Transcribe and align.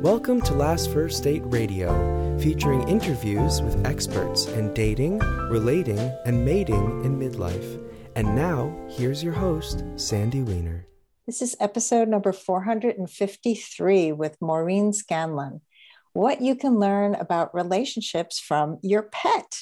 Welcome 0.00 0.40
to 0.42 0.54
Last 0.54 0.90
First 0.94 1.24
Date 1.24 1.42
Radio, 1.44 2.38
featuring 2.38 2.88
interviews 2.88 3.60
with 3.60 3.86
experts 3.86 4.46
in 4.46 4.72
dating, 4.72 5.18
relating, 5.18 5.98
and 6.24 6.42
mating 6.42 7.04
in 7.04 7.18
midlife. 7.18 7.86
And 8.16 8.34
now, 8.34 8.74
here's 8.88 9.22
your 9.22 9.34
host, 9.34 9.84
Sandy 9.96 10.40
Weiner. 10.40 10.86
This 11.26 11.42
is 11.42 11.54
episode 11.60 12.08
number 12.08 12.32
453 12.32 14.12
with 14.12 14.38
Maureen 14.40 14.94
Scanlon. 14.94 15.60
What 16.14 16.40
you 16.40 16.54
can 16.54 16.78
learn 16.78 17.14
about 17.14 17.54
relationships 17.54 18.40
from 18.40 18.78
your 18.82 19.02
pet. 19.02 19.54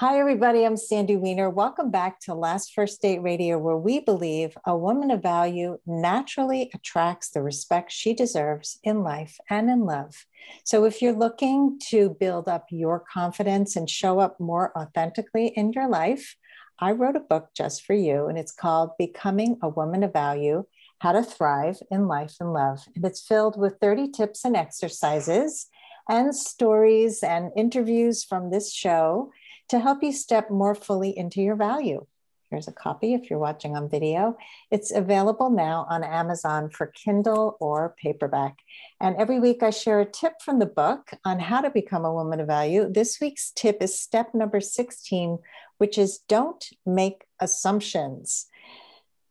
Hi, 0.00 0.20
everybody. 0.20 0.64
I'm 0.64 0.76
Sandy 0.76 1.16
Weiner. 1.16 1.50
Welcome 1.50 1.90
back 1.90 2.20
to 2.20 2.32
Last 2.32 2.72
First 2.72 3.02
Date 3.02 3.20
Radio, 3.20 3.58
where 3.58 3.76
we 3.76 3.98
believe 3.98 4.56
a 4.64 4.76
woman 4.76 5.10
of 5.10 5.22
value 5.22 5.78
naturally 5.86 6.70
attracts 6.72 7.30
the 7.30 7.42
respect 7.42 7.90
she 7.90 8.14
deserves 8.14 8.78
in 8.84 9.02
life 9.02 9.40
and 9.50 9.68
in 9.68 9.80
love. 9.80 10.24
So, 10.62 10.84
if 10.84 11.02
you're 11.02 11.18
looking 11.18 11.80
to 11.88 12.10
build 12.10 12.48
up 12.48 12.66
your 12.70 13.02
confidence 13.12 13.74
and 13.74 13.90
show 13.90 14.20
up 14.20 14.38
more 14.38 14.70
authentically 14.78 15.48
in 15.48 15.72
your 15.72 15.88
life, 15.88 16.36
I 16.78 16.92
wrote 16.92 17.16
a 17.16 17.30
book 17.34 17.48
just 17.56 17.84
for 17.84 17.94
you, 17.94 18.28
and 18.28 18.38
it's 18.38 18.52
called 18.52 18.90
Becoming 19.00 19.58
a 19.64 19.68
Woman 19.68 20.04
of 20.04 20.12
Value 20.12 20.64
How 21.00 21.10
to 21.10 21.24
Thrive 21.24 21.80
in 21.90 22.06
Life 22.06 22.36
and 22.38 22.52
Love. 22.52 22.84
And 22.94 23.04
it's 23.04 23.26
filled 23.26 23.58
with 23.58 23.80
30 23.80 24.12
tips 24.12 24.44
and 24.44 24.56
exercises 24.56 25.66
and 26.08 26.34
stories 26.36 27.24
and 27.24 27.50
interviews 27.56 28.22
from 28.22 28.52
this 28.52 28.72
show 28.72 29.32
to 29.68 29.78
help 29.78 30.02
you 30.02 30.12
step 30.12 30.50
more 30.50 30.74
fully 30.74 31.16
into 31.16 31.40
your 31.40 31.56
value. 31.56 32.06
Here's 32.50 32.68
a 32.68 32.72
copy 32.72 33.12
if 33.12 33.28
you're 33.28 33.38
watching 33.38 33.76
on 33.76 33.90
video. 33.90 34.38
It's 34.70 34.90
available 34.90 35.50
now 35.50 35.86
on 35.90 36.02
Amazon 36.02 36.70
for 36.70 36.86
Kindle 36.86 37.58
or 37.60 37.94
paperback. 38.02 38.56
And 39.00 39.16
every 39.16 39.38
week 39.38 39.62
I 39.62 39.68
share 39.68 40.00
a 40.00 40.06
tip 40.06 40.40
from 40.42 40.58
the 40.58 40.66
book 40.66 41.10
on 41.26 41.40
how 41.40 41.60
to 41.60 41.70
become 41.70 42.06
a 42.06 42.12
woman 42.12 42.40
of 42.40 42.46
value. 42.46 42.90
This 42.90 43.18
week's 43.20 43.50
tip 43.50 43.82
is 43.82 44.00
step 44.00 44.34
number 44.34 44.60
16, 44.60 45.38
which 45.76 45.98
is 45.98 46.20
don't 46.26 46.64
make 46.86 47.26
assumptions. 47.38 48.46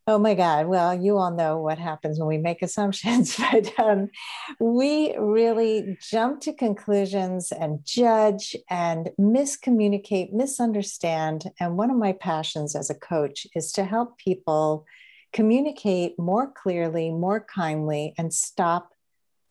Oh 0.08 0.18
my 0.18 0.32
God. 0.32 0.68
Well, 0.68 0.94
you 0.94 1.18
all 1.18 1.30
know 1.30 1.58
what 1.58 1.76
happens 1.76 2.18
when 2.18 2.28
we 2.28 2.38
make 2.38 2.62
assumptions, 2.62 3.36
but 3.36 3.78
um, 3.78 4.08
we 4.58 5.14
really 5.18 5.98
jump 6.00 6.40
to 6.40 6.54
conclusions 6.54 7.52
and 7.52 7.84
judge 7.84 8.56
and 8.70 9.10
miscommunicate, 9.20 10.32
misunderstand. 10.32 11.50
And 11.60 11.76
one 11.76 11.90
of 11.90 11.98
my 11.98 12.12
passions 12.14 12.74
as 12.74 12.88
a 12.88 12.94
coach 12.94 13.46
is 13.54 13.70
to 13.72 13.84
help 13.84 14.16
people 14.16 14.86
communicate 15.34 16.18
more 16.18 16.50
clearly, 16.50 17.10
more 17.10 17.44
kindly, 17.44 18.14
and 18.16 18.32
stop 18.32 18.94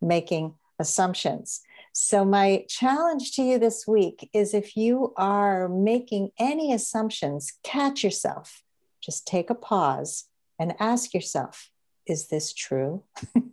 making 0.01 0.55
assumptions. 0.79 1.61
So, 1.93 2.25
my 2.25 2.65
challenge 2.67 3.33
to 3.33 3.43
you 3.43 3.59
this 3.59 3.85
week 3.87 4.27
is 4.33 4.55
if 4.55 4.75
you 4.75 5.13
are 5.17 5.69
making 5.69 6.31
any 6.39 6.73
assumptions, 6.73 7.53
catch 7.63 8.03
yourself. 8.03 8.63
Just 9.01 9.27
take 9.27 9.51
a 9.51 9.55
pause 9.55 10.25
and 10.59 10.73
ask 10.79 11.13
yourself, 11.13 11.69
is 12.05 12.27
this 12.27 12.53
true? 12.53 13.03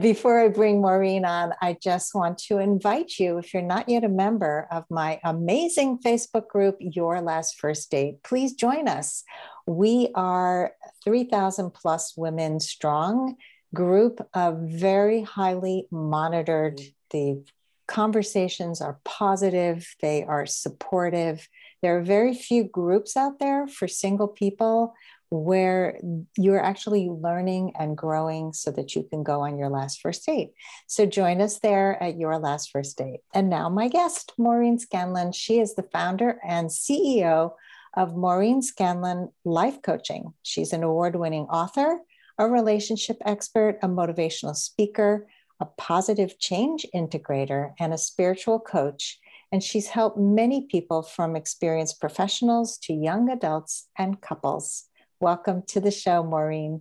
Before 0.00 0.40
I 0.40 0.48
bring 0.48 0.80
Maureen 0.82 1.24
on, 1.24 1.54
I 1.62 1.78
just 1.80 2.14
want 2.14 2.36
to 2.38 2.58
invite 2.58 3.18
you, 3.18 3.38
if 3.38 3.54
you're 3.54 3.62
not 3.62 3.88
yet 3.88 4.04
a 4.04 4.08
member 4.08 4.66
of 4.70 4.84
my 4.90 5.20
amazing 5.24 5.98
Facebook 5.98 6.48
group, 6.48 6.76
Your 6.80 7.20
Last 7.20 7.58
First 7.58 7.90
Date, 7.90 8.22
please 8.22 8.54
join 8.54 8.88
us. 8.88 9.22
We 9.66 10.10
are 10.14 10.72
3,000 11.04 11.70
plus 11.72 12.14
women 12.16 12.60
strong 12.60 13.36
group 13.72 14.26
of 14.34 14.58
very 14.62 15.22
highly 15.22 15.86
monitored. 15.90 16.78
Mm-hmm. 16.78 16.90
The 17.10 17.44
conversations 17.86 18.80
are 18.80 18.98
positive, 19.04 19.94
they 20.00 20.24
are 20.24 20.46
supportive. 20.46 21.48
There 21.82 21.98
are 21.98 22.02
very 22.02 22.34
few 22.34 22.64
groups 22.64 23.16
out 23.16 23.40
there 23.40 23.66
for 23.66 23.88
single 23.88 24.28
people 24.28 24.94
where 25.30 25.98
you're 26.36 26.62
actually 26.62 27.08
learning 27.08 27.72
and 27.78 27.96
growing 27.96 28.52
so 28.52 28.70
that 28.70 28.94
you 28.94 29.02
can 29.02 29.22
go 29.22 29.40
on 29.40 29.56
your 29.56 29.70
last 29.70 30.00
first 30.00 30.26
date. 30.26 30.52
So 30.86 31.06
join 31.06 31.40
us 31.40 31.58
there 31.58 32.00
at 32.02 32.18
your 32.18 32.38
last 32.38 32.70
first 32.70 32.98
date. 32.98 33.20
And 33.34 33.48
now, 33.48 33.68
my 33.68 33.88
guest, 33.88 34.32
Maureen 34.38 34.78
Scanlon. 34.78 35.32
She 35.32 35.58
is 35.58 35.74
the 35.74 35.84
founder 35.84 36.38
and 36.46 36.68
CEO 36.68 37.52
of 37.96 38.14
Maureen 38.14 38.62
Scanlon 38.62 39.30
Life 39.44 39.80
Coaching. 39.82 40.34
She's 40.42 40.72
an 40.72 40.82
award 40.82 41.16
winning 41.16 41.44
author, 41.44 42.00
a 42.38 42.48
relationship 42.48 43.16
expert, 43.24 43.78
a 43.82 43.88
motivational 43.88 44.54
speaker, 44.54 45.26
a 45.60 45.66
positive 45.78 46.38
change 46.38 46.86
integrator, 46.94 47.72
and 47.80 47.94
a 47.94 47.98
spiritual 47.98 48.60
coach 48.60 49.18
and 49.52 49.62
she's 49.62 49.88
helped 49.88 50.18
many 50.18 50.66
people 50.66 51.02
from 51.02 51.36
experienced 51.36 52.00
professionals 52.00 52.78
to 52.78 52.94
young 52.94 53.28
adults 53.28 53.88
and 53.98 54.20
couples. 54.20 54.84
Welcome 55.20 55.62
to 55.68 55.80
the 55.80 55.90
show, 55.90 56.22
Maureen. 56.22 56.80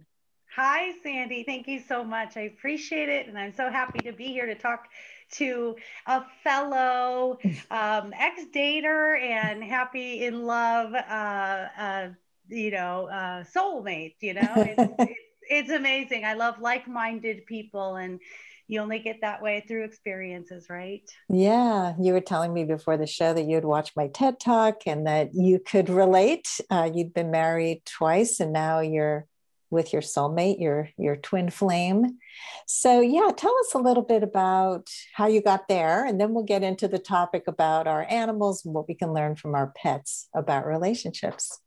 Hi, 0.55 0.93
Sandy. 1.03 1.43
Thank 1.43 1.67
you 1.67 1.81
so 1.81 2.03
much. 2.03 2.37
I 2.37 2.41
appreciate 2.41 3.09
it. 3.09 3.27
And 3.27 3.37
I'm 3.37 3.53
so 3.53 3.69
happy 3.69 3.99
to 3.99 4.13
be 4.13 4.27
here 4.27 4.45
to 4.45 4.55
talk 4.55 4.87
to 5.33 5.75
a 6.07 6.23
fellow 6.43 7.37
um, 7.71 8.13
ex 8.17 8.43
dater 8.53 9.19
and 9.19 9.63
happy 9.63 10.25
in 10.25 10.45
love, 10.45 10.93
uh, 10.93 11.67
uh, 11.77 12.09
you 12.47 12.71
know, 12.71 13.07
uh, 13.07 13.43
soulmate. 13.43 14.15
You 14.21 14.35
know, 14.35 14.53
it's, 14.55 14.93
it's, 14.99 15.21
it's 15.49 15.69
amazing. 15.69 16.23
I 16.23 16.33
love 16.33 16.59
like 16.59 16.87
minded 16.87 17.45
people 17.45 17.97
and 17.97 18.19
you 18.67 18.79
only 18.79 18.99
get 18.99 19.17
that 19.21 19.41
way 19.41 19.63
through 19.67 19.83
experiences, 19.83 20.67
right? 20.69 21.03
Yeah. 21.29 21.93
You 21.99 22.13
were 22.13 22.21
telling 22.21 22.53
me 22.53 22.63
before 22.63 22.97
the 22.97 23.07
show 23.07 23.33
that 23.33 23.45
you'd 23.45 23.65
watched 23.65 23.95
my 23.95 24.07
TED 24.07 24.39
talk 24.39 24.83
and 24.85 25.07
that 25.07 25.33
you 25.33 25.59
could 25.59 25.89
relate. 25.89 26.47
Uh, 26.69 26.89
you'd 26.93 27.13
been 27.13 27.31
married 27.31 27.83
twice 27.85 28.39
and 28.39 28.53
now 28.53 28.79
you're 28.79 29.27
with 29.71 29.93
your 29.93 30.01
soulmate, 30.01 30.59
your 30.59 30.89
your 30.97 31.15
twin 31.15 31.49
flame. 31.49 32.19
So 32.67 32.99
yeah, 32.99 33.31
tell 33.35 33.57
us 33.61 33.73
a 33.73 33.79
little 33.79 34.03
bit 34.03 34.21
about 34.21 34.89
how 35.13 35.27
you 35.27 35.41
got 35.41 35.67
there, 35.67 36.05
and 36.05 36.19
then 36.19 36.33
we'll 36.33 36.43
get 36.43 36.61
into 36.61 36.87
the 36.87 36.99
topic 36.99 37.43
about 37.47 37.87
our 37.87 38.05
animals 38.09 38.65
and 38.65 38.75
what 38.75 38.87
we 38.87 38.93
can 38.93 39.13
learn 39.13 39.35
from 39.35 39.55
our 39.55 39.71
pets 39.75 40.27
about 40.35 40.67
relationships. 40.67 41.59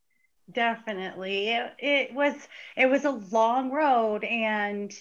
Definitely, 0.53 1.49
it, 1.49 1.72
it 1.78 2.15
was 2.15 2.34
it 2.76 2.87
was 2.87 3.05
a 3.05 3.11
long 3.11 3.71
road, 3.71 4.22
and 4.22 4.94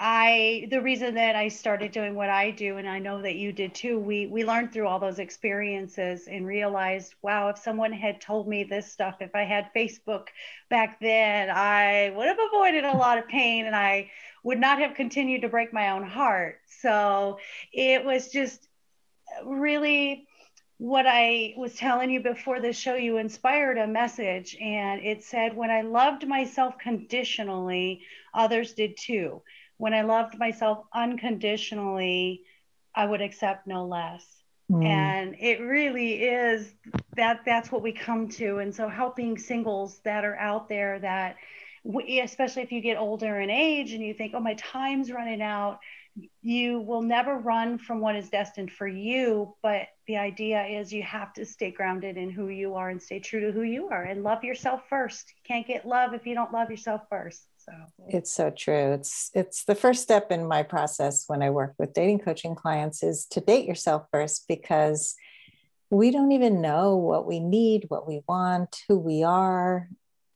I 0.00 0.68
the 0.70 0.80
reason 0.80 1.14
that 1.14 1.34
I 1.34 1.48
started 1.48 1.90
doing 1.90 2.14
what 2.14 2.30
I 2.30 2.52
do, 2.52 2.76
and 2.76 2.88
I 2.88 3.00
know 3.00 3.20
that 3.20 3.34
you 3.34 3.50
did 3.50 3.74
too, 3.74 3.98
we 3.98 4.28
we 4.28 4.44
learned 4.44 4.72
through 4.72 4.86
all 4.86 5.00
those 5.00 5.18
experiences 5.18 6.28
and 6.28 6.46
realized, 6.46 7.14
wow, 7.20 7.48
if 7.48 7.58
someone 7.58 7.92
had 7.92 8.20
told 8.20 8.46
me 8.46 8.62
this 8.62 8.92
stuff, 8.92 9.16
if 9.20 9.34
I 9.34 9.42
had 9.42 9.70
Facebook 9.74 10.28
back 10.70 11.00
then, 11.00 11.50
I 11.50 12.12
would 12.14 12.28
have 12.28 12.38
avoided 12.52 12.84
a 12.84 12.96
lot 12.96 13.18
of 13.18 13.26
pain 13.26 13.66
and 13.66 13.74
I 13.74 14.10
would 14.44 14.60
not 14.60 14.78
have 14.78 14.94
continued 14.94 15.42
to 15.42 15.48
break 15.48 15.72
my 15.72 15.90
own 15.90 16.04
heart. 16.04 16.60
So 16.80 17.40
it 17.72 18.04
was 18.04 18.28
just 18.30 18.68
really 19.44 20.28
what 20.76 21.06
I 21.08 21.54
was 21.56 21.74
telling 21.74 22.10
you 22.10 22.20
before 22.20 22.60
the 22.60 22.72
show, 22.72 22.94
you 22.94 23.16
inspired 23.16 23.78
a 23.78 23.88
message, 23.88 24.56
and 24.60 25.02
it 25.04 25.24
said, 25.24 25.56
When 25.56 25.70
I 25.70 25.82
loved 25.82 26.24
myself 26.24 26.78
conditionally, 26.78 28.02
others 28.32 28.74
did 28.74 28.96
too 28.96 29.42
when 29.78 29.94
I 29.94 30.02
loved 30.02 30.38
myself 30.38 30.84
unconditionally, 30.92 32.42
I 32.94 33.06
would 33.06 33.22
accept 33.22 33.66
no 33.66 33.86
less. 33.86 34.24
Mm. 34.70 34.84
And 34.84 35.36
it 35.38 35.60
really 35.60 36.24
is 36.24 36.74
that 37.16 37.40
that's 37.46 37.72
what 37.72 37.82
we 37.82 37.92
come 37.92 38.28
to. 38.28 38.58
And 38.58 38.74
so 38.74 38.88
helping 38.88 39.38
singles 39.38 40.00
that 40.04 40.24
are 40.24 40.36
out 40.36 40.68
there 40.68 40.98
that 40.98 41.36
we, 41.84 42.20
especially 42.20 42.62
if 42.62 42.72
you 42.72 42.80
get 42.80 42.98
older 42.98 43.40
in 43.40 43.50
age 43.50 43.92
and 43.92 44.02
you 44.02 44.12
think, 44.12 44.34
oh, 44.34 44.40
my 44.40 44.54
time's 44.54 45.10
running 45.10 45.40
out, 45.40 45.78
you 46.42 46.80
will 46.80 47.02
never 47.02 47.38
run 47.38 47.78
from 47.78 48.00
what 48.00 48.16
is 48.16 48.28
destined 48.28 48.72
for 48.72 48.86
you. 48.86 49.54
But 49.62 49.88
the 50.06 50.16
idea 50.16 50.64
is 50.64 50.92
you 50.92 51.04
have 51.04 51.32
to 51.34 51.46
stay 51.46 51.70
grounded 51.70 52.16
in 52.16 52.30
who 52.30 52.48
you 52.48 52.74
are 52.74 52.90
and 52.90 53.00
stay 53.00 53.20
true 53.20 53.40
to 53.40 53.52
who 53.52 53.62
you 53.62 53.88
are 53.88 54.02
and 54.02 54.22
love 54.22 54.44
yourself 54.44 54.82
first. 54.90 55.32
You 55.36 55.42
can't 55.46 55.66
get 55.66 55.86
love 55.86 56.14
if 56.14 56.26
you 56.26 56.34
don't 56.34 56.52
love 56.52 56.70
yourself 56.70 57.02
first. 57.08 57.46
So 57.68 58.04
it's 58.08 58.32
so 58.32 58.50
true. 58.50 58.92
It's 58.92 59.30
it's 59.34 59.64
the 59.64 59.74
first 59.74 60.02
step 60.02 60.30
in 60.30 60.46
my 60.46 60.62
process 60.62 61.24
when 61.26 61.42
I 61.42 61.50
work 61.50 61.74
with 61.78 61.92
dating 61.92 62.20
coaching 62.20 62.54
clients 62.54 63.02
is 63.02 63.26
to 63.32 63.40
date 63.40 63.66
yourself 63.66 64.06
first 64.10 64.46
because 64.48 65.14
we 65.90 66.10
don't 66.10 66.32
even 66.32 66.60
know 66.60 66.96
what 66.96 67.26
we 67.26 67.40
need, 67.40 67.86
what 67.88 68.06
we 68.06 68.22
want, 68.28 68.82
who 68.88 68.98
we 68.98 69.22
are. 69.22 69.88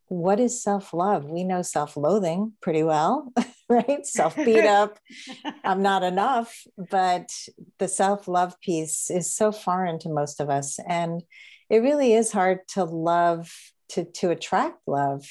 What 0.08 0.40
is 0.40 0.62
self 0.62 0.93
love? 0.93 1.25
We 1.25 1.44
know 1.44 1.62
self 1.62 1.96
loathing 1.96 2.52
pretty 2.61 2.82
well, 2.82 3.32
right? 3.69 4.05
Self 4.06 4.37
beat 4.37 4.64
up. 4.64 4.99
I'm 5.64 5.82
not 5.82 6.02
enough. 6.02 6.67
But 6.76 7.31
the 7.78 7.88
self 7.88 8.28
love 8.28 8.61
piece 8.61 9.11
is 9.11 9.35
so 9.35 9.52
foreign 9.52 9.99
to 10.00 10.11
most 10.11 10.40
of 10.40 10.50
us. 10.50 10.78
And 10.87 11.23
it 11.70 11.78
really 11.78 12.12
is 12.12 12.32
hard 12.32 12.69
to 12.69 12.85
love, 12.85 13.50
to, 13.90 14.05
to 14.05 14.31
attract 14.31 14.81
love 14.87 15.25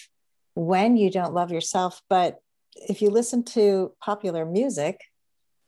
when 0.55 0.97
you 0.97 1.09
don't 1.09 1.33
love 1.33 1.51
yourself. 1.51 2.01
But 2.09 2.39
if 2.75 3.01
you 3.01 3.09
listen 3.09 3.43
to 3.45 3.93
popular 4.01 4.45
music, 4.45 4.99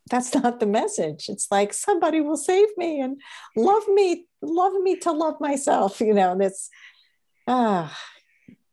that's 0.10 0.34
not 0.44 0.60
the 0.60 0.66
message. 0.66 1.30
It's 1.30 1.48
like 1.52 1.74
somebody 1.74 2.22
will 2.22 2.38
save 2.38 2.68
me 2.78 3.02
and 3.02 3.22
love 3.56 3.88
me, 3.88 4.26
love 4.42 4.74
me 4.82 4.98
to 4.98 5.12
love 5.12 5.40
myself, 5.40 6.02
you 6.02 6.14
know, 6.14 6.32
and 6.32 6.42
it's 6.42 6.70
ah 7.48 7.98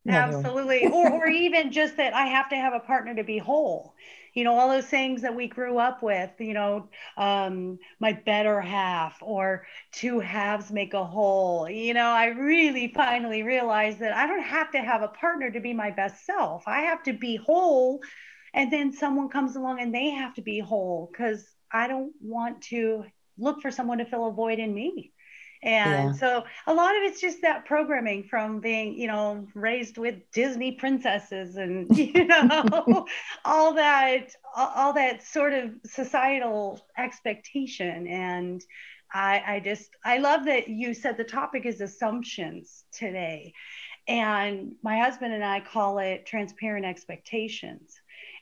absolutely. 0.06 0.86
or 0.86 1.10
or 1.10 1.26
even 1.26 1.72
just 1.72 1.96
that 1.96 2.14
I 2.14 2.26
have 2.26 2.48
to 2.50 2.56
have 2.56 2.72
a 2.72 2.80
partner 2.80 3.14
to 3.14 3.24
be 3.24 3.38
whole 3.38 3.94
you 4.34 4.44
know 4.44 4.54
all 4.54 4.68
those 4.68 4.86
things 4.86 5.22
that 5.22 5.34
we 5.34 5.46
grew 5.46 5.78
up 5.78 6.02
with 6.02 6.30
you 6.38 6.54
know 6.54 6.88
um, 7.16 7.78
my 7.98 8.12
better 8.12 8.60
half 8.60 9.18
or 9.22 9.66
two 9.92 10.20
halves 10.20 10.70
make 10.70 10.94
a 10.94 11.04
whole. 11.04 11.68
You 11.68 11.94
know 11.94 12.10
i 12.10 12.26
really 12.26 12.88
finally 12.94 13.42
realized 13.42 14.00
that 14.00 14.14
i 14.14 14.26
don't 14.26 14.42
have 14.42 14.70
to 14.72 14.78
have 14.78 15.02
a 15.02 15.08
partner 15.08 15.50
to 15.50 15.60
be 15.60 15.74
my 15.74 15.90
best 15.90 16.24
self. 16.24 16.62
I 16.66 16.82
have 16.82 17.02
to 17.04 17.12
be 17.12 17.36
whole 17.36 18.00
and 18.54 18.72
then 18.72 18.92
someone 18.92 19.28
comes 19.28 19.56
along 19.56 19.80
and 19.80 19.94
they 19.94 20.10
have 20.10 20.34
to 20.34 20.42
be 20.42 20.60
whole 20.60 21.08
because 21.10 21.44
i 21.72 21.86
don't 21.86 22.12
want 22.20 22.62
to 22.62 23.04
look 23.38 23.60
for 23.60 23.70
someone 23.70 23.98
to 23.98 24.04
fill 24.04 24.28
a 24.28 24.32
void 24.32 24.58
in 24.58 24.74
me 24.74 25.12
and 25.62 26.10
yeah. 26.10 26.12
so 26.12 26.44
a 26.66 26.72
lot 26.72 26.96
of 26.96 27.02
it's 27.02 27.20
just 27.20 27.42
that 27.42 27.66
programming 27.66 28.24
from 28.24 28.60
being, 28.60 28.94
you 28.94 29.06
know, 29.06 29.46
raised 29.54 29.98
with 29.98 30.16
Disney 30.32 30.72
princesses 30.72 31.56
and, 31.56 31.86
you 31.96 32.26
know, 32.26 33.06
all 33.44 33.74
that, 33.74 34.30
all 34.56 34.94
that 34.94 35.22
sort 35.22 35.52
of 35.52 35.72
societal 35.84 36.80
expectation. 36.96 38.06
And 38.06 38.62
I, 39.12 39.42
I 39.46 39.60
just, 39.60 39.90
I 40.02 40.18
love 40.18 40.46
that 40.46 40.68
you 40.68 40.94
said 40.94 41.18
the 41.18 41.24
topic 41.24 41.66
is 41.66 41.82
assumptions 41.82 42.84
today. 42.92 43.52
And 44.08 44.72
my 44.82 44.98
husband 44.98 45.34
and 45.34 45.44
I 45.44 45.60
call 45.60 45.98
it 45.98 46.24
transparent 46.24 46.86
expectations. 46.86 48.00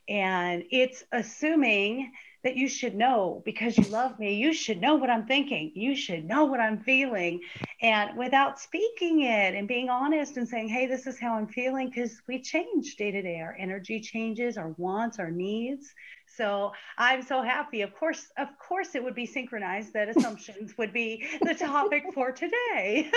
And 0.08 0.62
it's 0.70 1.02
assuming 1.10 2.12
that 2.48 2.56
you 2.56 2.66
should 2.66 2.94
know 2.94 3.42
because 3.44 3.76
you 3.76 3.84
love 3.90 4.18
me. 4.18 4.32
You 4.36 4.54
should 4.54 4.80
know 4.80 4.94
what 4.94 5.10
I'm 5.10 5.26
thinking. 5.26 5.70
You 5.74 5.94
should 5.94 6.24
know 6.24 6.46
what 6.46 6.60
I'm 6.60 6.78
feeling. 6.78 7.42
And 7.82 8.16
without 8.16 8.58
speaking 8.58 9.20
it 9.20 9.54
and 9.54 9.68
being 9.68 9.90
honest 9.90 10.38
and 10.38 10.48
saying, 10.48 10.68
hey, 10.68 10.86
this 10.86 11.06
is 11.06 11.20
how 11.20 11.34
I'm 11.34 11.46
feeling, 11.46 11.88
because 11.90 12.22
we 12.26 12.40
change 12.40 12.96
day 12.96 13.10
to 13.10 13.20
day. 13.20 13.40
Our 13.40 13.54
energy 13.58 14.00
changes, 14.00 14.56
our 14.56 14.70
wants, 14.78 15.18
our 15.18 15.30
needs. 15.30 15.92
So 16.36 16.72
I'm 16.96 17.20
so 17.20 17.42
happy. 17.42 17.82
Of 17.82 17.94
course, 17.94 18.26
of 18.38 18.48
course, 18.66 18.94
it 18.94 19.04
would 19.04 19.14
be 19.14 19.26
synchronized 19.26 19.92
that 19.92 20.08
assumptions 20.08 20.72
would 20.78 20.94
be 20.94 21.26
the 21.42 21.54
topic 21.54 22.04
for 22.14 22.32
today. 22.32 23.10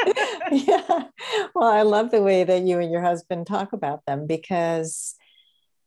yeah. 0.51 1.04
Well, 1.56 1.72
I 1.72 1.83
love 1.83 2.12
the 2.12 2.22
way 2.22 2.44
that 2.44 2.63
you 2.63 2.80
and 2.80 2.92
your 2.92 3.01
husband 3.01 3.48
talk 3.48 3.72
about 3.72 4.06
them 4.06 4.28
because 4.28 5.16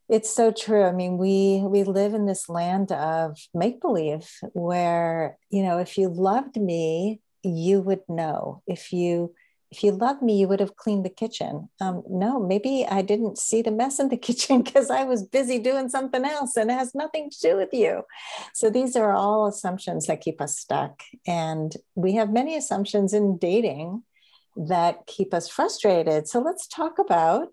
it's 0.07 0.29
so 0.29 0.51
true. 0.51 0.83
I 0.83 0.91
mean 0.91 1.17
we 1.17 1.61
we 1.65 1.83
live 1.83 2.13
in 2.13 2.25
this 2.25 2.47
land 2.49 2.91
of 2.91 3.37
make 3.53 3.81
believe 3.81 4.29
where 4.53 5.37
you 5.49 5.63
know 5.63 5.79
if 5.79 5.97
you 5.97 6.09
loved 6.09 6.57
me 6.57 7.21
you 7.43 7.81
would 7.81 8.01
know. 8.07 8.61
If 8.67 8.91
you 8.91 9.33
if 9.71 9.83
you 9.83 9.91
loved 9.91 10.21
me 10.21 10.39
you 10.39 10.47
would 10.47 10.59
have 10.59 10.75
cleaned 10.75 11.05
the 11.05 11.09
kitchen. 11.09 11.69
Um, 11.81 12.03
no 12.09 12.39
maybe 12.39 12.85
i 12.89 13.01
didn't 13.01 13.37
see 13.37 13.61
the 13.61 13.71
mess 13.71 13.99
in 13.99 14.09
the 14.09 14.17
kitchen 14.27 14.61
because 14.61 14.89
i 14.89 15.03
was 15.03 15.23
busy 15.23 15.59
doing 15.59 15.89
something 15.89 16.23
else 16.23 16.55
and 16.55 16.69
it 16.69 16.75
has 16.75 16.93
nothing 16.93 17.29
to 17.29 17.37
do 17.41 17.57
with 17.57 17.73
you. 17.73 18.03
So 18.53 18.69
these 18.69 18.95
are 18.95 19.13
all 19.13 19.47
assumptions 19.47 20.05
that 20.07 20.21
keep 20.21 20.39
us 20.39 20.57
stuck. 20.57 21.01
And 21.25 21.75
we 21.95 22.13
have 22.15 22.31
many 22.31 22.55
assumptions 22.55 23.13
in 23.13 23.37
dating 23.37 24.03
that 24.55 25.05
keep 25.07 25.33
us 25.33 25.49
frustrated. 25.49 26.27
So 26.27 26.39
let's 26.39 26.67
talk 26.67 26.99
about 26.99 27.49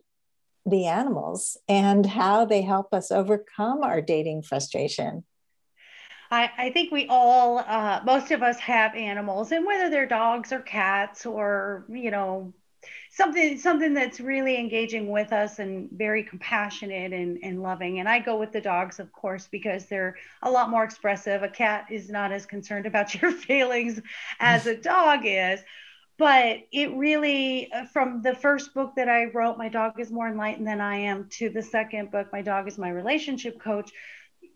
the 0.64 0.86
animals 0.86 1.56
and 1.68 2.06
how 2.06 2.44
they 2.44 2.62
help 2.62 2.94
us 2.94 3.10
overcome 3.10 3.82
our 3.82 4.00
dating 4.00 4.42
frustration. 4.42 5.24
I, 6.30 6.50
I 6.56 6.70
think 6.70 6.90
we 6.90 7.06
all, 7.08 7.58
uh, 7.58 8.00
most 8.04 8.30
of 8.30 8.42
us 8.42 8.58
have 8.60 8.94
animals, 8.94 9.52
and 9.52 9.66
whether 9.66 9.90
they're 9.90 10.06
dogs 10.06 10.50
or 10.50 10.60
cats 10.60 11.26
or, 11.26 11.84
you 11.90 12.10
know, 12.10 12.54
something 13.10 13.58
something 13.58 13.92
that's 13.92 14.20
really 14.20 14.58
engaging 14.58 15.08
with 15.08 15.32
us 15.32 15.58
and 15.58 15.90
very 15.92 16.22
compassionate 16.22 17.12
and, 17.12 17.38
and 17.42 17.62
loving. 17.62 18.00
And 18.00 18.08
i 18.08 18.18
go 18.18 18.36
with 18.36 18.52
the 18.52 18.60
dogs 18.60 18.98
of 18.98 19.12
course 19.12 19.48
because 19.50 19.86
they're 19.86 20.16
a 20.42 20.50
lot 20.50 20.70
more 20.70 20.82
expressive. 20.82 21.42
A 21.42 21.48
cat 21.48 21.86
is 21.90 22.08
not 22.08 22.32
as 22.32 22.46
concerned 22.46 22.86
about 22.86 23.14
your 23.20 23.30
feelings 23.30 24.00
as 24.40 24.66
a 24.66 24.74
dog 24.74 25.20
is 25.24 25.62
but 26.18 26.58
it 26.72 26.94
really 26.94 27.70
uh, 27.72 27.84
from 27.86 28.22
the 28.22 28.34
first 28.34 28.74
book 28.74 28.92
that 28.96 29.08
i 29.08 29.24
wrote 29.26 29.58
my 29.58 29.68
dog 29.68 29.98
is 29.98 30.10
more 30.10 30.28
enlightened 30.28 30.66
than 30.66 30.80
i 30.80 30.96
am 30.96 31.28
to 31.30 31.50
the 31.50 31.62
second 31.62 32.10
book 32.10 32.28
my 32.32 32.42
dog 32.42 32.68
is 32.68 32.78
my 32.78 32.90
relationship 32.90 33.60
coach 33.60 33.90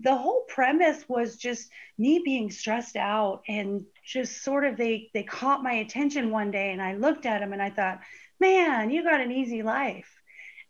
the 0.01 0.15
whole 0.15 0.45
premise 0.49 1.09
was 1.09 1.37
just 1.37 1.71
me 1.97 2.21
being 2.25 2.51
stressed 2.51 2.97
out 2.97 3.43
and 3.49 3.85
just 4.05 4.43
sort 4.43 4.65
of 4.65 4.77
they 4.77 5.11
they 5.15 5.23
caught 5.23 5.63
my 5.63 5.75
attention 5.75 6.31
one 6.31 6.51
day 6.51 6.73
and 6.73 6.83
i 6.83 6.95
looked 6.95 7.27
at 7.27 7.43
him 7.43 7.53
and 7.53 7.63
i 7.63 7.71
thought 7.71 8.01
man 8.41 8.91
you 8.91 9.03
got 9.03 9.21
an 9.21 9.33
easy 9.33 9.63
life 9.63 10.17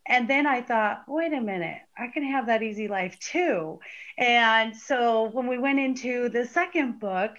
and 0.09 0.29
then 0.31 0.47
I 0.47 0.63
thought, 0.63 1.03
wait 1.09 1.33
a 1.33 1.41
minute, 1.41 1.79
I 1.99 2.09
can 2.09 2.23
have 2.23 2.47
that 2.47 2.63
easy 2.63 2.87
life 2.87 3.19
too. 3.19 3.81
And 4.17 4.77
so 4.77 5.25
when 5.33 5.49
we 5.49 5.59
went 5.59 5.81
into 5.81 6.29
the 6.29 6.47
second 6.47 7.01
book, 7.01 7.33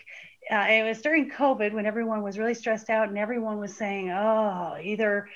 uh, 0.52 0.66
it 0.70 0.84
was 0.84 1.02
during 1.02 1.30
COVID 1.30 1.74
when 1.74 1.86
everyone 1.86 2.24
was 2.24 2.38
really 2.38 2.54
stressed 2.54 2.90
out 2.90 3.10
and 3.10 3.18
everyone 3.18 3.60
was 3.60 3.76
saying, 3.76 4.10
oh, 4.12 4.78
either 4.82 5.28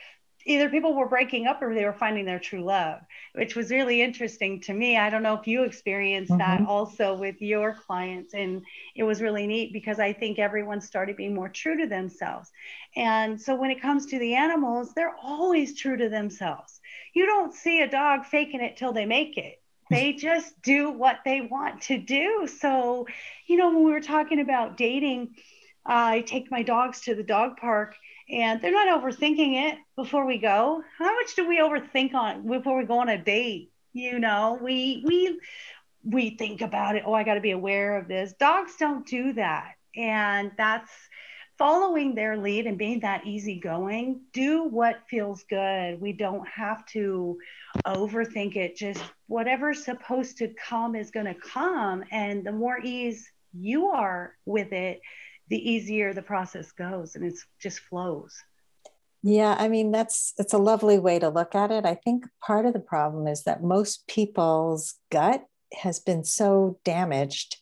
either 0.46 0.70
people 0.70 0.96
were 0.96 1.08
breaking 1.08 1.48
up 1.48 1.62
or 1.62 1.74
they 1.74 1.86
were 1.86 1.94
finding 1.94 2.26
their 2.26 2.40
true 2.40 2.64
love, 2.64 3.00
which 3.34 3.56
was 3.56 3.72
really 3.72 4.02
interesting 4.02 4.60
to 4.62 4.74
me. 4.74 4.98
I 4.98 5.10
don't 5.10 5.24
know 5.24 5.36
if 5.36 5.48
you 5.48 5.64
experienced 5.64 6.32
mm-hmm. 6.32 6.40
that 6.40 6.68
also 6.68 7.14
with 7.14 7.42
your 7.42 7.76
clients. 7.76 8.34
And 8.34 8.64
it 8.96 9.04
was 9.04 9.22
really 9.22 9.46
neat 9.48 9.74
because 9.74 10.00
I 10.00 10.14
think 10.14 10.40
everyone 10.40 10.82
started 10.82 11.16
being 11.16 11.36
more 11.36 11.50
true 11.50 11.78
to 11.78 11.88
themselves. 11.88 12.50
And 12.96 13.40
so 13.40 13.56
when 13.56 13.72
it 13.72 13.82
comes 13.82 14.08
to 14.08 14.20
the 14.20 14.36
animals, 14.36 14.94
they're 14.94 15.16
always 15.22 15.78
true 15.78 15.98
to 15.98 16.10
themselves. 16.10 16.80
You 17.14 17.26
don't 17.26 17.54
see 17.54 17.82
a 17.82 17.90
dog 17.90 18.26
faking 18.26 18.62
it 18.62 18.78
till 18.78 18.94
they 18.94 19.06
make 19.06 19.38
it 19.38 19.61
they 19.92 20.14
just 20.14 20.60
do 20.62 20.90
what 20.90 21.20
they 21.26 21.42
want 21.42 21.82
to 21.84 21.98
do. 21.98 22.48
So, 22.48 23.08
you 23.48 23.58
know, 23.58 23.70
when 23.70 23.84
we 23.84 23.92
were 23.92 24.02
talking 24.02 24.40
about 24.40 24.78
dating, 24.78 25.36
I 25.86 26.22
take 26.22 26.52
my 26.52 26.64
dogs 26.64 27.02
to 27.02 27.16
the 27.16 27.24
dog 27.24 27.58
park 27.58 27.96
and 28.30 28.62
they're 28.62 28.72
not 28.72 29.02
overthinking 29.02 29.72
it 29.72 29.78
before 29.96 30.26
we 30.26 30.38
go. 30.38 30.84
How 30.98 31.16
much 31.16 31.36
do 31.36 31.48
we 31.48 31.60
overthink 31.60 32.14
on 32.14 32.48
before 32.48 32.78
we 32.78 32.86
go 32.86 33.00
on 33.00 33.10
a 33.10 33.18
date? 33.18 33.72
You 33.94 34.20
know, 34.20 34.58
we 34.62 35.04
we 35.06 35.40
we 36.04 36.32
think 36.38 36.62
about 36.62 36.96
it. 36.96 37.04
Oh, 37.06 37.14
I 37.14 37.24
got 37.24 37.36
to 37.36 37.42
be 37.42 37.52
aware 37.52 37.98
of 37.98 38.08
this. 38.08 38.34
Dogs 38.34 38.74
don't 38.80 39.06
do 39.06 39.34
that. 39.34 39.74
And 39.96 40.52
that's 40.58 40.90
following 41.62 42.16
their 42.16 42.38
lead 42.38 42.66
and 42.66 42.76
being 42.76 43.00
that 43.02 43.24
easygoing, 43.24 44.20
do 44.34 44.64
what 44.64 45.08
feels 45.08 45.44
good. 45.44 46.02
We 46.02 46.12
don't 46.12 46.48
have 46.48 46.84
to 46.88 47.38
overthink 47.86 48.56
it. 48.56 48.76
Just 48.76 49.00
whatever's 49.28 49.86
supposed 49.86 50.40
to 50.40 50.52
come 50.68 50.96
is 50.96 51.12
going 51.12 51.28
to 51.28 51.36
come. 51.36 52.04
And 52.12 52.44
the 52.44 52.52
more 52.52 52.80
ease 52.84 53.30
you 53.54 53.90
are 53.90 54.36
with 54.44 54.74
it, 54.74 55.02
the 55.50 55.72
easier 55.72 56.16
the 56.16 56.24
process 56.24 56.72
goes 56.72 57.16
and 57.16 57.24
it 57.24 57.36
just 57.60 57.82
flows. 57.82 58.36
Yeah, 59.22 59.56
I 59.60 59.68
mean 59.68 59.92
that's 59.92 60.34
it's 60.40 60.54
a 60.54 60.58
lovely 60.58 60.98
way 60.98 61.20
to 61.20 61.30
look 61.30 61.54
at 61.54 61.70
it. 61.70 61.86
I 61.86 61.94
think 61.94 62.26
part 62.44 62.66
of 62.66 62.74
the 62.74 62.80
problem 62.80 63.28
is 63.28 63.44
that 63.44 63.62
most 63.62 64.08
people's 64.08 64.96
gut 65.12 65.46
has 65.74 66.00
been 66.00 66.24
so 66.24 66.80
damaged 66.84 67.58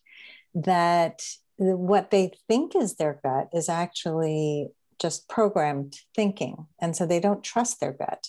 that 0.54 1.20
what 1.60 2.10
they 2.10 2.32
think 2.48 2.74
is 2.74 2.94
their 2.94 3.20
gut 3.22 3.48
is 3.52 3.68
actually 3.68 4.68
just 4.98 5.28
programmed 5.28 5.94
thinking. 6.16 6.66
And 6.80 6.96
so 6.96 7.06
they 7.06 7.20
don't 7.20 7.44
trust 7.44 7.80
their 7.80 7.92
gut, 7.92 8.28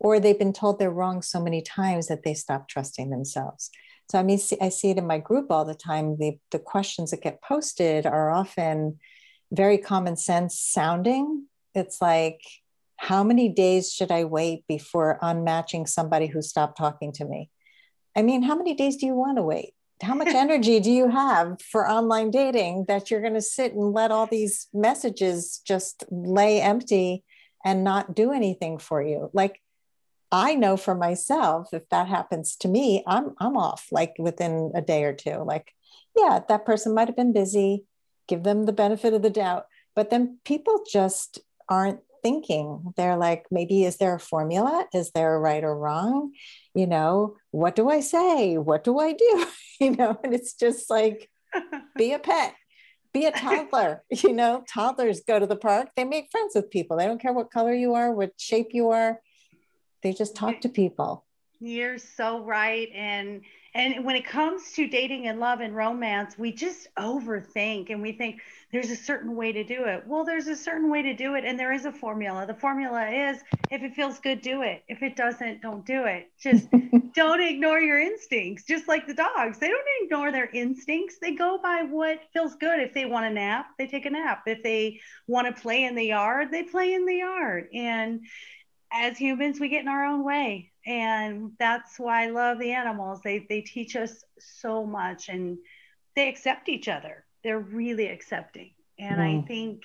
or 0.00 0.18
they've 0.18 0.38
been 0.38 0.52
told 0.52 0.78
they're 0.78 0.90
wrong 0.90 1.22
so 1.22 1.40
many 1.40 1.62
times 1.62 2.08
that 2.08 2.24
they 2.24 2.34
stop 2.34 2.68
trusting 2.68 3.10
themselves. 3.10 3.70
So 4.10 4.18
I 4.18 4.24
mean, 4.24 4.40
I 4.60 4.68
see 4.68 4.90
it 4.90 4.98
in 4.98 5.06
my 5.06 5.18
group 5.18 5.50
all 5.50 5.64
the 5.64 5.74
time. 5.74 6.16
The, 6.18 6.38
the 6.50 6.58
questions 6.58 7.12
that 7.12 7.22
get 7.22 7.40
posted 7.42 8.04
are 8.04 8.30
often 8.30 8.98
very 9.52 9.78
common 9.78 10.16
sense 10.16 10.58
sounding. 10.58 11.46
It's 11.74 12.02
like, 12.02 12.40
how 12.96 13.22
many 13.24 13.48
days 13.48 13.92
should 13.92 14.10
I 14.10 14.24
wait 14.24 14.64
before 14.68 15.18
unmatching 15.22 15.88
somebody 15.88 16.26
who 16.26 16.42
stopped 16.42 16.78
talking 16.78 17.12
to 17.12 17.24
me? 17.24 17.50
I 18.16 18.22
mean, 18.22 18.42
how 18.42 18.54
many 18.54 18.74
days 18.74 18.96
do 18.96 19.06
you 19.06 19.14
want 19.14 19.38
to 19.38 19.42
wait? 19.42 19.72
How 20.02 20.14
much 20.14 20.28
energy 20.28 20.80
do 20.80 20.90
you 20.90 21.08
have 21.08 21.60
for 21.62 21.88
online 21.88 22.30
dating 22.30 22.86
that 22.88 23.10
you're 23.10 23.20
going 23.20 23.34
to 23.34 23.40
sit 23.40 23.72
and 23.72 23.92
let 23.92 24.10
all 24.10 24.26
these 24.26 24.68
messages 24.74 25.60
just 25.66 26.04
lay 26.10 26.60
empty 26.60 27.24
and 27.64 27.84
not 27.84 28.14
do 28.14 28.32
anything 28.32 28.78
for 28.78 29.02
you? 29.02 29.30
Like 29.32 29.60
i 30.34 30.54
know 30.54 30.78
for 30.78 30.94
myself 30.94 31.68
if 31.74 31.86
that 31.90 32.08
happens 32.08 32.56
to 32.56 32.66
me 32.66 33.04
i'm 33.06 33.34
i'm 33.38 33.54
off 33.54 33.86
like 33.92 34.14
within 34.18 34.72
a 34.74 34.80
day 34.80 35.04
or 35.04 35.12
two. 35.12 35.44
Like 35.44 35.72
yeah 36.16 36.40
that 36.48 36.64
person 36.64 36.94
might 36.94 37.08
have 37.08 37.16
been 37.16 37.32
busy 37.32 37.84
give 38.28 38.42
them 38.42 38.64
the 38.64 38.72
benefit 38.72 39.14
of 39.14 39.22
the 39.22 39.30
doubt 39.30 39.66
but 39.94 40.10
then 40.10 40.38
people 40.44 40.82
just 40.90 41.38
aren't 41.68 42.00
thinking. 42.22 42.92
They're 42.96 43.16
like 43.16 43.46
maybe 43.50 43.84
is 43.84 43.96
there 43.96 44.14
a 44.14 44.20
formula? 44.20 44.86
Is 44.94 45.10
there 45.12 45.34
a 45.34 45.38
right 45.38 45.64
or 45.64 45.76
wrong? 45.76 46.32
You 46.74 46.86
know 46.86 47.36
what 47.50 47.76
do 47.76 47.88
i 47.88 48.00
say? 48.00 48.58
What 48.58 48.84
do 48.84 48.98
i 48.98 49.12
do? 49.12 49.46
You 49.80 49.96
know 49.96 50.16
and 50.22 50.32
it's 50.32 50.54
just 50.54 50.90
like 50.90 51.28
be 51.96 52.12
a 52.12 52.18
pet. 52.18 52.54
Be 53.12 53.26
a 53.26 53.32
toddler. 53.32 54.02
You 54.10 54.32
know 54.32 54.64
toddlers 54.72 55.22
go 55.26 55.38
to 55.38 55.46
the 55.46 55.56
park. 55.56 55.88
They 55.96 56.04
make 56.04 56.30
friends 56.30 56.54
with 56.54 56.70
people. 56.70 56.96
They 56.96 57.06
don't 57.06 57.20
care 57.20 57.32
what 57.32 57.50
color 57.50 57.74
you 57.74 57.94
are 57.94 58.12
what 58.12 58.32
shape 58.38 58.68
you 58.72 58.90
are. 58.90 59.20
They 60.02 60.12
just 60.12 60.36
talk 60.36 60.60
to 60.62 60.68
people. 60.68 61.24
You're 61.60 61.98
so 61.98 62.44
right 62.44 62.88
and 62.94 63.42
and 63.74 64.04
when 64.04 64.16
it 64.16 64.26
comes 64.26 64.72
to 64.72 64.86
dating 64.86 65.28
and 65.28 65.40
love 65.40 65.60
and 65.60 65.74
romance 65.74 66.36
we 66.36 66.52
just 66.52 66.88
overthink 66.96 67.90
and 67.90 68.02
we 68.02 68.12
think 68.12 68.40
there's 68.70 68.90
a 68.90 68.96
certain 68.96 69.34
way 69.34 69.52
to 69.52 69.64
do 69.64 69.84
it. 69.84 70.04
Well 70.06 70.24
there's 70.24 70.46
a 70.46 70.56
certain 70.56 70.90
way 70.90 71.02
to 71.02 71.14
do 71.14 71.34
it 71.34 71.44
and 71.44 71.58
there 71.58 71.72
is 71.72 71.84
a 71.84 71.92
formula. 71.92 72.46
The 72.46 72.54
formula 72.54 73.08
is 73.08 73.42
if 73.70 73.82
it 73.82 73.94
feels 73.94 74.18
good 74.18 74.40
do 74.42 74.62
it. 74.62 74.82
If 74.88 75.02
it 75.02 75.16
doesn't 75.16 75.62
don't 75.62 75.86
do 75.86 76.04
it. 76.04 76.30
Just 76.38 76.68
don't 77.14 77.40
ignore 77.40 77.80
your 77.80 77.98
instincts 77.98 78.64
just 78.64 78.88
like 78.88 79.06
the 79.06 79.14
dogs. 79.14 79.58
They 79.58 79.68
don't 79.68 79.86
ignore 80.02 80.32
their 80.32 80.50
instincts. 80.50 81.16
They 81.20 81.34
go 81.34 81.58
by 81.62 81.82
what 81.82 82.20
feels 82.32 82.54
good. 82.56 82.80
If 82.80 82.92
they 82.92 83.06
want 83.06 83.26
a 83.26 83.30
nap 83.30 83.66
they 83.78 83.86
take 83.86 84.06
a 84.06 84.10
nap. 84.10 84.42
If 84.46 84.62
they 84.62 85.00
want 85.26 85.54
to 85.54 85.60
play 85.60 85.84
in 85.84 85.94
the 85.94 86.04
yard 86.04 86.50
they 86.50 86.62
play 86.62 86.92
in 86.92 87.06
the 87.06 87.16
yard. 87.16 87.68
And 87.72 88.20
as 88.92 89.16
humans 89.16 89.58
we 89.58 89.68
get 89.68 89.80
in 89.80 89.88
our 89.88 90.04
own 90.04 90.24
way 90.24 90.71
and 90.86 91.52
that's 91.58 91.98
why 91.98 92.24
I 92.24 92.30
love 92.30 92.58
the 92.58 92.72
animals. 92.72 93.20
They 93.22 93.46
they 93.48 93.60
teach 93.60 93.96
us 93.96 94.24
so 94.38 94.84
much, 94.84 95.28
and 95.28 95.58
they 96.16 96.28
accept 96.28 96.68
each 96.68 96.88
other. 96.88 97.24
They're 97.44 97.58
really 97.58 98.08
accepting, 98.08 98.72
and 98.98 99.18
mm. 99.18 99.42
I 99.42 99.46
think 99.46 99.84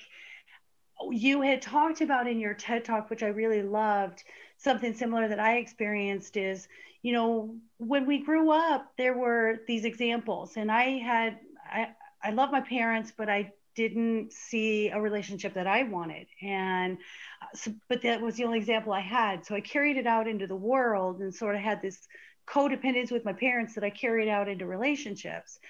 you 1.10 1.42
had 1.42 1.62
talked 1.62 2.00
about 2.00 2.26
in 2.26 2.40
your 2.40 2.54
TED 2.54 2.84
talk, 2.84 3.10
which 3.10 3.22
I 3.22 3.28
really 3.28 3.62
loved. 3.62 4.24
Something 4.56 4.92
similar 4.94 5.28
that 5.28 5.38
I 5.38 5.58
experienced 5.58 6.36
is, 6.36 6.66
you 7.02 7.12
know, 7.12 7.54
when 7.78 8.06
we 8.06 8.18
grew 8.18 8.50
up, 8.50 8.92
there 8.98 9.16
were 9.16 9.60
these 9.68 9.84
examples, 9.84 10.56
and 10.56 10.70
I 10.70 10.98
had 10.98 11.38
I 11.70 11.88
I 12.22 12.30
love 12.30 12.50
my 12.50 12.60
parents, 12.60 13.12
but 13.16 13.28
I 13.28 13.52
didn't 13.78 14.32
see 14.32 14.88
a 14.88 15.00
relationship 15.00 15.54
that 15.54 15.68
I 15.68 15.84
wanted. 15.84 16.26
And 16.42 16.98
uh, 17.40 17.46
so, 17.54 17.72
but 17.88 18.02
that 18.02 18.20
was 18.20 18.34
the 18.34 18.42
only 18.42 18.58
example 18.58 18.92
I 18.92 18.98
had. 19.00 19.46
So 19.46 19.54
I 19.54 19.60
carried 19.60 19.96
it 19.96 20.06
out 20.06 20.26
into 20.26 20.48
the 20.48 20.56
world 20.56 21.20
and 21.20 21.32
sort 21.32 21.54
of 21.54 21.60
had 21.60 21.80
this 21.80 21.96
codependence 22.44 23.12
with 23.12 23.24
my 23.24 23.32
parents 23.32 23.76
that 23.76 23.84
I 23.84 23.90
carried 23.90 24.28
out 24.28 24.48
into 24.48 24.66
relationships. 24.66 25.60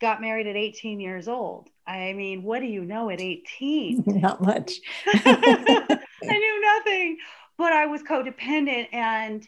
Got 0.00 0.20
married 0.20 0.48
at 0.48 0.56
18 0.56 0.98
years 0.98 1.28
old. 1.28 1.68
I 1.86 2.14
mean, 2.14 2.42
what 2.42 2.58
do 2.58 2.66
you 2.66 2.84
know 2.84 3.10
at 3.10 3.20
18? 3.20 4.02
Not 4.06 4.42
much. 4.42 4.80
I 5.06 5.98
knew 6.24 6.60
nothing, 6.62 7.18
but 7.56 7.72
I 7.72 7.86
was 7.86 8.02
codependent. 8.02 8.88
And 8.92 9.46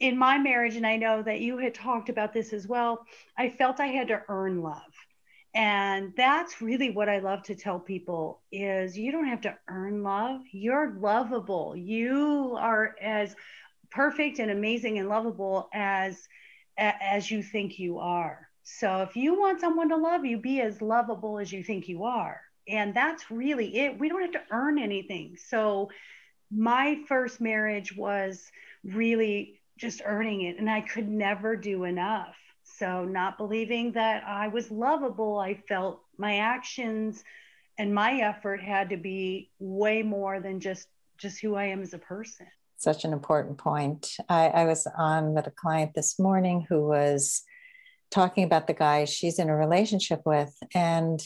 in 0.00 0.16
my 0.16 0.38
marriage, 0.38 0.76
and 0.76 0.86
I 0.86 0.96
know 0.96 1.22
that 1.22 1.40
you 1.40 1.58
had 1.58 1.74
talked 1.74 2.08
about 2.08 2.32
this 2.32 2.54
as 2.54 2.66
well, 2.66 3.04
I 3.36 3.50
felt 3.50 3.80
I 3.80 3.88
had 3.88 4.08
to 4.08 4.22
earn 4.28 4.62
love 4.62 4.93
and 5.54 6.12
that's 6.16 6.60
really 6.60 6.90
what 6.90 7.08
i 7.08 7.18
love 7.18 7.42
to 7.42 7.54
tell 7.54 7.78
people 7.78 8.40
is 8.52 8.98
you 8.98 9.12
don't 9.12 9.26
have 9.26 9.40
to 9.42 9.56
earn 9.68 10.02
love. 10.02 10.40
You're 10.52 10.96
lovable. 10.98 11.74
You 11.76 12.56
are 12.58 12.94
as 13.00 13.34
perfect 13.90 14.38
and 14.38 14.50
amazing 14.50 14.98
and 14.98 15.08
lovable 15.08 15.68
as 15.72 16.28
as 16.76 17.30
you 17.30 17.42
think 17.42 17.78
you 17.78 17.98
are. 18.00 18.48
So 18.64 19.02
if 19.02 19.14
you 19.14 19.38
want 19.38 19.60
someone 19.60 19.88
to 19.90 19.96
love 19.96 20.24
you 20.24 20.38
be 20.38 20.60
as 20.60 20.82
lovable 20.82 21.38
as 21.38 21.52
you 21.52 21.62
think 21.62 21.88
you 21.88 22.04
are. 22.04 22.40
And 22.66 22.94
that's 22.94 23.30
really 23.30 23.76
it. 23.78 23.98
We 23.98 24.08
don't 24.08 24.22
have 24.22 24.32
to 24.32 24.42
earn 24.50 24.78
anything. 24.78 25.36
So 25.36 25.90
my 26.50 26.98
first 27.06 27.40
marriage 27.40 27.96
was 27.96 28.50
really 28.84 29.60
just 29.76 30.02
earning 30.04 30.42
it 30.42 30.58
and 30.58 30.70
i 30.70 30.80
could 30.80 31.08
never 31.08 31.56
do 31.56 31.84
enough 31.84 32.36
so, 32.78 33.04
not 33.04 33.38
believing 33.38 33.92
that 33.92 34.24
I 34.26 34.48
was 34.48 34.70
lovable, 34.70 35.38
I 35.38 35.54
felt 35.68 36.02
my 36.18 36.38
actions 36.38 37.22
and 37.78 37.94
my 37.94 38.20
effort 38.20 38.60
had 38.62 38.90
to 38.90 38.96
be 38.96 39.50
way 39.58 40.02
more 40.02 40.40
than 40.40 40.60
just 40.60 40.88
just 41.16 41.40
who 41.40 41.54
I 41.54 41.66
am 41.66 41.82
as 41.82 41.94
a 41.94 41.98
person. 41.98 42.46
Such 42.76 43.04
an 43.04 43.12
important 43.12 43.58
point. 43.58 44.16
I, 44.28 44.48
I 44.48 44.64
was 44.64 44.86
on 44.98 45.34
with 45.34 45.46
a 45.46 45.52
client 45.52 45.92
this 45.94 46.18
morning 46.18 46.66
who 46.68 46.86
was 46.86 47.42
talking 48.10 48.44
about 48.44 48.66
the 48.66 48.74
guy 48.74 49.04
she's 49.04 49.38
in 49.38 49.48
a 49.48 49.56
relationship 49.56 50.22
with, 50.24 50.52
and 50.74 51.24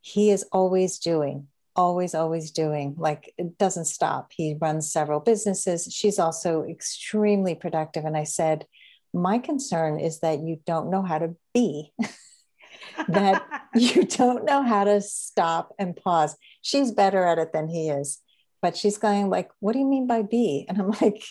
he 0.00 0.30
is 0.30 0.44
always 0.50 0.98
doing, 0.98 1.46
always, 1.76 2.14
always 2.14 2.50
doing, 2.50 2.96
like 2.98 3.32
it 3.38 3.56
doesn't 3.56 3.84
stop. 3.84 4.32
He 4.34 4.56
runs 4.60 4.92
several 4.92 5.20
businesses. 5.20 5.88
She's 5.92 6.18
also 6.18 6.64
extremely 6.64 7.54
productive. 7.54 8.04
And 8.04 8.16
I 8.16 8.24
said, 8.24 8.66
my 9.12 9.38
concern 9.38 9.98
is 9.98 10.20
that 10.20 10.40
you 10.40 10.60
don't 10.66 10.90
know 10.90 11.02
how 11.02 11.18
to 11.18 11.34
be, 11.54 11.92
that 13.08 13.44
you 13.74 14.04
don't 14.06 14.44
know 14.44 14.62
how 14.62 14.84
to 14.84 15.00
stop 15.00 15.74
and 15.78 15.96
pause. 15.96 16.36
She's 16.62 16.92
better 16.92 17.24
at 17.24 17.38
it 17.38 17.52
than 17.52 17.68
he 17.68 17.88
is, 17.88 18.20
but 18.62 18.76
she's 18.76 18.98
going 18.98 19.30
like, 19.30 19.50
"What 19.60 19.72
do 19.72 19.78
you 19.78 19.86
mean 19.86 20.06
by 20.06 20.22
be?" 20.22 20.66
And 20.68 20.78
I'm 20.78 20.90
like, 21.00 21.22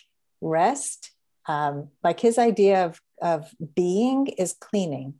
"Rest." 0.41 1.11
Um, 1.47 1.89
like 2.03 2.19
his 2.19 2.37
idea 2.37 2.85
of 2.85 3.01
of 3.21 3.53
being 3.75 4.27
is 4.27 4.53
cleaning 4.53 5.15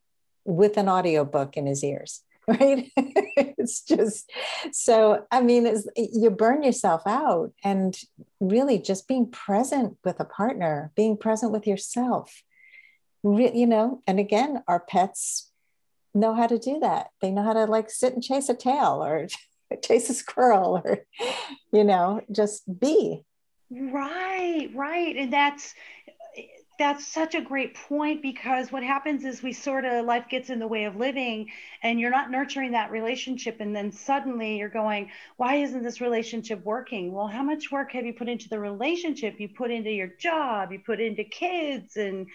with 0.46 0.78
an 0.78 0.90
audiobook 0.90 1.58
in 1.58 1.66
his 1.66 1.84
ears 1.84 2.22
right 2.48 2.92
it's 2.98 3.82
just 3.84 4.32
so 4.72 5.26
i 5.32 5.42
mean 5.42 5.72
you 5.96 6.32
burn 6.32 6.64
yourself 6.64 7.02
out 7.06 7.52
and 7.64 8.00
really 8.40 8.80
just 8.80 9.08
being 9.08 9.30
present 9.30 9.98
with 10.04 10.20
a 10.20 10.26
partner 10.26 10.92
being 10.96 11.16
present 11.16 11.52
with 11.52 11.68
yourself 11.68 12.42
you 13.24 13.68
know, 13.68 14.02
and 14.08 14.20
again, 14.20 14.64
our 14.68 14.80
pets 14.80 15.52
know 16.14 16.34
how 16.34 16.48
to 16.48 16.58
do 16.58 16.80
that. 16.80 17.08
They 17.22 17.32
know 17.32 17.44
how 17.44 17.54
to 17.54 17.66
like 17.66 17.90
sit 17.90 18.14
and 18.14 18.24
chase 18.24 18.50
a 18.50 18.56
tail 18.56 19.04
or 19.04 19.28
chase 19.84 20.10
a 20.10 20.14
squirrel 20.14 20.82
or, 20.84 21.00
you 21.72 21.84
know, 21.84 22.22
just 22.32 22.64
be. 22.80 23.24
Right, 23.72 24.70
right. 24.74 25.16
And 25.16 25.32
that's, 25.32 25.74
that's 26.80 27.06
such 27.06 27.36
a 27.36 27.42
great 27.42 27.76
point 27.76 28.22
because 28.22 28.72
what 28.72 28.84
happens 28.84 29.26
is 29.26 29.44
we 29.44 29.52
sort 29.52 29.84
of 29.84 30.06
life 30.06 30.26
gets 30.30 30.50
in 30.50 30.60
the 30.60 30.68
way 30.68 30.86
of 30.86 30.96
living 30.96 31.48
and 31.84 32.00
you're 32.00 32.10
not 32.10 32.32
nurturing 32.32 32.72
that 32.72 32.90
relationship 32.90 33.58
and 33.60 33.76
then 33.76 33.92
suddenly 33.92 34.58
you're 34.58 34.70
going 34.70 35.12
why 35.36 35.56
isn't 35.56 35.84
this 35.84 36.00
relationship 36.00 36.64
working 36.64 37.12
well 37.12 37.28
how 37.28 37.44
much 37.44 37.70
work 37.70 37.92
have 37.92 38.06
you 38.06 38.14
put 38.14 38.30
into 38.30 38.48
the 38.48 38.58
relationship 38.58 39.42
you 39.42 39.50
put 39.50 39.72
into 39.72 39.92
your 39.92 40.08
job 40.08 40.72
you 40.72 40.80
put 40.80 41.02
into 41.02 41.24
kids 41.26 41.98
and 41.98 42.28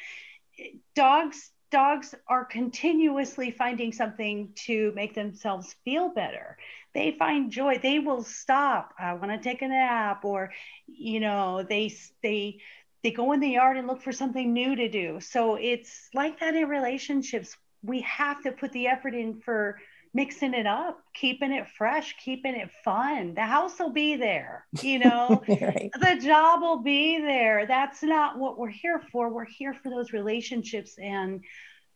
dogs 0.95 1.51
dogs 1.71 2.15
are 2.29 2.45
continuously 2.45 3.51
finding 3.51 3.93
something 3.93 4.53
to 4.55 4.93
make 4.95 5.13
themselves 5.13 5.75
feel 5.85 6.09
better. 6.11 6.57
They 6.95 7.17
find 7.19 7.51
joy. 7.51 7.81
They 7.83 7.99
will 7.99 8.23
stop 8.23 8.95
i 8.99 9.13
want 9.15 9.33
to 9.33 9.39
take 9.39 9.63
a 9.63 9.69
nap 9.69 10.25
or 10.25 10.53
you 10.87 11.21
know 11.21 11.65
they 11.69 11.93
they 12.23 12.59
they 13.03 13.11
go 13.11 13.33
in 13.33 13.41
the 13.41 13.49
yard 13.49 13.77
and 13.77 13.87
look 13.87 14.03
for 14.03 14.13
something 14.13 14.53
new 14.53 14.75
to 14.75 14.89
do. 14.89 15.21
So 15.21 15.57
it's 15.57 16.09
like 16.15 16.41
that 16.41 16.57
in 16.57 16.69
relationships. 16.69 17.55
We 17.83 18.01
have 18.01 18.43
to 18.45 18.53
put 18.53 18.73
the 18.73 18.87
effort 18.87 19.15
in 19.15 19.41
for 19.43 19.79
mixing 20.15 20.55
it 20.55 20.67
up, 20.67 21.01
keeping 21.13 21.53
it 21.53 21.67
fresh, 21.77 22.15
keeping 22.25 22.55
it 22.55 22.71
fun. 22.85 23.35
The 23.35 23.43
house 23.43 23.79
will 23.81 23.93
be 23.93 24.15
there, 24.15 24.65
you 24.81 25.01
know, 25.01 25.43
right. 25.49 25.91
the 26.01 26.21
job 26.23 26.63
will 26.63 26.83
be 26.83 27.19
there. 27.19 27.67
That's 27.67 28.03
not 28.03 28.39
what 28.39 28.57
we're 28.57 28.69
here 28.69 29.03
for. 29.11 29.29
We're 29.29 29.45
here 29.45 29.75
for 29.75 29.91
those 29.91 30.13
relationships 30.13 30.97
and 31.03 31.43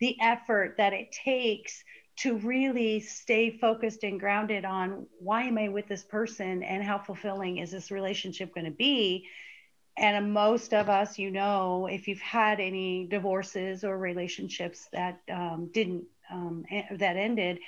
the 0.01 0.17
effort 0.21 0.75
that 0.79 0.93
it 0.93 1.13
takes 1.13 1.85
to 2.17 2.37
really 2.39 2.99
stay 2.99 3.57
focused 3.57 4.03
and 4.03 4.19
grounded 4.19 4.65
on 4.65 5.07
why 5.21 5.45
am 5.45 5.57
I 5.57 5.69
with 5.69 5.87
this 5.87 6.03
person 6.03 6.65
and 6.65 6.83
how 6.83 6.99
fulfilling 6.99 7.59
is 7.59 7.71
this 7.71 7.93
relationship 7.93 8.53
going 8.53 8.65
to 8.65 8.73
be. 8.73 9.29
And 9.97 10.33
most 10.33 10.75
of 10.75 10.89
us, 10.89 11.19
you 11.19 11.31
know, 11.31 11.87
if 11.87 12.09
you've 12.09 12.21
had 12.21 12.59
any 12.59 13.07
divorces 13.07 13.85
or 13.85 13.97
relationships 13.97 14.89
that 14.93 15.21
um, 15.33 15.71
didn't, 15.73 16.05
um, 16.31 16.65
that 16.91 17.17
ended, 17.17 17.61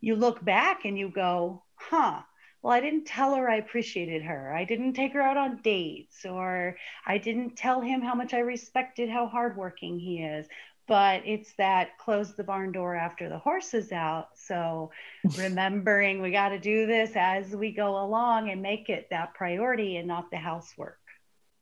you 0.00 0.16
look 0.16 0.44
back 0.44 0.84
and 0.84 0.98
you 0.98 1.10
go, 1.10 1.62
huh, 1.74 2.22
well, 2.62 2.72
I 2.74 2.80
didn't 2.80 3.06
tell 3.06 3.34
her 3.34 3.48
I 3.48 3.56
appreciated 3.56 4.22
her. 4.22 4.54
I 4.54 4.64
didn't 4.64 4.92
take 4.92 5.14
her 5.14 5.22
out 5.22 5.38
on 5.38 5.62
dates, 5.62 6.26
or 6.26 6.76
I 7.06 7.16
didn't 7.16 7.56
tell 7.56 7.80
him 7.80 8.02
how 8.02 8.14
much 8.14 8.34
I 8.34 8.40
respected 8.40 9.08
how 9.08 9.26
hardworking 9.26 9.98
he 9.98 10.22
is. 10.22 10.46
But 10.86 11.22
it's 11.24 11.52
that 11.56 11.96
close 11.98 12.34
the 12.34 12.44
barn 12.44 12.72
door 12.72 12.96
after 12.96 13.28
the 13.28 13.38
horse 13.38 13.74
is 13.74 13.92
out. 13.92 14.30
So 14.34 14.90
remembering 15.38 16.20
we 16.20 16.32
got 16.32 16.50
to 16.50 16.58
do 16.58 16.86
this 16.86 17.12
as 17.14 17.54
we 17.54 17.72
go 17.72 18.02
along 18.04 18.50
and 18.50 18.60
make 18.60 18.88
it 18.88 19.06
that 19.10 19.34
priority 19.34 19.96
and 19.96 20.08
not 20.08 20.30
the 20.30 20.36
housework. 20.36 20.98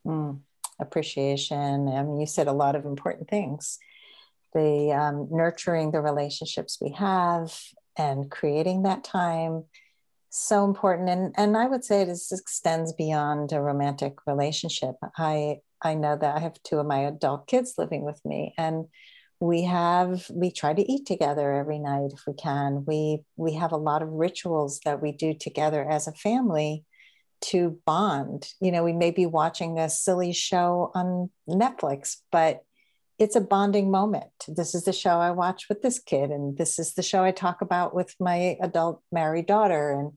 Mm, 0.07 0.41
appreciation. 0.81 1.89
I 1.89 2.03
mean, 2.03 2.19
you 2.19 2.27
said 2.27 2.49
a 2.49 2.53
lot 2.53 2.75
of 2.75 2.87
important 2.87 3.29
things. 3.29 3.79
The 4.55 4.93
um, 4.93 5.29
nurturing 5.31 5.93
the 5.93 6.01
relationships 6.01 6.79
we 6.81 6.93
have, 6.93 7.55
and 7.99 8.31
creating 8.31 8.83
that 8.85 9.05
time 9.05 9.65
so 10.31 10.65
important. 10.65 11.09
And 11.09 11.35
and 11.37 11.57
i 11.57 11.67
would 11.67 11.85
say 11.85 12.05
this 12.05 12.33
extends 12.33 12.93
beyond 12.93 13.53
a 13.53 13.61
romantic 13.61 14.15
relationship. 14.27 14.97
I 15.17 15.59
i 15.83 15.95
know 15.95 16.17
that 16.17 16.37
i 16.37 16.41
have 16.41 16.63
two 16.63 16.79
of 16.79 16.87
my 16.87 17.01
adult 17.01 17.47
kids 17.47 17.75
living 17.79 18.05
with 18.05 18.21
me 18.25 18.55
and 18.59 18.87
we 19.41 19.63
have 19.65 20.29
we 20.33 20.51
try 20.51 20.75
to 20.75 20.93
eat 20.93 21.07
together 21.07 21.53
every 21.53 21.79
night 21.79 22.11
if 22.13 22.25
we 22.27 22.35
can. 22.35 22.85
We 22.87 23.21
we 23.37 23.55
have 23.55 23.73
a 23.73 23.77
lot 23.77 24.03
of 24.03 24.09
rituals 24.11 24.81
that 24.85 25.01
we 25.01 25.13
do 25.13 25.35
together 25.35 25.89
as 25.89 26.09
a 26.09 26.13
family 26.13 26.85
to 27.41 27.79
bond. 27.87 28.49
You 28.61 28.73
know 28.73 28.85
we 28.85 28.93
may 28.93 29.13
be 29.13 29.27
watching 29.27 29.79
a 29.79 29.89
silly 29.89 30.33
show 30.33 30.91
on 30.95 31.31
netflix 31.49 32.17
but 32.33 32.65
it's 33.19 33.37
a 33.37 33.41
bonding 33.41 33.91
moment 33.91 34.31
this 34.49 34.75
is 34.75 34.85
the 34.85 34.93
show 34.93 35.19
i 35.19 35.31
watch 35.31 35.69
with 35.69 35.83
this 35.83 35.99
kid 35.99 36.31
and 36.31 36.57
this 36.57 36.79
is 36.79 36.95
the 36.95 37.03
show 37.03 37.25
i 37.25 37.31
talk 37.31 37.61
about 37.61 37.95
with 37.95 38.15
my 38.21 38.57
adult 38.63 39.03
married 39.13 39.47
daughter 39.47 39.91
and 39.91 40.13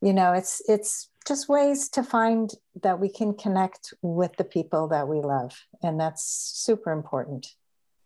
you 0.00 0.12
know 0.12 0.32
it's 0.32 0.62
it's 0.68 1.08
just 1.26 1.48
ways 1.48 1.88
to 1.88 2.02
find 2.02 2.50
that 2.82 2.98
we 2.98 3.08
can 3.08 3.32
connect 3.34 3.94
with 4.02 4.34
the 4.36 4.44
people 4.44 4.88
that 4.88 5.06
we 5.06 5.20
love 5.20 5.56
and 5.82 6.00
that's 6.00 6.24
super 6.24 6.92
important 6.92 7.54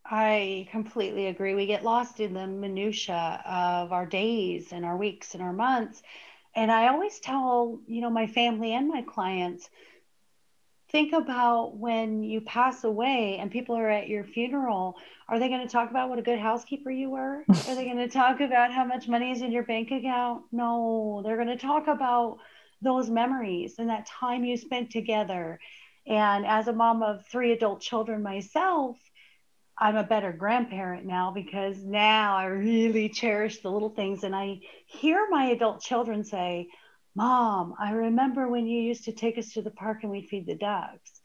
I 0.08 0.68
completely 0.70 1.26
agree. 1.26 1.54
We 1.54 1.66
get 1.66 1.82
lost 1.82 2.20
in 2.20 2.32
the 2.32 2.46
minutia 2.46 3.42
of 3.44 3.92
our 3.92 4.06
days 4.06 4.72
and 4.72 4.84
our 4.84 4.96
weeks 4.96 5.34
and 5.34 5.42
our 5.42 5.52
months. 5.52 6.02
And 6.54 6.70
I 6.70 6.88
always 6.88 7.18
tell, 7.18 7.80
you 7.86 8.00
know, 8.00 8.10
my 8.10 8.26
family 8.26 8.72
and 8.72 8.88
my 8.88 9.02
clients, 9.02 9.68
think 10.90 11.12
about 11.12 11.76
when 11.76 12.22
you 12.22 12.40
pass 12.40 12.84
away 12.84 13.38
and 13.40 13.50
people 13.50 13.76
are 13.76 13.90
at 13.90 14.08
your 14.08 14.24
funeral, 14.24 14.96
are 15.28 15.38
they 15.38 15.48
going 15.48 15.66
to 15.66 15.72
talk 15.72 15.90
about 15.90 16.08
what 16.08 16.18
a 16.18 16.22
good 16.22 16.38
housekeeper 16.38 16.90
you 16.90 17.10
were? 17.10 17.44
are 17.48 17.74
they 17.74 17.84
going 17.84 17.96
to 18.08 18.08
talk 18.08 18.40
about 18.40 18.72
how 18.72 18.84
much 18.84 19.08
money 19.08 19.32
is 19.32 19.42
in 19.42 19.52
your 19.52 19.64
bank 19.64 19.90
account? 19.90 20.44
No, 20.52 21.22
they're 21.24 21.36
going 21.36 21.48
to 21.48 21.56
talk 21.56 21.88
about 21.88 22.38
those 22.82 23.10
memories 23.10 23.76
and 23.78 23.88
that 23.88 24.06
time 24.06 24.44
you 24.44 24.56
spent 24.56 24.90
together. 24.90 25.58
And 26.06 26.46
as 26.46 26.68
a 26.68 26.72
mom 26.72 27.02
of 27.02 27.26
three 27.26 27.52
adult 27.52 27.80
children 27.80 28.22
myself, 28.22 28.96
I'm 29.78 29.96
a 29.96 30.04
better 30.04 30.32
grandparent 30.32 31.04
now 31.04 31.32
because 31.32 31.82
now 31.82 32.36
I 32.36 32.46
really 32.46 33.08
cherish 33.08 33.60
the 33.60 33.70
little 33.70 33.90
things. 33.90 34.22
And 34.24 34.34
I 34.34 34.60
hear 34.86 35.26
my 35.28 35.46
adult 35.46 35.82
children 35.82 36.24
say, 36.24 36.68
Mom, 37.16 37.74
I 37.78 37.92
remember 37.92 38.46
when 38.46 38.66
you 38.66 38.80
used 38.82 39.04
to 39.06 39.12
take 39.12 39.38
us 39.38 39.54
to 39.54 39.62
the 39.62 39.70
park 39.70 40.00
and 40.02 40.12
we'd 40.12 40.28
feed 40.28 40.46
the 40.46 40.54
ducks. 40.54 41.20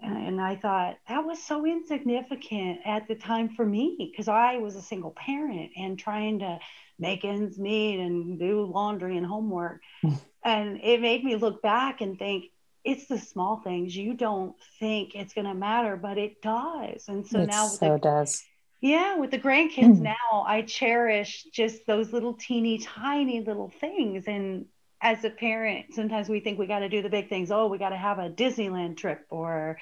And 0.00 0.40
I 0.40 0.56
thought 0.56 0.98
that 1.08 1.24
was 1.24 1.42
so 1.42 1.64
insignificant 1.64 2.80
at 2.84 3.08
the 3.08 3.14
time 3.14 3.48
for 3.50 3.64
me 3.64 3.96
because 3.98 4.28
I 4.28 4.58
was 4.58 4.76
a 4.76 4.82
single 4.82 5.12
parent 5.12 5.70
and 5.76 5.98
trying 5.98 6.40
to 6.40 6.58
make 6.98 7.24
ends 7.24 7.58
meet 7.58 8.00
and 8.00 8.38
do 8.38 8.64
laundry 8.66 9.16
and 9.16 9.26
homework. 9.26 9.80
And 10.44 10.78
it 10.80 11.00
made 11.00 11.24
me 11.24 11.34
look 11.34 11.60
back 11.60 12.00
and 12.00 12.16
think, 12.16 12.52
it's 12.84 13.06
the 13.06 13.18
small 13.18 13.56
things 13.56 13.96
you 13.96 14.14
don't 14.14 14.54
think 14.78 15.16
it's 15.16 15.34
going 15.34 15.46
to 15.46 15.54
matter 15.54 15.96
but 15.96 16.18
it 16.18 16.40
does 16.40 17.08
and 17.08 17.26
so 17.26 17.40
it 17.40 17.48
now 17.48 17.66
so 17.66 17.94
the, 17.94 17.98
does 17.98 18.44
yeah 18.80 19.16
with 19.16 19.32
the 19.32 19.38
grandkids 19.38 19.98
now 20.14 20.44
i 20.46 20.62
cherish 20.62 21.44
just 21.52 21.84
those 21.86 22.12
little 22.12 22.34
teeny 22.34 22.78
tiny 22.78 23.40
little 23.40 23.72
things 23.80 24.24
and 24.28 24.66
as 25.06 25.24
a 25.24 25.30
parent 25.30 25.86
sometimes 25.92 26.28
we 26.28 26.40
think 26.40 26.58
we 26.58 26.66
got 26.66 26.80
to 26.80 26.88
do 26.88 27.02
the 27.02 27.08
big 27.08 27.28
things 27.28 27.50
oh 27.50 27.66
we 27.68 27.78
got 27.78 27.90
to 27.90 27.96
have 27.96 28.18
a 28.18 28.30
disneyland 28.30 28.96
trip 28.96 29.24
or 29.30 29.78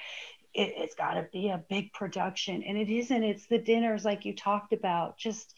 it, 0.53 0.73
it's 0.77 0.95
got 0.95 1.15
to 1.15 1.27
be 1.33 1.49
a 1.49 1.63
big 1.69 1.91
production 1.93 2.63
and 2.63 2.77
it 2.77 2.89
isn't 2.89 3.23
it's 3.23 3.47
the 3.47 3.57
dinners 3.57 4.05
like 4.05 4.25
you 4.25 4.35
talked 4.35 4.73
about 4.73 5.17
just 5.17 5.53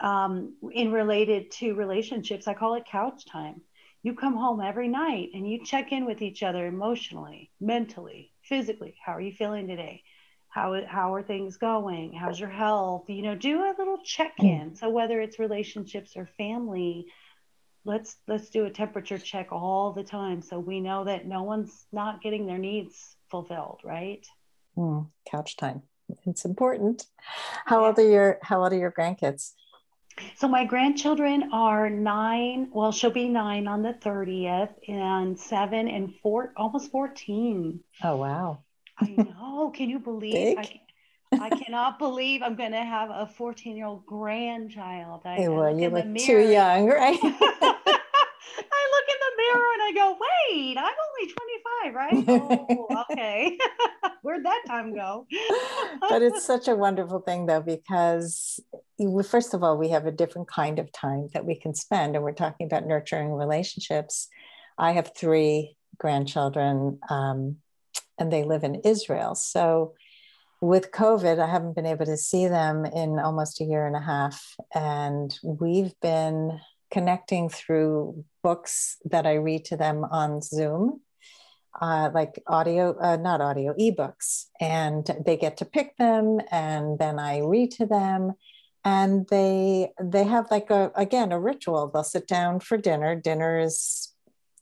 um, 0.00 0.54
in 0.72 0.92
related 0.92 1.50
to 1.50 1.74
relationships 1.74 2.46
i 2.46 2.54
call 2.54 2.74
it 2.74 2.84
couch 2.86 3.26
time 3.26 3.60
you 4.02 4.14
come 4.14 4.36
home 4.36 4.60
every 4.60 4.88
night 4.88 5.30
and 5.32 5.48
you 5.48 5.64
check 5.64 5.92
in 5.92 6.04
with 6.04 6.22
each 6.22 6.42
other 6.42 6.66
emotionally, 6.66 7.50
mentally, 7.60 8.32
physically. 8.42 8.96
How 9.04 9.14
are 9.14 9.20
you 9.20 9.32
feeling 9.32 9.68
today? 9.68 10.02
How, 10.48 10.84
how 10.86 11.14
are 11.14 11.22
things 11.22 11.56
going? 11.56 12.12
How's 12.12 12.38
your 12.38 12.48
health? 12.50 13.08
You 13.08 13.22
know, 13.22 13.36
do 13.36 13.62
a 13.62 13.74
little 13.78 13.98
check 14.04 14.34
in. 14.42 14.74
So 14.74 14.90
whether 14.90 15.20
it's 15.20 15.38
relationships 15.38 16.16
or 16.16 16.28
family, 16.36 17.06
let's 17.84 18.16
let's 18.28 18.50
do 18.50 18.64
a 18.64 18.70
temperature 18.70 19.18
check 19.18 19.48
all 19.50 19.92
the 19.92 20.04
time 20.04 20.42
so 20.42 20.58
we 20.58 20.80
know 20.80 21.04
that 21.04 21.26
no 21.26 21.42
one's 21.42 21.86
not 21.92 22.22
getting 22.22 22.46
their 22.46 22.58
needs 22.58 23.16
fulfilled, 23.30 23.80
right? 23.84 24.26
Mm, 24.76 25.08
couch 25.30 25.56
time. 25.56 25.82
It's 26.26 26.44
important. 26.44 27.06
How 27.64 27.84
old 27.86 27.98
are 27.98 28.08
your 28.08 28.38
how 28.42 28.62
old 28.62 28.72
are 28.72 28.78
your 28.78 28.92
grandkids? 28.92 29.52
So 30.36 30.46
my 30.46 30.64
grandchildren 30.64 31.50
are 31.52 31.88
nine. 31.88 32.68
Well, 32.72 32.92
she'll 32.92 33.10
be 33.10 33.28
nine 33.28 33.66
on 33.66 33.82
the 33.82 33.94
30th 33.94 34.74
and 34.86 35.38
seven 35.38 35.88
and 35.88 36.14
four, 36.22 36.52
almost 36.56 36.90
14. 36.90 37.80
Oh, 38.04 38.16
wow. 38.16 38.58
I 39.00 39.06
know. 39.08 39.72
Can 39.74 39.88
you 39.88 39.98
believe? 39.98 40.58
I, 40.58 40.80
I, 41.40 41.50
cannot 41.50 41.98
believe 41.98 42.42
I'm 42.42 42.56
going 42.56 42.72
to 42.72 42.84
have 42.84 43.10
a 43.10 43.26
14 43.26 43.76
year 43.76 43.86
old 43.86 44.06
grandchild. 44.06 45.22
I, 45.24 45.48
well, 45.48 45.78
you 45.78 45.88
look 45.88 46.16
too 46.18 46.38
young, 46.38 46.86
right? 46.88 47.18
I 47.22 48.82
look 48.92 49.06
in 49.08 49.18
the 49.20 49.32
mirror 49.38 49.68
and 49.72 49.82
I 49.82 49.92
go, 49.94 50.18
wait, 50.20 50.76
I'm 50.78 50.94
only 51.08 51.32
25, 51.32 51.94
right? 51.94 52.24
oh, 52.28 53.04
okay. 53.10 53.58
Where'd 54.22 54.44
that 54.44 54.62
time 54.66 54.94
go? 54.94 55.26
but 56.00 56.22
it's 56.22 56.44
such 56.44 56.68
a 56.68 56.76
wonderful 56.76 57.20
thing, 57.20 57.46
though, 57.46 57.60
because 57.60 58.60
first 59.28 59.54
of 59.54 59.62
all, 59.62 59.76
we 59.76 59.88
have 59.90 60.06
a 60.06 60.12
different 60.12 60.48
kind 60.48 60.78
of 60.78 60.92
time 60.92 61.28
that 61.34 61.44
we 61.44 61.56
can 61.56 61.74
spend, 61.74 62.14
and 62.14 62.24
we're 62.24 62.32
talking 62.32 62.66
about 62.66 62.86
nurturing 62.86 63.32
relationships. 63.32 64.28
I 64.78 64.92
have 64.92 65.12
three 65.16 65.76
grandchildren, 65.98 67.00
um, 67.10 67.56
and 68.18 68.32
they 68.32 68.44
live 68.44 68.64
in 68.64 68.76
Israel. 68.76 69.34
So, 69.34 69.94
with 70.62 70.92
COVID, 70.92 71.40
I 71.40 71.48
haven't 71.48 71.74
been 71.74 71.86
able 71.86 72.06
to 72.06 72.16
see 72.16 72.46
them 72.46 72.86
in 72.86 73.18
almost 73.18 73.60
a 73.60 73.64
year 73.64 73.84
and 73.84 73.96
a 73.96 74.00
half. 74.00 74.54
And 74.72 75.36
we've 75.42 75.92
been 76.00 76.60
connecting 76.92 77.48
through 77.48 78.24
books 78.44 78.98
that 79.04 79.26
I 79.26 79.34
read 79.34 79.64
to 79.66 79.76
them 79.76 80.04
on 80.04 80.40
Zoom, 80.40 81.00
uh, 81.80 82.10
like 82.14 82.40
audio, 82.46 82.96
uh, 82.96 83.16
not 83.16 83.40
audio, 83.40 83.74
ebooks. 83.74 84.46
And 84.60 85.04
they 85.26 85.36
get 85.36 85.56
to 85.56 85.64
pick 85.64 85.96
them, 85.96 86.38
and 86.52 86.96
then 86.96 87.18
I 87.18 87.40
read 87.40 87.72
to 87.72 87.86
them. 87.86 88.34
And 88.84 89.26
they 89.28 89.90
they 90.00 90.24
have 90.24 90.48
like 90.52 90.70
a 90.70 90.92
again 90.94 91.32
a 91.32 91.40
ritual. 91.40 91.88
They'll 91.88 92.04
sit 92.04 92.28
down 92.28 92.60
for 92.60 92.76
dinner. 92.76 93.16
Dinner 93.16 93.58
is 93.58 94.14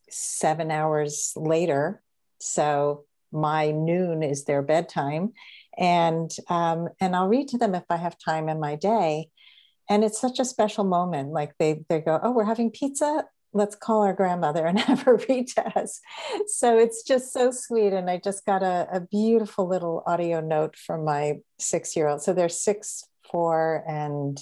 seven 0.09 0.71
hours 0.71 1.35
later, 1.37 2.03
so 2.39 3.05
my 3.33 3.71
noon 3.71 4.23
is 4.23 4.45
their 4.45 4.63
bedtime, 4.63 5.33
and 5.79 6.31
um, 6.49 6.89
and 7.01 7.15
I'll 7.15 7.29
read 7.29 7.49
to 7.49 7.59
them 7.59 7.75
if 7.75 7.85
I 7.91 7.97
have 7.97 8.17
time 8.19 8.49
in 8.49 8.61
my 8.61 8.77
day. 8.77 9.29
And 9.89 10.05
it's 10.05 10.21
such 10.21 10.39
a 10.39 10.45
special 10.45 10.85
moment. 10.85 11.31
Like 11.33 11.55
they 11.59 11.85
they 11.89 12.01
go 12.01 12.21
oh 12.23 12.33
we're 12.33 12.45
having 12.45 12.71
pizza? 12.71 13.25
Let's 13.53 13.75
call 13.75 14.03
our 14.03 14.13
grandmother 14.13 14.65
and 14.65 14.79
have 14.89 15.03
her 15.03 15.17
read 15.29 15.49
to 15.49 15.79
us. 15.79 16.01
So 16.47 16.79
it's 16.79 17.03
just 17.03 17.33
so 17.33 17.51
sweet. 17.51 17.93
And 17.93 18.09
i 18.09 18.19
just 18.19 18.47
got 18.47 18.63
a, 18.63 18.89
a 18.93 19.01
beautiful 19.01 19.67
little 19.67 20.03
audio 20.07 20.41
note 20.41 20.77
from 20.77 21.05
my 21.05 21.41
six 21.59 21.97
year 21.97 22.09
old 22.09 22.23
so 22.23 22.33
they're 22.33 22.49
six 22.49 23.05
four 23.31 23.85
and 23.89 24.39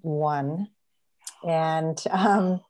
one. 0.00 0.68
And 1.44 2.02
um 2.10 2.60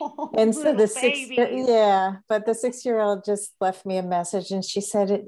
Oh, 0.00 0.30
and 0.36 0.54
so 0.54 0.74
the 0.74 0.86
six 0.86 1.18
yeah 1.30 2.16
but 2.28 2.44
the 2.44 2.54
six 2.54 2.84
year 2.84 3.00
old 3.00 3.24
just 3.24 3.54
left 3.60 3.86
me 3.86 3.96
a 3.96 4.02
message 4.02 4.50
and 4.50 4.64
she 4.64 4.80
said 4.80 5.26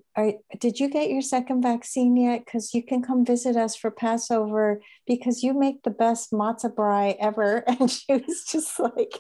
did 0.59 0.81
you 0.81 0.89
get 0.89 1.11
your 1.11 1.23
second 1.23 1.63
vaccine 1.63 2.17
yet? 2.17 2.45
Because 2.45 2.75
you 2.75 2.83
can 2.83 3.03
come 3.03 3.25
visit 3.25 3.57
us 3.57 3.77
for 3.77 3.91
passover 3.91 4.81
because 5.07 5.43
you 5.43 5.55
make 5.55 5.83
the 5.83 5.91
best 5.91 6.33
matzah 6.33 6.75
brei 6.75 7.17
ever. 7.21 7.65
And 7.79 7.91
she 7.91 8.13
was 8.13 8.45
just 8.51 8.79
like 8.81 9.13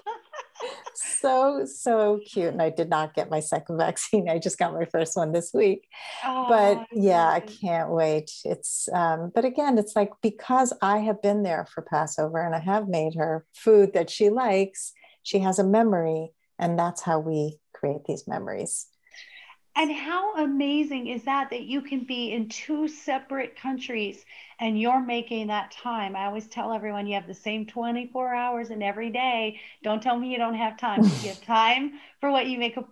so 0.94 1.64
so 1.64 2.20
cute. 2.26 2.52
And 2.52 2.62
i 2.62 2.70
did 2.70 2.88
not 2.88 3.14
get 3.14 3.30
my 3.30 3.40
second 3.40 3.78
vaccine. 3.78 4.28
I 4.28 4.38
just 4.38 4.58
got 4.58 4.74
my 4.74 4.86
first 4.86 5.16
one 5.16 5.32
this 5.32 5.52
week. 5.54 5.86
Oh, 6.24 6.46
but 6.48 6.86
yeah 6.92 7.28
i 7.28 7.40
can't 7.40 7.90
wait. 7.90 8.30
It's 8.44 8.88
um, 8.92 9.30
but 9.34 9.44
again 9.44 9.78
it's 9.78 9.94
like 9.94 10.10
because 10.22 10.72
i 10.82 10.98
have 10.98 11.22
been 11.22 11.42
there 11.42 11.66
for 11.72 11.82
passover 11.82 12.44
and 12.44 12.54
i 12.54 12.58
have 12.58 12.88
made 12.88 13.14
her 13.14 13.44
food 13.54 13.92
that 13.94 14.10
she 14.10 14.30
likes 14.30 14.92
she 15.28 15.40
has 15.40 15.58
a 15.58 15.64
memory 15.64 16.32
and 16.58 16.78
that's 16.78 17.02
how 17.02 17.18
we 17.18 17.58
create 17.74 18.02
these 18.06 18.26
memories. 18.26 18.86
And 19.76 19.92
how 19.92 20.36
amazing 20.36 21.08
is 21.08 21.22
that 21.24 21.50
that 21.50 21.64
you 21.64 21.82
can 21.82 22.04
be 22.04 22.32
in 22.32 22.48
two 22.48 22.88
separate 22.88 23.54
countries 23.54 24.24
and 24.58 24.80
you're 24.80 25.04
making 25.04 25.48
that 25.48 25.70
time? 25.70 26.16
I 26.16 26.24
always 26.24 26.46
tell 26.46 26.72
everyone 26.72 27.06
you 27.06 27.14
have 27.14 27.26
the 27.26 27.34
same 27.34 27.66
24 27.66 28.34
hours 28.34 28.70
in 28.70 28.82
every 28.82 29.10
day. 29.10 29.60
Don't 29.82 30.02
tell 30.02 30.18
me 30.18 30.32
you 30.32 30.38
don't 30.38 30.54
have 30.54 30.78
time. 30.78 31.04
You 31.04 31.28
have 31.28 31.42
time 31.44 31.92
for 32.22 32.30
what 32.30 32.46
you 32.46 32.58
make 32.58 32.78
a 32.78 32.84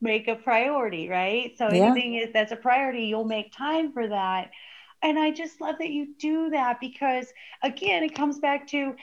make 0.00 0.26
a 0.26 0.34
priority 0.34 1.08
right? 1.08 1.56
So 1.56 1.68
yeah. 1.68 1.92
anything 1.92 2.16
is 2.16 2.32
that's 2.34 2.50
a 2.50 2.56
priority 2.56 3.04
you'll 3.04 3.24
make 3.24 3.56
time 3.56 3.92
for 3.92 4.08
that. 4.08 4.50
And 5.00 5.16
i 5.18 5.30
just 5.30 5.60
love 5.60 5.76
that 5.78 5.90
you 5.90 6.14
do 6.18 6.50
that 6.50 6.80
because 6.80 7.26
again 7.62 8.02
it 8.02 8.14
comes 8.14 8.38
back 8.38 8.66
to 8.68 8.94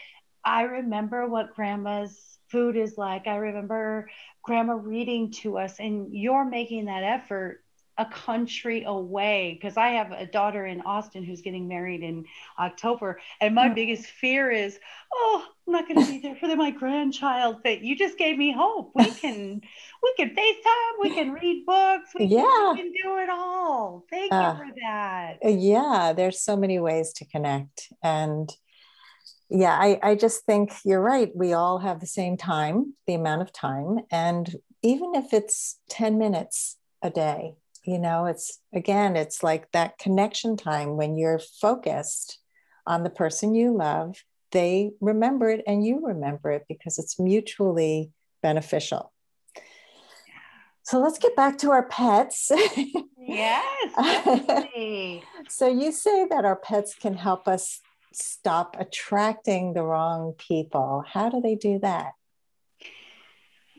i 0.43 0.63
remember 0.63 1.27
what 1.27 1.53
grandma's 1.55 2.31
food 2.51 2.75
is 2.75 2.97
like. 2.97 3.27
I 3.27 3.35
remember 3.35 4.09
grandma 4.43 4.73
reading 4.73 5.31
to 5.41 5.57
us, 5.57 5.79
and 5.79 6.13
you're 6.13 6.45
making 6.45 6.85
that 6.85 7.03
effort 7.03 7.63
a 7.97 8.05
country 8.05 8.83
away 8.85 9.57
because 9.59 9.77
I 9.77 9.89
have 9.89 10.11
a 10.11 10.25
daughter 10.25 10.65
in 10.65 10.81
Austin 10.81 11.23
who's 11.23 11.41
getting 11.41 11.67
married 11.67 12.01
in 12.01 12.25
October. 12.57 13.19
And 13.39 13.53
my 13.53 13.69
mm. 13.69 13.75
biggest 13.75 14.05
fear 14.05 14.49
is, 14.49 14.79
oh, 15.13 15.45
I'm 15.67 15.73
not 15.73 15.87
going 15.87 16.03
to 16.03 16.11
be 16.11 16.19
there 16.19 16.35
for 16.35 16.55
my 16.55 16.71
grandchild. 16.71 17.57
But 17.63 17.81
you 17.81 17.95
just 17.95 18.17
gave 18.17 18.37
me 18.37 18.53
hope. 18.53 18.91
We 18.95 19.05
can, 19.11 19.61
we 20.03 20.13
can 20.17 20.29
FaceTime, 20.29 21.01
we 21.01 21.13
can 21.13 21.31
read 21.31 21.65
books, 21.65 22.09
we, 22.17 22.25
yeah. 22.25 22.41
can, 22.41 22.75
we 22.75 22.81
can 22.81 22.91
do 22.91 23.17
it 23.17 23.29
all. 23.29 24.05
Thank 24.09 24.33
uh, 24.33 24.55
you 24.57 24.65
for 24.65 24.73
that. 24.81 25.37
Yeah, 25.43 26.13
there's 26.15 26.41
so 26.41 26.55
many 26.57 26.79
ways 26.79 27.13
to 27.13 27.25
connect. 27.25 27.91
And 28.01 28.49
yeah, 29.53 29.77
I, 29.77 29.99
I 30.01 30.15
just 30.15 30.45
think 30.45 30.71
you're 30.85 31.01
right. 31.01 31.29
We 31.35 31.51
all 31.51 31.79
have 31.79 31.99
the 31.99 32.07
same 32.07 32.37
time, 32.37 32.93
the 33.05 33.15
amount 33.15 33.41
of 33.41 33.51
time. 33.51 33.99
And 34.09 34.55
even 34.81 35.13
if 35.13 35.33
it's 35.33 35.77
10 35.89 36.17
minutes 36.17 36.77
a 37.01 37.09
day, 37.09 37.55
you 37.85 37.99
know, 37.99 38.25
it's 38.27 38.59
again, 38.73 39.17
it's 39.17 39.43
like 39.43 39.69
that 39.71 39.97
connection 39.97 40.55
time 40.55 40.95
when 40.95 41.17
you're 41.17 41.39
focused 41.59 42.39
on 42.87 43.03
the 43.03 43.09
person 43.09 43.53
you 43.53 43.75
love, 43.75 44.23
they 44.51 44.91
remember 45.01 45.49
it 45.49 45.63
and 45.67 45.85
you 45.85 45.99
remember 46.01 46.51
it 46.51 46.63
because 46.69 46.97
it's 46.97 47.19
mutually 47.19 48.11
beneficial. 48.41 49.11
So 50.83 50.99
let's 50.99 51.19
get 51.19 51.35
back 51.35 51.57
to 51.59 51.71
our 51.71 51.83
pets. 51.83 52.51
yes. 53.17 53.93
so 55.49 55.67
you 55.67 55.91
say 55.91 56.25
that 56.29 56.45
our 56.45 56.55
pets 56.55 56.95
can 56.95 57.15
help 57.15 57.49
us 57.49 57.81
stop 58.13 58.75
attracting 58.79 59.73
the 59.73 59.83
wrong 59.83 60.33
people. 60.37 61.03
How 61.07 61.29
do 61.29 61.41
they 61.41 61.55
do 61.55 61.79
that? 61.79 62.13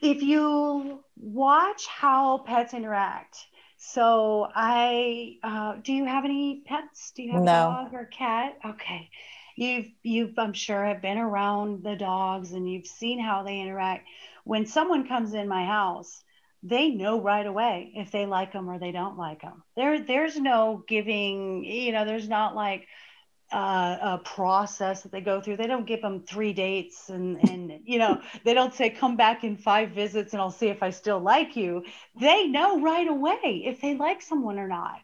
If 0.01 0.23
you 0.23 1.05
watch 1.17 1.87
how 1.87 2.39
pets 2.39 2.75
interact, 2.75 3.37
so 3.77 4.49
I 4.55 5.37
uh, 5.43 5.77
do 5.83 5.93
you 5.93 6.05
have 6.05 6.25
any 6.25 6.63
pets? 6.67 7.13
Do 7.15 7.23
you 7.23 7.33
have 7.33 7.43
no. 7.43 7.53
a 7.53 7.85
dog 7.85 7.95
or 7.95 8.07
cat? 8.07 8.59
Okay. 8.65 9.11
You've 9.57 9.89
you've 10.03 10.39
I'm 10.39 10.55
sure 10.55 10.85
have 10.85 11.03
been 11.03 11.19
around 11.19 11.85
the 11.85 11.97
dogs 11.97 12.53
and 12.53 12.71
you've 12.71 12.87
seen 12.87 13.21
how 13.21 13.43
they 13.43 13.61
interact. 13.61 14.09
When 14.45 14.67
someone 14.67 15.07
comes 15.07 15.35
in 15.35 15.47
my 15.47 15.65
house, 15.65 16.25
they 16.63 16.89
know 16.91 17.21
right 17.21 17.47
away 17.47 17.93
if 17.95 18.11
they 18.11 18.27
like 18.27 18.53
them 18.53 18.69
or 18.69 18.79
they 18.79 18.93
don't 18.93 19.19
like 19.19 19.43
them. 19.43 19.63
There 19.77 20.01
there's 20.01 20.39
no 20.39 20.85
giving, 20.89 21.65
you 21.65 21.93
know, 21.93 22.05
there's 22.05 22.29
not 22.29 22.55
like 22.55 22.87
uh, 23.53 23.99
a 24.01 24.19
process 24.25 25.03
that 25.03 25.13
they 25.13 25.21
go 25.21 25.41
through. 25.41 25.59
They 25.59 25.67
don't 25.67 25.87
give 25.87 26.01
them 26.01 26.25
three 26.27 26.53
dates 26.53 27.11
and 27.11 27.39
and 27.51 27.81
you 27.85 27.99
know 27.99 28.21
they 28.45 28.55
don't 28.55 28.75
say 28.75 28.91
come 28.91 29.17
back 29.17 29.45
in 29.45 29.57
five 29.57 29.91
visits 29.91 30.33
and 30.33 30.41
I'll 30.41 30.51
see 30.51 30.69
if 30.69 30.83
I 30.83 30.91
still 30.91 31.21
like 31.21 31.55
you. 31.57 31.85
They 32.19 32.47
know 32.47 32.81
right 32.81 33.07
away 33.07 33.63
if 33.67 33.81
they 33.81 33.95
like 33.95 34.23
someone 34.23 34.59
or 34.59 34.69
not. 34.69 34.99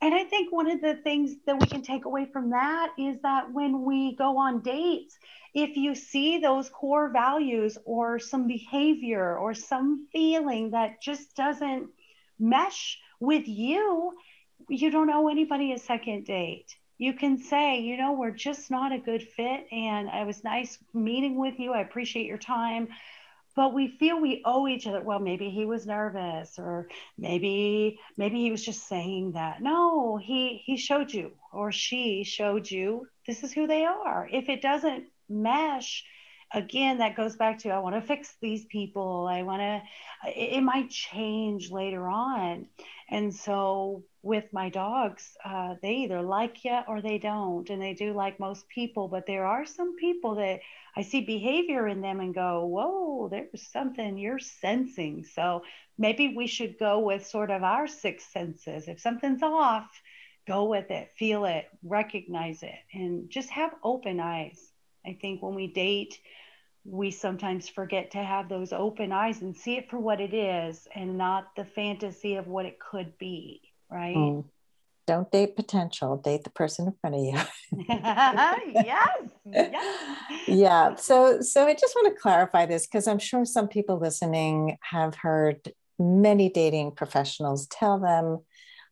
And 0.00 0.14
I 0.14 0.24
think 0.24 0.52
one 0.52 0.68
of 0.68 0.80
the 0.80 0.96
things 0.96 1.36
that 1.46 1.60
we 1.60 1.66
can 1.66 1.82
take 1.82 2.06
away 2.06 2.26
from 2.32 2.50
that 2.50 2.88
is 2.98 3.20
that 3.22 3.52
when 3.52 3.84
we 3.84 4.16
go 4.16 4.36
on 4.36 4.60
dates, 4.60 5.16
if 5.54 5.76
you 5.76 5.94
see 5.94 6.38
those 6.38 6.68
core 6.68 7.10
values 7.12 7.78
or 7.84 8.18
some 8.18 8.48
behavior 8.48 9.36
or 9.38 9.54
some 9.54 10.08
feeling 10.10 10.72
that 10.72 11.00
just 11.00 11.36
doesn't 11.36 11.88
mesh 12.40 12.98
with 13.20 13.46
you, 13.46 14.12
you 14.68 14.90
don't 14.90 15.10
owe 15.10 15.28
anybody 15.28 15.72
a 15.72 15.78
second 15.78 16.24
date 16.24 16.74
you 17.02 17.12
can 17.12 17.36
say, 17.36 17.80
you 17.80 17.96
know, 17.96 18.12
we're 18.12 18.30
just 18.30 18.70
not 18.70 18.92
a 18.92 18.98
good 18.98 19.24
fit. 19.24 19.66
And 19.72 20.08
it 20.08 20.24
was 20.24 20.44
nice 20.44 20.78
meeting 20.94 21.36
with 21.36 21.58
you. 21.58 21.72
I 21.72 21.80
appreciate 21.80 22.26
your 22.26 22.38
time. 22.38 22.86
But 23.56 23.74
we 23.74 23.88
feel 23.88 24.20
we 24.20 24.40
owe 24.44 24.68
each 24.68 24.86
other. 24.86 25.02
Well, 25.02 25.18
maybe 25.18 25.50
he 25.50 25.66
was 25.66 25.84
nervous, 25.84 26.60
or 26.60 26.86
maybe 27.18 27.98
maybe 28.16 28.36
he 28.36 28.52
was 28.52 28.64
just 28.64 28.88
saying 28.88 29.32
that. 29.32 29.60
No, 29.60 30.16
he 30.16 30.62
he 30.64 30.76
showed 30.76 31.12
you, 31.12 31.32
or 31.52 31.72
she 31.72 32.24
showed 32.24 32.70
you. 32.70 33.08
This 33.26 33.42
is 33.42 33.52
who 33.52 33.66
they 33.66 33.84
are. 33.84 34.28
If 34.32 34.48
it 34.48 34.62
doesn't 34.62 35.04
mesh, 35.28 36.04
again 36.54 36.98
that 36.98 37.16
goes 37.16 37.34
back 37.36 37.58
to 37.58 37.70
i 37.70 37.78
want 37.78 37.94
to 37.94 38.02
fix 38.02 38.36
these 38.42 38.66
people 38.66 39.26
i 39.26 39.42
want 39.42 39.60
to 39.60 39.80
it, 40.28 40.58
it, 40.58 40.60
might 40.60 40.90
change 40.90 41.70
later 41.70 42.06
on 42.06 42.66
and 43.08 43.34
so 43.34 44.04
with 44.22 44.44
my 44.52 44.68
dogs 44.68 45.36
uh, 45.44 45.74
they 45.82 45.94
either 45.94 46.22
like 46.22 46.64
you 46.64 46.78
or 46.88 47.00
they 47.00 47.18
don't 47.18 47.70
and 47.70 47.82
they 47.82 47.94
do 47.94 48.12
like 48.12 48.38
most 48.38 48.68
people 48.68 49.08
but 49.08 49.26
there 49.26 49.44
are 49.44 49.66
some 49.66 49.96
people 49.96 50.36
that 50.36 50.60
i 50.96 51.02
see 51.02 51.22
behavior 51.22 51.88
in 51.88 52.00
them 52.00 52.20
and 52.20 52.34
go 52.34 52.64
whoa 52.66 53.12
there's 53.32 53.66
something 53.70 54.18
you're 54.18 54.38
sensing. 54.38 55.24
So 55.24 55.62
maybe 55.98 56.34
we 56.36 56.46
should 56.46 56.78
go 56.78 57.00
with 57.00 57.26
sort 57.26 57.50
of 57.50 57.62
our 57.62 57.86
six 57.86 58.24
senses. 58.24 58.88
If 58.88 59.00
something's 59.00 59.42
off 59.42 59.90
go 60.44 60.64
with 60.64 60.90
it 60.90 61.08
feel 61.16 61.44
it 61.44 61.66
recognize 61.84 62.64
it 62.64 62.78
and 62.92 63.30
just 63.30 63.48
have 63.50 63.72
open 63.84 64.18
eyes. 64.18 64.58
I 65.06 65.16
think 65.20 65.40
when 65.40 65.54
we 65.54 65.68
date, 65.68 66.18
we 66.84 67.12
sometimes 67.12 67.68
forget 67.68 68.10
to 68.12 68.18
have 68.18 68.48
those 68.48 68.72
open 68.72 69.12
eyes 69.12 69.40
and 69.40 69.56
see 69.56 69.76
it 69.76 69.88
for 69.88 70.00
what 70.00 70.20
it 70.20 70.34
is 70.34 70.88
and 70.96 71.16
not 71.16 71.54
the 71.54 71.64
fantasy 71.64 72.34
of 72.34 72.48
what 72.48 72.66
it 72.66 72.78
could 72.80 73.16
be, 73.18 73.60
right? 73.92 74.16
Mm. 74.16 74.44
Don't 75.06 75.30
date 75.32 75.56
potential, 75.56 76.16
date 76.16 76.44
the 76.44 76.50
person 76.50 76.86
in 76.86 76.94
front 77.00 77.16
of 77.16 77.22
you. 77.22 77.40
yes, 77.88 79.18
yes. 79.44 79.86
Yeah. 80.46 80.94
So 80.94 81.40
so 81.40 81.66
I 81.66 81.74
just 81.74 81.94
want 81.96 82.14
to 82.14 82.20
clarify 82.20 82.66
this 82.66 82.86
because 82.86 83.08
I'm 83.08 83.18
sure 83.18 83.44
some 83.44 83.66
people 83.66 83.98
listening 83.98 84.78
have 84.90 85.16
heard 85.16 85.72
many 85.98 86.48
dating 86.48 86.92
professionals 86.92 87.66
tell 87.66 87.98
them, 87.98 88.40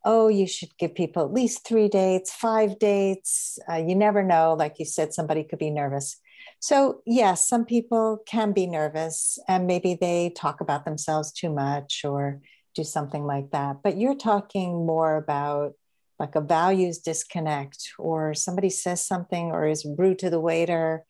oh, 0.04 0.28
you 0.28 0.46
should 0.46 0.76
give 0.78 0.94
people 0.94 1.24
at 1.24 1.32
least 1.32 1.66
three 1.66 1.88
dates, 1.88 2.32
five 2.32 2.78
dates. 2.78 3.58
Uh, 3.70 3.76
you 3.76 3.94
never 3.94 4.22
know. 4.22 4.54
Like 4.54 4.78
you 4.78 4.84
said, 4.84 5.12
somebody 5.12 5.44
could 5.44 5.58
be 5.58 5.70
nervous. 5.70 6.16
So, 6.58 7.02
yes, 7.06 7.48
some 7.48 7.64
people 7.64 8.18
can 8.26 8.52
be 8.52 8.66
nervous 8.66 9.38
and 9.48 9.66
maybe 9.66 9.96
they 9.98 10.32
talk 10.36 10.60
about 10.60 10.84
themselves 10.84 11.32
too 11.32 11.50
much 11.50 12.02
or 12.04 12.40
do 12.74 12.84
something 12.84 13.24
like 13.24 13.50
that. 13.50 13.78
But 13.82 13.96
you're 13.96 14.16
talking 14.16 14.86
more 14.86 15.16
about 15.16 15.74
like 16.18 16.34
a 16.34 16.40
values 16.40 16.98
disconnect 16.98 17.92
or 17.98 18.34
somebody 18.34 18.70
says 18.70 19.04
something 19.04 19.46
or 19.50 19.66
is 19.66 19.86
rude 19.98 20.18
to 20.18 20.30
the 20.30 20.40
waiter, 20.40 21.04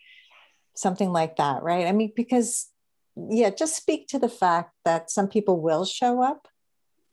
something 0.77 1.11
like 1.13 1.37
that, 1.37 1.63
right? 1.63 1.87
I 1.87 1.93
mean, 1.93 2.13
because, 2.15 2.69
yeah, 3.17 3.51
just 3.51 3.77
speak 3.77 4.07
to 4.09 4.19
the 4.19 4.29
fact 4.29 4.73
that 4.85 5.11
some 5.11 5.29
people 5.29 5.61
will 5.61 5.85
show 5.85 6.23
up 6.23 6.47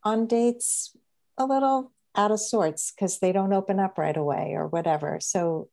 on 0.04 0.28
dates 0.28 0.96
a 1.38 1.46
little 1.46 1.92
out 2.16 2.32
of 2.32 2.40
sorts 2.40 2.92
because 2.92 3.20
they 3.20 3.32
don't 3.32 3.54
open 3.54 3.80
up 3.80 3.98
right 3.98 4.18
away 4.18 4.54
or 4.56 4.68
whatever. 4.68 5.20
So, 5.20 5.70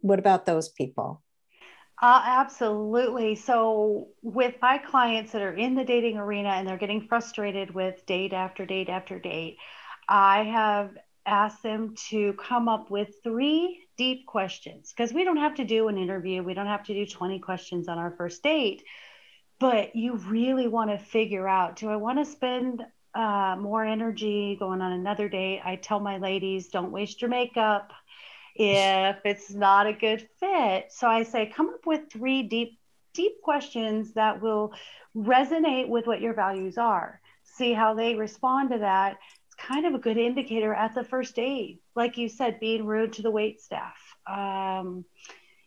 what 0.00 0.18
about 0.18 0.46
those 0.46 0.68
people? 0.68 1.22
Uh, 2.00 2.22
absolutely. 2.24 3.34
So, 3.34 4.08
with 4.22 4.54
my 4.62 4.78
clients 4.78 5.32
that 5.32 5.42
are 5.42 5.54
in 5.54 5.74
the 5.74 5.84
dating 5.84 6.16
arena 6.16 6.50
and 6.50 6.66
they're 6.68 6.78
getting 6.78 7.08
frustrated 7.08 7.74
with 7.74 8.06
date 8.06 8.32
after 8.32 8.64
date 8.64 8.88
after 8.88 9.18
date, 9.18 9.56
I 10.08 10.44
have 10.44 10.96
asked 11.26 11.62
them 11.62 11.94
to 12.10 12.34
come 12.34 12.68
up 12.68 12.90
with 12.90 13.08
three 13.24 13.84
deep 13.96 14.26
questions 14.26 14.92
because 14.96 15.12
we 15.12 15.24
don't 15.24 15.38
have 15.38 15.56
to 15.56 15.64
do 15.64 15.88
an 15.88 15.98
interview, 15.98 16.42
we 16.42 16.54
don't 16.54 16.66
have 16.66 16.84
to 16.84 16.94
do 16.94 17.04
20 17.04 17.40
questions 17.40 17.88
on 17.88 17.98
our 17.98 18.12
first 18.12 18.44
date, 18.44 18.84
but 19.58 19.96
you 19.96 20.14
really 20.16 20.68
want 20.68 20.90
to 20.90 20.98
figure 20.98 21.48
out 21.48 21.76
do 21.76 21.88
I 21.90 21.96
want 21.96 22.18
to 22.18 22.24
spend 22.24 22.80
uh, 23.14 23.56
more 23.58 23.84
energy 23.84 24.56
going 24.56 24.80
on 24.80 24.92
another 24.92 25.28
date? 25.28 25.62
I 25.64 25.74
tell 25.74 25.98
my 25.98 26.18
ladies, 26.18 26.68
don't 26.68 26.92
waste 26.92 27.20
your 27.20 27.30
makeup 27.30 27.90
if 28.58 29.18
it's 29.24 29.50
not 29.50 29.86
a 29.86 29.92
good 29.92 30.28
fit. 30.40 30.92
So 30.92 31.06
I 31.06 31.22
say, 31.22 31.46
come 31.46 31.68
up 31.68 31.86
with 31.86 32.10
three 32.10 32.42
deep, 32.42 32.78
deep 33.14 33.40
questions 33.42 34.14
that 34.14 34.42
will 34.42 34.72
resonate 35.16 35.88
with 35.88 36.06
what 36.06 36.20
your 36.20 36.34
values 36.34 36.76
are. 36.76 37.20
See 37.44 37.72
how 37.72 37.94
they 37.94 38.16
respond 38.16 38.70
to 38.70 38.78
that. 38.78 39.18
It's 39.46 39.54
kind 39.54 39.86
of 39.86 39.94
a 39.94 39.98
good 39.98 40.16
indicator 40.16 40.74
at 40.74 40.94
the 40.94 41.04
first 41.04 41.36
date. 41.36 41.80
Like 41.94 42.18
you 42.18 42.28
said, 42.28 42.60
being 42.60 42.84
rude 42.84 43.14
to 43.14 43.22
the 43.22 43.30
wait 43.30 43.60
staff. 43.60 43.96
Um, 44.26 45.04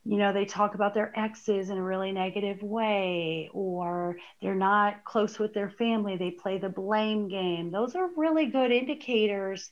you 0.03 0.17
know, 0.17 0.33
they 0.33 0.45
talk 0.45 0.75
about 0.75 0.93
their 0.93 1.17
exes 1.17 1.69
in 1.69 1.77
a 1.77 1.83
really 1.83 2.11
negative 2.11 2.61
way, 2.63 3.49
or 3.53 4.17
they're 4.41 4.55
not 4.55 5.05
close 5.05 5.37
with 5.37 5.53
their 5.53 5.69
family. 5.69 6.17
They 6.17 6.31
play 6.31 6.57
the 6.57 6.69
blame 6.69 7.27
game. 7.27 7.71
Those 7.71 7.95
are 7.95 8.09
really 8.17 8.47
good 8.47 8.71
indicators 8.71 9.69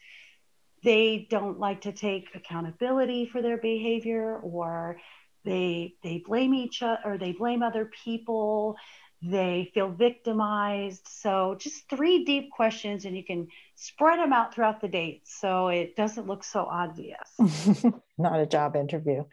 they 0.83 1.27
don't 1.29 1.59
like 1.59 1.81
to 1.81 1.91
take 1.91 2.29
accountability 2.35 3.25
for 3.25 3.41
their 3.41 3.57
behavior 3.57 4.37
or 4.37 4.97
they 5.45 5.95
they 6.03 6.23
blame 6.25 6.53
each 6.53 6.81
other 6.81 6.99
or 7.05 7.17
they 7.17 7.31
blame 7.31 7.63
other 7.63 7.85
people. 8.03 8.75
They 9.21 9.69
feel 9.73 9.89
victimized. 9.89 11.05
So 11.07 11.57
just 11.59 11.89
three 11.89 12.23
deep 12.23 12.51
questions 12.51 13.03
and 13.03 13.17
you 13.17 13.25
can 13.25 13.47
spread 13.75 14.19
them 14.19 14.31
out 14.31 14.53
throughout 14.53 14.79
the 14.79 14.87
date 14.87 15.23
so 15.25 15.67
it 15.67 15.97
doesn't 15.97 16.27
look 16.27 16.43
so 16.43 16.65
obvious. 16.65 17.29
Not 18.17 18.39
a 18.39 18.45
job 18.45 18.75
interview. 18.75 19.25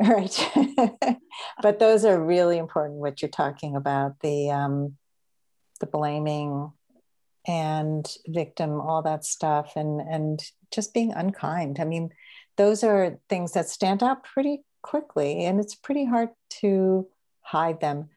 Right. 0.00 0.50
But 1.62 1.78
those 1.78 2.04
are 2.04 2.22
really 2.22 2.58
important 2.58 2.98
what 2.98 3.22
you're 3.22 3.30
talking 3.30 3.76
about 3.76 4.20
the 4.20 4.50
um 4.50 4.96
the 5.80 5.86
blaming 5.86 6.72
and 7.46 8.06
victim, 8.26 8.80
all 8.80 9.02
that 9.02 9.24
stuff, 9.24 9.72
and 9.76 10.00
and 10.00 10.40
just 10.70 10.94
being 10.94 11.12
unkind. 11.12 11.78
I 11.80 11.84
mean, 11.84 12.10
those 12.56 12.82
are 12.82 13.18
things 13.28 13.52
that 13.52 13.68
stand 13.68 14.02
out 14.02 14.24
pretty 14.24 14.64
quickly, 14.82 15.44
and 15.44 15.60
it's 15.60 15.74
pretty 15.74 16.06
hard 16.06 16.30
to 16.60 17.06
hide 17.42 17.80
them. 17.80 18.10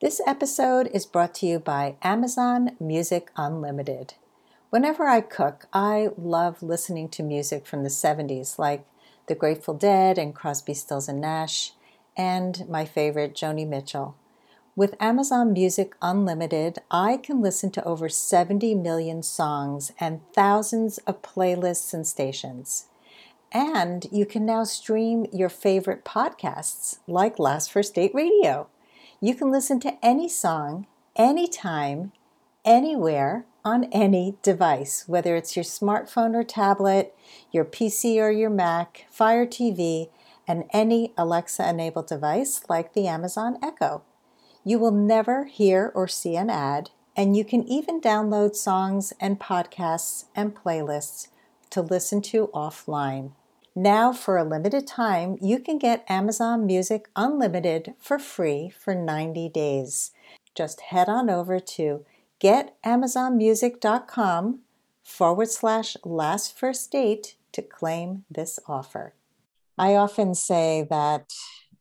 This 0.00 0.20
episode 0.26 0.90
is 0.92 1.06
brought 1.06 1.34
to 1.36 1.46
you 1.46 1.58
by 1.58 1.96
Amazon 2.02 2.72
Music 2.78 3.30
Unlimited. 3.36 4.14
Whenever 4.68 5.06
I 5.06 5.22
cook, 5.22 5.68
I 5.72 6.10
love 6.18 6.62
listening 6.62 7.08
to 7.10 7.22
music 7.22 7.66
from 7.66 7.82
the 7.82 7.88
70s, 7.88 8.58
like 8.58 8.84
The 9.26 9.34
Grateful 9.34 9.74
Dead 9.74 10.18
and 10.18 10.34
Crosby, 10.34 10.74
Stills 10.74 11.08
and 11.08 11.20
Nash, 11.20 11.72
and 12.16 12.68
my 12.68 12.84
favorite, 12.84 13.34
Joni 13.34 13.66
Mitchell. 13.66 14.16
With 14.76 14.94
Amazon 15.00 15.54
Music 15.54 15.94
Unlimited, 16.02 16.80
I 16.90 17.16
can 17.16 17.40
listen 17.40 17.70
to 17.70 17.84
over 17.86 18.10
70 18.10 18.74
million 18.74 19.22
songs 19.22 19.90
and 19.98 20.20
thousands 20.34 20.98
of 21.06 21.22
playlists 21.22 21.94
and 21.94 22.06
stations. 22.06 22.84
And 23.50 24.06
you 24.12 24.26
can 24.26 24.44
now 24.44 24.64
stream 24.64 25.24
your 25.32 25.48
favorite 25.48 26.04
podcasts 26.04 26.98
like 27.06 27.38
Last 27.38 27.72
First 27.72 27.94
Date 27.94 28.14
Radio. 28.14 28.68
You 29.18 29.34
can 29.34 29.50
listen 29.50 29.80
to 29.80 29.96
any 30.04 30.28
song, 30.28 30.86
anytime, 31.16 32.12
anywhere, 32.62 33.46
on 33.64 33.84
any 33.84 34.36
device, 34.42 35.04
whether 35.06 35.36
it's 35.36 35.56
your 35.56 35.64
smartphone 35.64 36.34
or 36.34 36.44
tablet, 36.44 37.16
your 37.50 37.64
PC 37.64 38.16
or 38.18 38.30
your 38.30 38.50
Mac, 38.50 39.06
Fire 39.10 39.46
TV, 39.46 40.10
and 40.46 40.64
any 40.74 41.14
Alexa 41.16 41.66
enabled 41.66 42.08
device 42.08 42.60
like 42.68 42.92
the 42.92 43.06
Amazon 43.06 43.56
Echo. 43.62 44.02
You 44.68 44.80
will 44.80 44.90
never 44.90 45.44
hear 45.44 45.92
or 45.94 46.08
see 46.08 46.34
an 46.34 46.50
ad, 46.50 46.90
and 47.16 47.36
you 47.36 47.44
can 47.44 47.62
even 47.68 48.00
download 48.00 48.56
songs 48.56 49.12
and 49.20 49.38
podcasts 49.38 50.24
and 50.34 50.56
playlists 50.56 51.28
to 51.70 51.80
listen 51.80 52.20
to 52.22 52.48
offline. 52.48 53.30
Now, 53.76 54.12
for 54.12 54.36
a 54.36 54.42
limited 54.42 54.84
time, 54.84 55.38
you 55.40 55.60
can 55.60 55.78
get 55.78 56.04
Amazon 56.08 56.66
Music 56.66 57.08
Unlimited 57.14 57.94
for 58.00 58.18
free 58.18 58.68
for 58.68 58.92
90 58.92 59.48
days. 59.50 60.10
Just 60.52 60.80
head 60.80 61.08
on 61.08 61.30
over 61.30 61.60
to 61.60 62.04
getamazonmusic.com 62.40 64.58
forward 65.04 65.48
slash 65.48 65.96
last 66.04 66.58
first 66.58 66.90
date 66.90 67.36
to 67.52 67.62
claim 67.62 68.24
this 68.28 68.58
offer. 68.66 69.14
I 69.78 69.94
often 69.94 70.34
say 70.34 70.84
that 70.90 71.32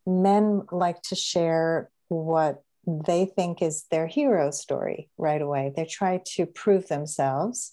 men 0.05 0.67
like 0.71 1.01
to 1.03 1.15
share 1.15 1.89
what 2.09 2.61
they 2.85 3.25
think 3.25 3.61
is 3.61 3.85
their 3.89 4.07
hero 4.07 4.51
story 4.51 5.09
right 5.17 5.41
away. 5.41 5.73
They 5.75 5.85
try 5.85 6.21
to 6.35 6.45
prove 6.45 6.87
themselves 6.87 7.71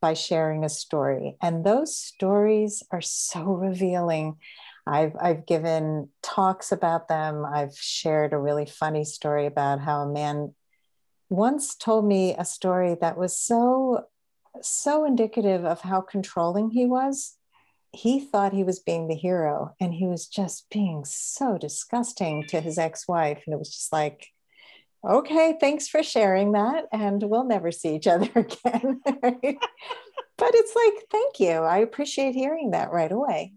by 0.00 0.14
sharing 0.14 0.64
a 0.64 0.68
story. 0.68 1.36
And 1.42 1.64
those 1.64 1.96
stories 1.96 2.82
are 2.90 3.00
so 3.00 3.42
revealing. 3.42 4.36
I've, 4.86 5.14
I've 5.20 5.46
given 5.46 6.08
talks 6.22 6.72
about 6.72 7.08
them. 7.08 7.44
I've 7.44 7.76
shared 7.76 8.32
a 8.32 8.38
really 8.38 8.66
funny 8.66 9.04
story 9.04 9.46
about 9.46 9.80
how 9.80 10.00
a 10.00 10.12
man 10.12 10.54
once 11.28 11.74
told 11.76 12.04
me 12.06 12.34
a 12.36 12.44
story 12.44 12.96
that 13.00 13.16
was 13.16 13.38
so, 13.38 14.06
so 14.62 15.04
indicative 15.04 15.64
of 15.64 15.82
how 15.82 16.00
controlling 16.00 16.70
he 16.70 16.86
was. 16.86 17.36
He 17.92 18.20
thought 18.20 18.52
he 18.52 18.64
was 18.64 18.78
being 18.78 19.08
the 19.08 19.16
hero 19.16 19.74
and 19.80 19.94
he 19.94 20.06
was 20.06 20.26
just 20.26 20.70
being 20.70 21.04
so 21.04 21.58
disgusting 21.58 22.44
to 22.48 22.60
his 22.60 22.78
ex 22.78 23.06
wife. 23.06 23.42
And 23.46 23.52
it 23.52 23.58
was 23.58 23.70
just 23.70 23.92
like, 23.92 24.28
okay, 25.04 25.56
thanks 25.60 25.88
for 25.88 26.02
sharing 26.02 26.52
that. 26.52 26.86
And 26.92 27.22
we'll 27.22 27.44
never 27.44 27.72
see 27.72 27.94
each 27.94 28.06
other 28.06 28.30
again. 28.34 29.00
but 29.04 30.50
it's 30.54 30.74
like, 30.74 31.04
thank 31.10 31.40
you. 31.40 31.50
I 31.50 31.78
appreciate 31.78 32.34
hearing 32.34 32.70
that 32.70 32.92
right 32.92 33.12
away. 33.12 33.54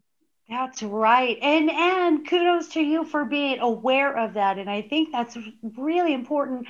That's 0.49 0.83
right. 0.83 1.37
And 1.41 1.71
and 1.71 2.27
kudos 2.27 2.67
to 2.69 2.81
you 2.81 3.05
for 3.05 3.25
being 3.25 3.59
aware 3.59 4.17
of 4.17 4.33
that. 4.33 4.59
And 4.59 4.69
I 4.69 4.81
think 4.81 5.11
that's 5.11 5.37
really 5.77 6.13
important 6.13 6.67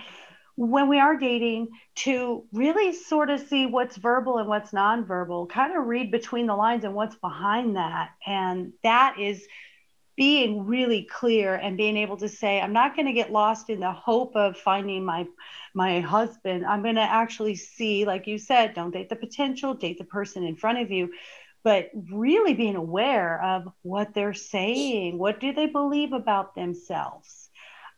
when 0.56 0.88
we 0.88 1.00
are 1.00 1.18
dating 1.18 1.70
to 1.96 2.46
really 2.54 2.94
sort 2.94 3.32
of 3.32 3.40
see 3.40 3.66
what's 3.66 3.98
verbal 3.98 4.38
and 4.38 4.48
what's 4.48 4.72
nonverbal, 4.72 5.50
kind 5.50 5.76
of 5.76 5.86
read 5.88 6.12
between 6.12 6.46
the 6.46 6.56
lines 6.56 6.84
and 6.84 6.94
what's 6.94 7.16
behind 7.16 7.76
that. 7.76 8.12
And 8.26 8.74
that 8.84 9.16
is 9.20 9.46
being 10.16 10.66
really 10.66 11.04
clear 11.04 11.56
and 11.56 11.78
being 11.78 11.98
able 11.98 12.18
to 12.18 12.30
say 12.30 12.62
i'm 12.62 12.74
not 12.74 12.96
going 12.96 13.08
to 13.08 13.14
get 13.14 13.32
lost 13.32 13.70
in 13.70 13.80
the 13.80 13.92
hope 13.92 14.36
of 14.36 14.58
finding 14.58 15.04
my 15.04 15.26
my 15.74 16.00
husband. 16.02 16.66
I'm 16.66 16.84
going 16.84 16.96
to 16.96 17.02
actually 17.02 17.56
see 17.56 18.06
like 18.06 18.28
you 18.28 18.38
said 18.38 18.74
don't 18.74 18.92
date 18.92 19.10
the 19.10 19.16
potential 19.16 19.74
date 19.74 19.98
the 19.98 20.04
person 20.04 20.44
in 20.44 20.56
front 20.56 20.80
of 20.80 20.92
you 20.92 21.12
but 21.64 21.90
really 22.12 22.54
being 22.54 22.76
aware 22.76 23.42
of 23.42 23.68
what 23.82 24.14
they're 24.14 24.34
saying 24.34 25.18
what 25.18 25.40
do 25.40 25.54
they 25.54 25.68
believe 25.68 26.14
about 26.14 26.56
themselves? 26.56 27.50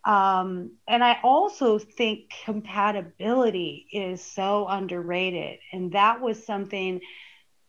Um, 0.06 0.74
and 0.88 1.04
i 1.04 1.20
also 1.24 1.80
think 1.80 2.32
compatibility 2.46 3.88
is 3.92 4.22
so 4.22 4.68
underrated 4.68 5.60
and 5.74 5.94
that 5.94 6.22
was 6.22 6.46
something 6.46 7.02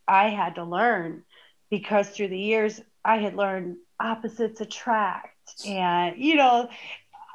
i 0.07 0.29
had 0.29 0.55
to 0.55 0.63
learn 0.63 1.23
because 1.71 2.09
through 2.09 2.27
the 2.29 2.39
years 2.39 2.79
i 3.03 3.17
had 3.17 3.35
learned 3.35 3.77
opposites 3.99 4.61
attract. 4.61 5.65
And, 5.65 6.17
you 6.17 6.35
know, 6.35 6.69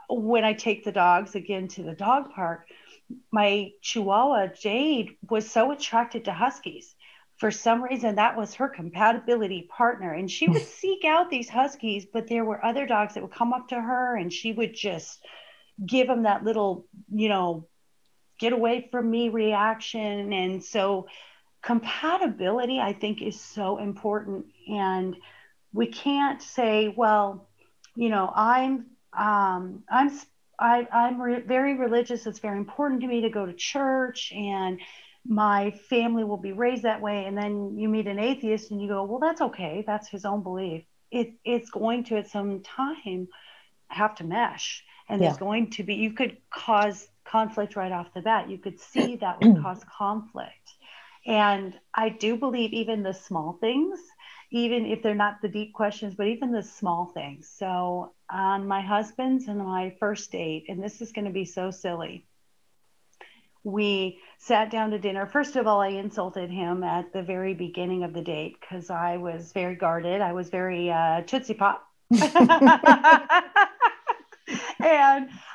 when 0.09 0.44
I 0.44 0.53
take 0.53 0.85
the 0.85 0.92
dogs 0.92 1.35
again 1.35 1.68
to 1.68 1.83
the 1.83 1.94
dog 1.94 2.33
park, 2.33 2.66
my 3.31 3.72
Chihuahua 3.81 4.48
Jade 4.48 5.16
was 5.29 5.51
so 5.51 5.70
attracted 5.72 6.25
to 6.27 6.33
Huskies. 6.33 6.94
For 7.37 7.51
some 7.51 7.83
reason, 7.83 8.16
that 8.16 8.37
was 8.37 8.55
her 8.55 8.68
compatibility 8.68 9.68
partner. 9.70 10.12
And 10.12 10.31
she 10.31 10.48
would 10.48 10.62
seek 10.81 11.05
out 11.05 11.31
these 11.31 11.48
Huskies, 11.48 12.07
but 12.07 12.29
there 12.29 12.44
were 12.44 12.64
other 12.64 12.87
dogs 12.87 13.14
that 13.14 13.22
would 13.22 13.33
come 13.33 13.53
up 13.53 13.68
to 13.68 13.81
her 13.81 14.16
and 14.16 14.33
she 14.33 14.53
would 14.53 14.75
just 14.75 15.25
give 15.85 16.07
them 16.07 16.22
that 16.25 16.44
little, 16.44 16.87
you 17.11 17.29
know, 17.29 17.66
get 18.38 18.53
away 18.53 18.88
from 18.90 19.11
me 19.11 19.29
reaction. 19.29 20.33
And 20.33 20.62
so, 20.62 21.09
compatibility, 21.62 22.81
I 22.81 22.92
think, 22.92 23.22
is 23.22 23.40
so 23.40 23.79
important. 23.79 24.46
And 24.68 25.16
we 25.73 25.87
can't 25.87 26.43
say, 26.43 26.93
well, 26.97 27.49
you 27.95 28.09
know, 28.09 28.31
I'm 28.35 28.87
um, 29.13 29.85
I'm 29.91 30.11
I, 30.59 30.87
I'm 30.93 31.21
re- 31.21 31.41
very 31.41 31.75
religious. 31.75 32.27
It's 32.27 32.39
very 32.39 32.59
important 32.59 33.01
to 33.03 33.07
me 33.07 33.23
to 33.23 33.31
go 33.31 33.47
to 33.47 33.53
church, 33.53 34.33
and 34.33 34.81
my 35.27 35.71
family 35.89 36.25
will 36.25 36.37
be 36.37 36.53
raised 36.53 36.83
that 36.83 37.01
way. 37.01 37.25
And 37.25 37.37
then 37.37 37.77
you 37.77 37.89
meet 37.89 38.07
an 38.07 38.19
atheist, 38.19 38.71
and 38.71 38.81
you 38.81 38.89
go, 38.89 39.05
well, 39.05 39.19
that's 39.19 39.41
okay. 39.41 39.85
That's 39.87 40.09
his 40.09 40.25
own 40.25 40.43
belief. 40.43 40.85
It 41.11 41.35
it's 41.45 41.71
going 41.71 42.05
to 42.05 42.17
at 42.17 42.31
some 42.31 42.63
time 42.63 43.29
have 43.89 44.15
to 44.17 44.25
mesh, 44.25 44.85
and 45.09 45.21
yeah. 45.21 45.29
there's 45.29 45.39
going 45.39 45.71
to 45.71 45.83
be 45.83 45.95
you 45.95 46.13
could 46.13 46.37
cause 46.51 47.09
conflict 47.25 47.77
right 47.77 47.93
off 47.93 48.15
the 48.15 48.23
bat. 48.23 48.49
You 48.49 48.59
could 48.59 48.81
see 48.81 49.17
that 49.17 49.41
would 49.41 49.57
cause 49.63 49.85
conflict. 49.99 50.57
And 51.25 51.79
I 51.95 52.09
do 52.09 52.37
believe 52.37 52.73
even 52.73 53.03
the 53.03 53.15
small 53.15 53.59
things 53.61 54.01
even 54.53 54.85
if 54.85 55.03
they're 55.03 55.15
not 55.15 55.41
the 55.41 55.49
deep 55.49 55.73
questions, 55.73 56.15
but 56.15 56.27
even 56.27 56.53
the 56.53 56.62
small 56.62 57.07
things. 57.07 57.51
So, 57.59 58.12
on 58.31 58.69
my 58.69 58.83
husband's 58.83 59.49
and 59.49 59.59
my 59.59 59.95
first 59.99 60.31
date, 60.31 60.67
and 60.69 60.83
this 60.83 61.01
is 61.01 61.11
going 61.11 61.25
to 61.25 61.31
be 61.31 61.47
so 61.47 61.71
silly, 61.71 62.27
we 63.65 64.21
sat 64.38 64.71
down 64.71 64.91
to 64.91 64.99
dinner. 64.99 65.27
First 65.27 65.57
of 65.57 65.67
all, 65.67 65.81
I 65.81 65.88
insulted 65.88 66.51
him 66.51 66.83
at 66.85 67.15
the 67.15 67.23
very 67.23 67.55
beginning 67.55 68.05
of 68.05 68.12
the 68.12 68.21
date 68.21 68.57
because 68.61 68.91
I 68.91 69.17
was 69.17 69.53
very 69.53 69.75
guarded. 69.75 70.21
I 70.21 70.35
was 70.35 70.51
very 70.51 70.91
uh, 70.91 71.23
Tootsie 71.23 71.55
Pop. 71.55 71.83
and 72.11 72.21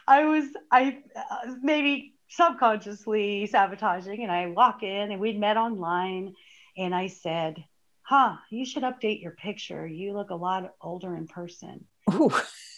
I 0.07 0.25
was, 0.25 0.45
I 0.71 1.03
uh, 1.15 1.53
maybe 1.61 2.15
subconsciously 2.29 3.45
sabotaging, 3.45 4.23
and 4.23 4.31
I 4.31 4.47
walk 4.47 4.81
in 4.81 5.11
and 5.11 5.21
we'd 5.21 5.39
met 5.39 5.57
online, 5.57 6.33
and 6.75 6.95
I 6.95 7.07
said, 7.07 7.63
huh, 8.07 8.37
you 8.49 8.65
should 8.65 8.83
update 8.83 9.21
your 9.21 9.33
picture. 9.33 9.85
You 9.85 10.13
look 10.13 10.29
a 10.29 10.35
lot 10.35 10.73
older 10.79 11.13
in 11.17 11.27
person. 11.27 11.83
Ooh. 12.13 12.31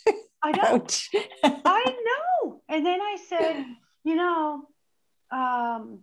I 0.42 0.52
know. 0.52 0.88
I 1.44 1.86
know. 1.86 2.62
And 2.68 2.84
then 2.84 3.00
I 3.00 3.18
said, 3.28 3.64
you 4.04 4.16
know, 4.16 4.64
um, 5.30 6.00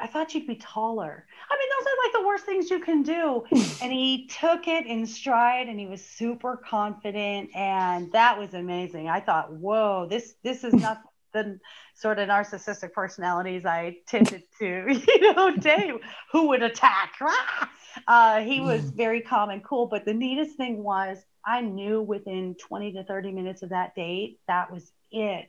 I 0.00 0.06
thought 0.06 0.34
you'd 0.34 0.46
be 0.46 0.56
taller. 0.56 1.26
I 1.50 1.56
mean, 1.58 1.68
those 1.78 1.86
are 1.86 2.06
like 2.06 2.12
the 2.14 2.26
worst 2.26 2.46
things 2.46 2.70
you 2.70 2.80
can 2.80 3.02
do. 3.02 3.44
and 3.82 3.92
he 3.92 4.28
took 4.28 4.66
it 4.66 4.86
in 4.86 5.04
stride 5.04 5.68
and 5.68 5.78
he 5.78 5.86
was 5.86 6.02
super 6.02 6.56
confident. 6.56 7.50
And 7.54 8.10
that 8.12 8.38
was 8.38 8.54
amazing. 8.54 9.10
I 9.10 9.20
thought, 9.20 9.52
whoa, 9.52 10.06
this 10.08 10.36
this 10.42 10.64
is 10.64 10.72
not 10.72 11.02
the 11.34 11.58
sort 11.94 12.18
of 12.18 12.28
narcissistic 12.28 12.92
personalities 12.92 13.66
I 13.66 13.98
tended 14.06 14.44
to, 14.58 14.86
you 15.06 15.34
know, 15.34 15.54
date 15.56 15.92
who 16.32 16.48
would 16.48 16.62
attack. 16.62 17.12
Uh, 18.08 18.40
he 18.40 18.60
was 18.60 18.82
mm. 18.82 18.96
very 18.96 19.20
calm 19.20 19.50
and 19.50 19.62
cool. 19.62 19.86
But 19.86 20.04
the 20.04 20.12
neatest 20.12 20.56
thing 20.56 20.82
was 20.82 21.16
I 21.46 21.60
knew 21.60 22.02
within 22.02 22.56
20 22.56 22.94
to 22.94 23.04
30 23.04 23.30
minutes 23.30 23.62
of 23.62 23.68
that 23.68 23.94
date, 23.94 24.40
that 24.48 24.72
was 24.72 24.90
it. 25.12 25.46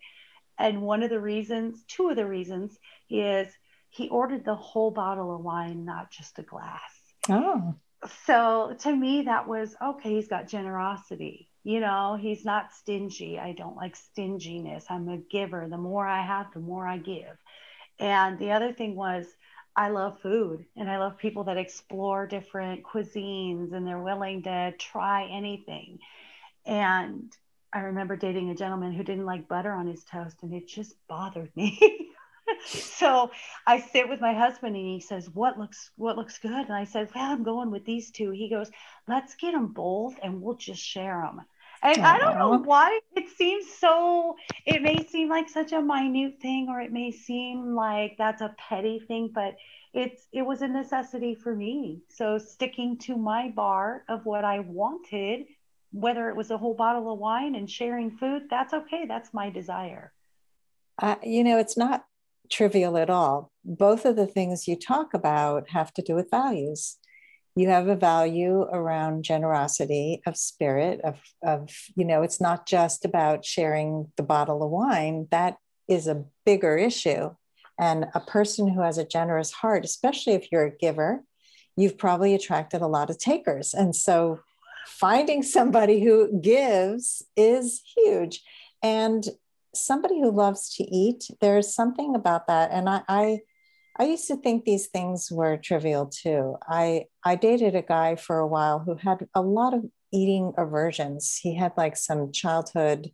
And 0.59 0.83
one 0.83 1.01
of 1.01 1.09
the 1.09 1.19
reasons, 1.19 1.83
two 1.87 2.09
of 2.09 2.15
the 2.15 2.27
reasons 2.27 2.77
is 3.09 3.47
he 3.89 4.09
ordered 4.09 4.45
the 4.45 4.53
whole 4.53 4.91
bottle 4.91 5.33
of 5.33 5.41
wine, 5.41 5.85
not 5.85 6.11
just 6.11 6.37
a 6.37 6.43
glass. 6.43 6.81
Oh. 7.29 7.73
So 8.25 8.75
to 8.81 8.95
me, 8.95 9.23
that 9.23 9.47
was 9.47 9.75
okay, 9.81 10.13
he's 10.13 10.27
got 10.27 10.47
generosity. 10.47 11.49
You 11.65 11.79
know, 11.79 12.15
he's 12.15 12.45
not 12.45 12.75
stingy. 12.75 13.39
I 13.39 13.53
don't 13.53 13.75
like 13.75 13.95
stinginess. 13.95 14.85
I'm 14.87 15.09
a 15.09 15.17
giver. 15.17 15.67
The 15.67 15.79
more 15.79 16.05
I 16.05 16.21
have, 16.21 16.53
the 16.53 16.59
more 16.59 16.87
I 16.87 16.99
give. 16.99 17.37
And 17.99 18.37
the 18.37 18.51
other 18.51 18.71
thing 18.71 18.95
was, 18.95 19.25
I 19.75 19.89
love 19.89 20.21
food 20.21 20.63
and 20.77 20.91
I 20.91 20.99
love 20.99 21.17
people 21.17 21.45
that 21.45 21.57
explore 21.57 22.27
different 22.27 22.83
cuisines 22.83 23.73
and 23.73 23.85
they're 23.85 23.97
willing 23.97 24.43
to 24.43 24.75
try 24.77 25.25
anything. 25.25 25.97
And 26.67 27.35
I 27.73 27.79
remember 27.79 28.15
dating 28.15 28.51
a 28.51 28.55
gentleman 28.55 28.93
who 28.93 29.03
didn't 29.03 29.25
like 29.25 29.47
butter 29.47 29.73
on 29.73 29.87
his 29.87 30.03
toast 30.03 30.43
and 30.43 30.53
it 30.53 30.67
just 30.67 30.93
bothered 31.07 31.49
me. 31.55 31.79
so 32.67 33.31
I 33.65 33.79
sit 33.79 34.07
with 34.07 34.21
my 34.21 34.35
husband 34.35 34.75
and 34.75 34.85
he 34.85 34.99
says, 34.99 35.31
"What 35.31 35.57
looks 35.57 35.89
what 35.95 36.15
looks 36.15 36.37
good?" 36.37 36.51
And 36.51 36.73
I 36.73 36.85
said, 36.85 37.09
"Well, 37.15 37.31
I'm 37.31 37.43
going 37.43 37.71
with 37.71 37.85
these 37.85 38.11
two. 38.11 38.29
He 38.29 38.49
goes, 38.51 38.69
"Let's 39.07 39.33
get 39.33 39.53
them 39.53 39.73
both 39.73 40.15
and 40.21 40.43
we'll 40.43 40.57
just 40.57 40.81
share 40.81 41.21
them." 41.21 41.41
And 41.85 42.01
I 42.05 42.17
don't 42.17 42.37
know 42.37 42.57
why 42.57 42.99
it 43.15 43.29
seems 43.37 43.67
so, 43.79 44.35
it 44.65 44.81
may 44.81 45.05
seem 45.05 45.29
like 45.29 45.47
such 45.49 45.71
a 45.71 45.81
minute 45.81 46.39
thing, 46.41 46.67
or 46.69 46.81
it 46.81 46.91
may 46.91 47.11
seem 47.11 47.75
like 47.75 48.15
that's 48.17 48.41
a 48.41 48.55
petty 48.57 48.99
thing, 49.07 49.31
but 49.33 49.55
it's, 49.93 50.25
it 50.33 50.41
was 50.41 50.61
a 50.61 50.67
necessity 50.67 51.35
for 51.35 51.55
me. 51.55 52.01
So 52.09 52.39
sticking 52.39 52.97
to 52.99 53.15
my 53.15 53.49
bar 53.49 54.03
of 54.09 54.25
what 54.25 54.43
I 54.43 54.59
wanted, 54.59 55.45
whether 55.91 56.29
it 56.29 56.35
was 56.35 56.49
a 56.49 56.57
whole 56.57 56.73
bottle 56.73 57.13
of 57.13 57.19
wine 57.19 57.53
and 57.55 57.69
sharing 57.69 58.17
food, 58.17 58.43
that's 58.49 58.73
okay. 58.73 59.05
That's 59.07 59.33
my 59.33 59.51
desire. 59.51 60.11
Uh, 60.99 61.15
you 61.23 61.43
know, 61.43 61.59
it's 61.59 61.77
not 61.77 62.05
trivial 62.49 62.97
at 62.97 63.09
all. 63.09 63.51
Both 63.63 64.05
of 64.05 64.15
the 64.15 64.27
things 64.27 64.67
you 64.67 64.75
talk 64.75 65.13
about 65.13 65.69
have 65.69 65.93
to 65.93 66.01
do 66.01 66.15
with 66.15 66.31
values 66.31 66.97
you 67.55 67.69
have 67.69 67.87
a 67.87 67.95
value 67.95 68.61
around 68.61 69.23
generosity 69.23 70.21
of 70.25 70.35
spirit 70.35 70.99
of, 71.01 71.15
of 71.41 71.69
you 71.95 72.05
know 72.05 72.21
it's 72.21 72.41
not 72.41 72.67
just 72.67 73.05
about 73.05 73.45
sharing 73.45 74.11
the 74.17 74.23
bottle 74.23 74.61
of 74.61 74.69
wine 74.69 75.27
that 75.31 75.57
is 75.87 76.07
a 76.07 76.25
bigger 76.45 76.77
issue. 76.77 77.31
And 77.77 78.05
a 78.13 78.21
person 78.21 78.69
who 78.69 78.81
has 78.81 78.97
a 78.97 79.05
generous 79.05 79.51
heart 79.51 79.83
especially 79.85 80.33
if 80.33 80.51
you're 80.51 80.65
a 80.65 80.77
giver 80.77 81.23
you've 81.77 81.97
probably 81.97 82.33
attracted 82.33 82.81
a 82.81 82.87
lot 82.87 83.09
of 83.09 83.17
takers. 83.17 83.73
And 83.73 83.95
so 83.95 84.39
finding 84.87 85.43
somebody 85.57 86.03
who 86.03 86.39
gives 86.39 87.23
is 87.35 87.81
huge. 87.95 88.41
And 88.81 89.27
somebody 89.73 90.21
who 90.21 90.31
loves 90.31 90.73
to 90.75 90.83
eat 90.83 91.25
there's 91.41 91.73
something 91.73 92.15
about 92.15 92.47
that. 92.47 92.71
And 92.71 92.87
i, 92.87 93.01
I 93.09 93.39
I 93.97 94.05
used 94.05 94.27
to 94.27 94.35
think 94.35 94.65
these 94.65 94.87
things 94.87 95.31
were 95.31 95.57
trivial 95.57 96.07
too. 96.07 96.57
I 96.67 97.05
I 97.23 97.35
dated 97.35 97.75
a 97.75 97.81
guy 97.81 98.15
for 98.15 98.39
a 98.39 98.47
while 98.47 98.79
who 98.79 98.95
had 98.95 99.27
a 99.33 99.41
lot 99.41 99.73
of 99.73 99.85
eating 100.11 100.53
aversions. 100.57 101.37
He 101.41 101.55
had 101.55 101.73
like 101.77 101.95
some 101.95 102.31
childhood 102.31 103.11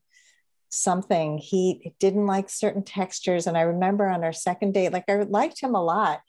something. 0.69 1.37
He 1.37 1.93
didn't 1.99 2.25
like 2.25 2.49
certain 2.49 2.83
textures 2.83 3.45
and 3.45 3.57
I 3.57 3.61
remember 3.61 4.07
on 4.07 4.23
our 4.23 4.33
second 4.33 4.73
date 4.73 4.93
like 4.93 5.05
I 5.09 5.17
liked 5.23 5.61
him 5.61 5.75
a 5.75 5.83
lot, 5.83 6.21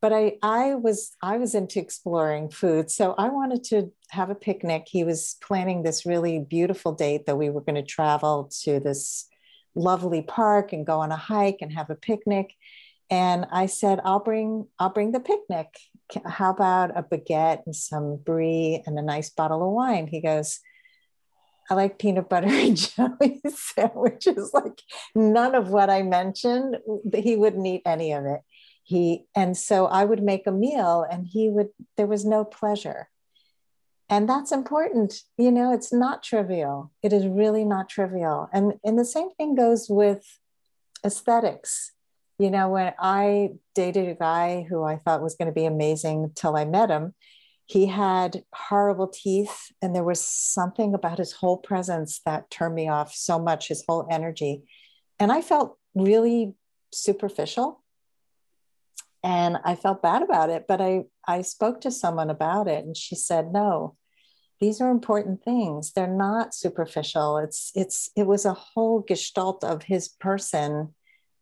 but 0.00 0.12
I 0.12 0.38
I 0.42 0.74
was 0.74 1.16
I 1.22 1.36
was 1.38 1.54
into 1.54 1.78
exploring 1.78 2.50
food. 2.50 2.90
So 2.90 3.14
I 3.16 3.28
wanted 3.28 3.62
to 3.64 3.92
have 4.10 4.30
a 4.30 4.34
picnic. 4.34 4.88
He 4.90 5.04
was 5.04 5.36
planning 5.42 5.82
this 5.82 6.06
really 6.06 6.40
beautiful 6.40 6.92
date 6.92 7.26
that 7.26 7.36
we 7.36 7.50
were 7.50 7.60
going 7.60 7.76
to 7.76 7.82
travel 7.82 8.50
to 8.62 8.80
this 8.80 9.28
lovely 9.76 10.22
park 10.22 10.72
and 10.72 10.86
go 10.86 10.98
on 11.00 11.12
a 11.12 11.16
hike 11.16 11.58
and 11.60 11.72
have 11.72 11.90
a 11.90 11.94
picnic 11.94 12.54
and 13.10 13.46
I 13.50 13.66
said, 13.66 14.00
I'll 14.04 14.20
bring, 14.20 14.68
I'll 14.78 14.90
bring 14.90 15.10
the 15.10 15.20
picnic. 15.20 15.66
How 16.24 16.50
about 16.50 16.96
a 16.96 17.02
baguette 17.02 17.62
and 17.66 17.74
some 17.74 18.16
brie 18.16 18.82
and 18.86 18.98
a 18.98 19.02
nice 19.02 19.30
bottle 19.30 19.66
of 19.66 19.72
wine? 19.72 20.06
He 20.06 20.20
goes, 20.20 20.60
I 21.68 21.74
like 21.74 21.98
peanut 21.98 22.28
butter 22.28 22.48
and 22.48 22.76
jelly 22.96 23.40
sandwiches, 23.48 24.50
like 24.54 24.80
none 25.14 25.54
of 25.54 25.70
what 25.70 25.90
I 25.90 26.02
mentioned. 26.02 26.78
He 27.14 27.36
wouldn't 27.36 27.66
eat 27.66 27.82
any 27.84 28.12
of 28.12 28.24
it. 28.26 28.40
He 28.84 29.26
and 29.36 29.56
so 29.56 29.86
I 29.86 30.04
would 30.04 30.22
make 30.22 30.46
a 30.46 30.52
meal 30.52 31.06
and 31.08 31.26
he 31.26 31.48
would, 31.48 31.68
there 31.96 32.08
was 32.08 32.24
no 32.24 32.44
pleasure. 32.44 33.08
And 34.08 34.28
that's 34.28 34.50
important. 34.50 35.22
You 35.38 35.52
know, 35.52 35.72
it's 35.72 35.92
not 35.92 36.24
trivial. 36.24 36.90
It 37.02 37.12
is 37.12 37.26
really 37.26 37.64
not 37.64 37.88
trivial. 37.88 38.48
And, 38.52 38.74
and 38.84 38.98
the 38.98 39.04
same 39.04 39.30
thing 39.30 39.54
goes 39.54 39.86
with 39.88 40.38
aesthetics 41.04 41.92
you 42.40 42.50
know, 42.50 42.70
when 42.70 42.94
I 42.98 43.50
dated 43.74 44.08
a 44.08 44.14
guy 44.14 44.66
who 44.66 44.82
I 44.82 44.96
thought 44.96 45.22
was 45.22 45.34
going 45.34 45.48
to 45.48 45.52
be 45.52 45.66
amazing 45.66 46.32
till 46.34 46.56
I 46.56 46.64
met 46.64 46.88
him, 46.88 47.12
he 47.66 47.84
had 47.84 48.44
horrible 48.54 49.08
teeth, 49.08 49.70
and 49.82 49.94
there 49.94 50.02
was 50.02 50.26
something 50.26 50.94
about 50.94 51.18
his 51.18 51.32
whole 51.32 51.58
presence 51.58 52.22
that 52.24 52.50
turned 52.50 52.74
me 52.74 52.88
off 52.88 53.14
so 53.14 53.38
much, 53.38 53.68
his 53.68 53.84
whole 53.86 54.08
energy. 54.10 54.62
And 55.18 55.30
I 55.30 55.42
felt 55.42 55.76
really 55.94 56.54
superficial 56.94 57.82
and 59.22 59.58
I 59.62 59.74
felt 59.74 60.00
bad 60.00 60.22
about 60.22 60.48
it. 60.48 60.64
But 60.66 60.80
I, 60.80 61.04
I 61.28 61.42
spoke 61.42 61.82
to 61.82 61.90
someone 61.90 62.30
about 62.30 62.68
it, 62.68 62.86
and 62.86 62.96
she 62.96 63.16
said, 63.16 63.52
No, 63.52 63.96
these 64.60 64.80
are 64.80 64.90
important 64.90 65.44
things. 65.44 65.92
They're 65.92 66.06
not 66.06 66.54
superficial. 66.54 67.36
It's, 67.36 67.70
it's, 67.74 68.08
it 68.16 68.26
was 68.26 68.46
a 68.46 68.54
whole 68.54 69.00
gestalt 69.06 69.62
of 69.62 69.82
his 69.82 70.08
person 70.08 70.94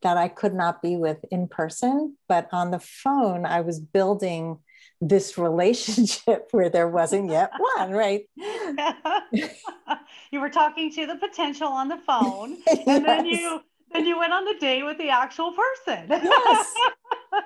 that 0.02 0.16
I 0.16 0.28
could 0.28 0.54
not 0.54 0.82
be 0.82 0.96
with 0.96 1.18
in 1.30 1.48
person, 1.48 2.16
but 2.28 2.48
on 2.52 2.70
the 2.70 2.78
phone, 2.78 3.44
I 3.44 3.60
was 3.62 3.80
building 3.80 4.58
this 5.00 5.38
relationship 5.38 6.48
where 6.50 6.68
there 6.68 6.88
wasn't 6.88 7.30
yet 7.30 7.50
one, 7.76 7.92
right? 7.92 8.28
you 9.32 10.40
were 10.40 10.50
talking 10.50 10.90
to 10.92 11.06
the 11.06 11.16
potential 11.16 11.68
on 11.68 11.88
the 11.88 11.98
phone, 11.98 12.56
and 12.70 12.82
yes. 12.86 13.02
then 13.06 13.26
you 13.26 13.60
then 13.92 14.04
you 14.04 14.18
went 14.18 14.32
on 14.32 14.44
the 14.44 14.54
date 14.60 14.84
with 14.84 14.98
the 14.98 15.08
actual 15.08 15.52
person. 15.52 16.06
yes. 16.10 16.74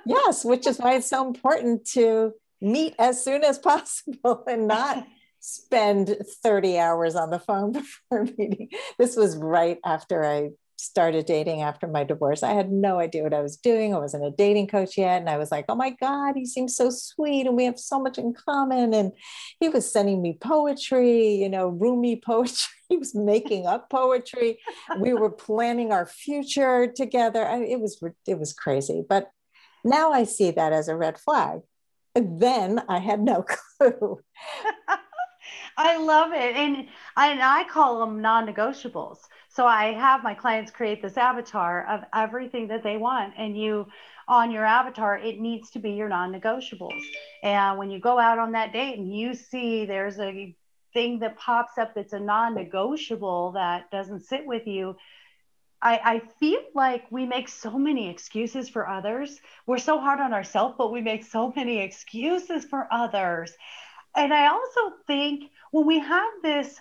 Yes, 0.04 0.44
which 0.44 0.66
is 0.66 0.78
why 0.78 0.94
it's 0.94 1.08
so 1.08 1.26
important 1.26 1.86
to 1.90 2.32
meet 2.60 2.94
as 2.98 3.22
soon 3.22 3.44
as 3.44 3.58
possible 3.58 4.42
and 4.48 4.66
not 4.66 5.06
spend 5.38 6.16
30 6.42 6.78
hours 6.78 7.14
on 7.16 7.30
the 7.30 7.38
phone 7.38 7.72
before 7.72 8.24
meeting. 8.24 8.70
This 8.98 9.16
was 9.16 9.36
right 9.36 9.78
after 9.84 10.24
I 10.24 10.50
started 10.82 11.26
dating 11.26 11.62
after 11.62 11.86
my 11.86 12.04
divorce. 12.04 12.42
I 12.42 12.52
had 12.52 12.72
no 12.72 12.98
idea 12.98 13.22
what 13.22 13.34
I 13.34 13.40
was 13.40 13.56
doing. 13.56 13.94
I 13.94 13.98
wasn't 13.98 14.24
a 14.24 14.30
dating 14.30 14.66
coach 14.66 14.98
yet. 14.98 15.20
And 15.20 15.30
I 15.30 15.38
was 15.38 15.50
like, 15.50 15.66
oh 15.68 15.74
my 15.74 15.90
God, 15.90 16.34
he 16.34 16.44
seems 16.44 16.76
so 16.76 16.90
sweet 16.90 17.46
and 17.46 17.56
we 17.56 17.64
have 17.64 17.78
so 17.78 18.00
much 18.00 18.18
in 18.18 18.34
common. 18.34 18.92
And 18.92 19.12
he 19.60 19.68
was 19.68 19.90
sending 19.90 20.20
me 20.20 20.36
poetry, 20.40 21.34
you 21.34 21.48
know, 21.48 21.68
Rumi 21.68 22.16
poetry. 22.24 22.68
He 22.88 22.98
was 22.98 23.14
making 23.14 23.66
up 23.66 23.88
poetry. 23.88 24.58
we 24.98 25.14
were 25.14 25.30
planning 25.46 25.92
our 25.92 26.04
future 26.04 26.92
together. 26.94 27.46
I, 27.46 27.62
it 27.62 27.80
was 27.80 28.02
it 28.26 28.38
was 28.38 28.52
crazy. 28.52 29.02
But 29.08 29.30
now 29.84 30.12
I 30.12 30.24
see 30.24 30.50
that 30.50 30.72
as 30.72 30.88
a 30.88 30.96
red 30.96 31.18
flag. 31.18 31.60
And 32.14 32.38
then 32.40 32.82
I 32.88 32.98
had 32.98 33.20
no 33.20 33.44
clue. 33.78 34.20
I 35.76 35.96
love 35.96 36.32
it. 36.32 36.56
And 36.56 36.88
I, 37.16 37.28
and 37.28 37.42
I 37.42 37.64
call 37.64 38.00
them 38.00 38.20
non 38.20 38.46
negotiables. 38.46 39.18
So 39.54 39.66
I 39.66 39.92
have 39.92 40.22
my 40.22 40.32
clients 40.32 40.70
create 40.70 41.02
this 41.02 41.18
avatar 41.18 41.86
of 41.86 42.04
everything 42.14 42.68
that 42.68 42.82
they 42.82 42.96
want. 42.96 43.34
And 43.36 43.54
you, 43.56 43.86
on 44.26 44.50
your 44.50 44.64
avatar, 44.64 45.18
it 45.18 45.40
needs 45.40 45.70
to 45.72 45.78
be 45.78 45.90
your 45.90 46.08
non 46.08 46.32
negotiables. 46.32 47.02
And 47.42 47.78
when 47.78 47.90
you 47.90 47.98
go 47.98 48.18
out 48.18 48.38
on 48.38 48.52
that 48.52 48.72
date 48.72 48.98
and 48.98 49.14
you 49.14 49.34
see 49.34 49.84
there's 49.84 50.18
a 50.18 50.56
thing 50.94 51.18
that 51.18 51.36
pops 51.36 51.76
up 51.76 51.94
that's 51.94 52.14
a 52.14 52.20
non 52.20 52.54
negotiable 52.54 53.52
that 53.52 53.90
doesn't 53.90 54.24
sit 54.24 54.46
with 54.46 54.66
you, 54.66 54.96
I, 55.82 56.00
I, 56.02 56.22
feel 56.38 56.60
like 56.74 57.10
we 57.10 57.26
make 57.26 57.48
so 57.48 57.76
many 57.76 58.08
excuses 58.08 58.68
for 58.68 58.88
others. 58.88 59.40
We're 59.66 59.78
so 59.78 59.98
hard 59.98 60.20
on 60.20 60.32
ourselves, 60.32 60.76
but 60.78 60.92
we 60.92 61.02
make 61.02 61.24
so 61.24 61.52
many 61.54 61.80
excuses 61.80 62.64
for 62.64 62.86
others. 62.90 63.52
And 64.16 64.32
I 64.32 64.46
also 64.46 64.94
think 65.06 65.50
when 65.72 65.86
we 65.86 65.98
have 65.98 66.30
this 66.42 66.80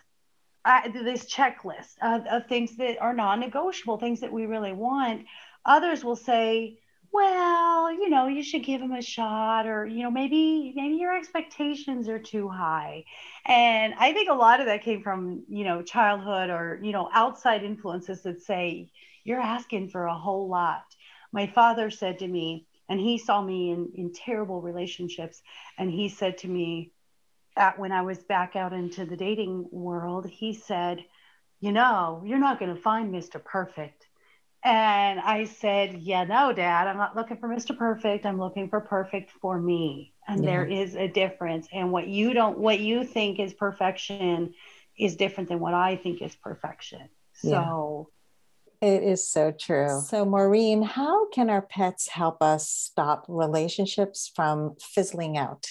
this 0.94 1.32
checklist 1.34 1.96
of, 2.02 2.26
of 2.28 2.48
things 2.48 2.78
that 2.78 3.00
are 3.02 3.14
non-negotiable, 3.14 3.98
things 3.98 4.20
that 4.22 4.32
we 4.32 4.46
really 4.46 4.74
want. 4.74 5.26
Others 5.66 6.04
will 6.04 6.16
say, 6.16 6.80
well, 7.12 7.92
you 7.92 8.10
know, 8.10 8.28
you 8.28 8.42
should 8.42 8.64
give 8.64 8.82
him 8.82 8.94
a 8.94 9.02
shot, 9.02 9.68
or 9.68 9.86
you 9.86 10.04
know, 10.04 10.12
maybe 10.12 10.72
maybe 10.76 10.96
your 10.96 11.16
expectations 11.16 12.08
are 12.08 12.20
too 12.20 12.48
high. 12.48 13.04
And 13.46 13.94
I 14.00 14.14
think 14.14 14.30
a 14.30 14.34
lot 14.34 14.62
of 14.62 14.68
that 14.68 14.84
came 14.84 15.04
from 15.04 15.44
you 15.50 15.66
know 15.66 15.82
childhood 15.82 16.50
or 16.50 16.80
you 16.82 16.94
know 16.94 17.10
outside 17.12 17.64
influences 17.64 18.22
that 18.24 18.42
say 18.42 18.92
you're 19.24 19.42
asking 19.42 19.90
for 19.90 20.06
a 20.06 20.18
whole 20.18 20.48
lot. 20.48 20.86
My 21.34 21.48
father 21.48 21.90
said 21.90 22.20
to 22.20 22.28
me, 22.28 22.66
and 22.88 23.00
he 23.00 23.18
saw 23.18 23.42
me 23.42 23.72
in 23.72 23.92
in 23.94 24.14
terrible 24.14 24.62
relationships, 24.62 25.42
and 25.78 25.92
he 25.92 26.08
said 26.08 26.38
to 26.40 26.48
me, 26.48 26.92
at 27.56 27.78
when 27.78 27.92
I 27.92 28.02
was 28.02 28.20
back 28.20 28.56
out 28.56 28.74
into 28.74 29.06
the 29.06 29.18
dating 29.18 29.68
world, 29.72 30.28
he 30.30 30.54
said, 30.54 31.04
You 31.60 31.72
know, 31.72 32.24
you're 32.26 32.40
not 32.40 32.60
going 32.60 32.74
to 32.74 32.82
find 32.82 33.14
Mr. 33.14 33.44
Perfect. 33.44 34.08
And 34.64 35.20
I 35.20 35.46
said, 35.46 36.02
Yeah, 36.02 36.24
no, 36.24 36.54
dad, 36.54 36.88
I'm 36.88 36.98
not 36.98 37.16
looking 37.16 37.38
for 37.38 37.50
Mr. 37.50 37.78
Perfect. 37.78 38.26
I'm 38.26 38.40
looking 38.40 38.70
for 38.70 38.80
perfect 38.80 39.32
for 39.42 39.60
me. 39.60 40.14
And 40.28 40.44
yeah. 40.44 40.50
there 40.50 40.66
is 40.66 40.96
a 40.96 41.08
difference. 41.08 41.68
And 41.74 41.92
what 41.92 42.08
you 42.08 42.34
don't, 42.34 42.58
what 42.58 42.80
you 42.80 43.04
think 43.04 43.40
is 43.40 43.54
perfection 43.54 44.54
is 44.98 45.16
different 45.16 45.50
than 45.50 45.60
what 45.60 45.74
I 45.74 45.96
think 45.96 46.22
is 46.22 46.36
perfection. 46.36 47.10
So 47.34 48.10
yeah. 48.82 48.90
it 48.90 49.04
is 49.04 49.28
so 49.28 49.52
true. 49.52 50.02
So, 50.08 50.26
Maureen, 50.26 50.84
how 50.84 51.28
can 51.30 51.50
our 51.50 51.64
pets 51.64 52.10
help 52.10 52.42
us 52.42 52.70
stop 52.70 53.26
relationships 53.28 54.32
from 54.34 54.76
fizzling 54.80 55.38
out? 55.38 55.66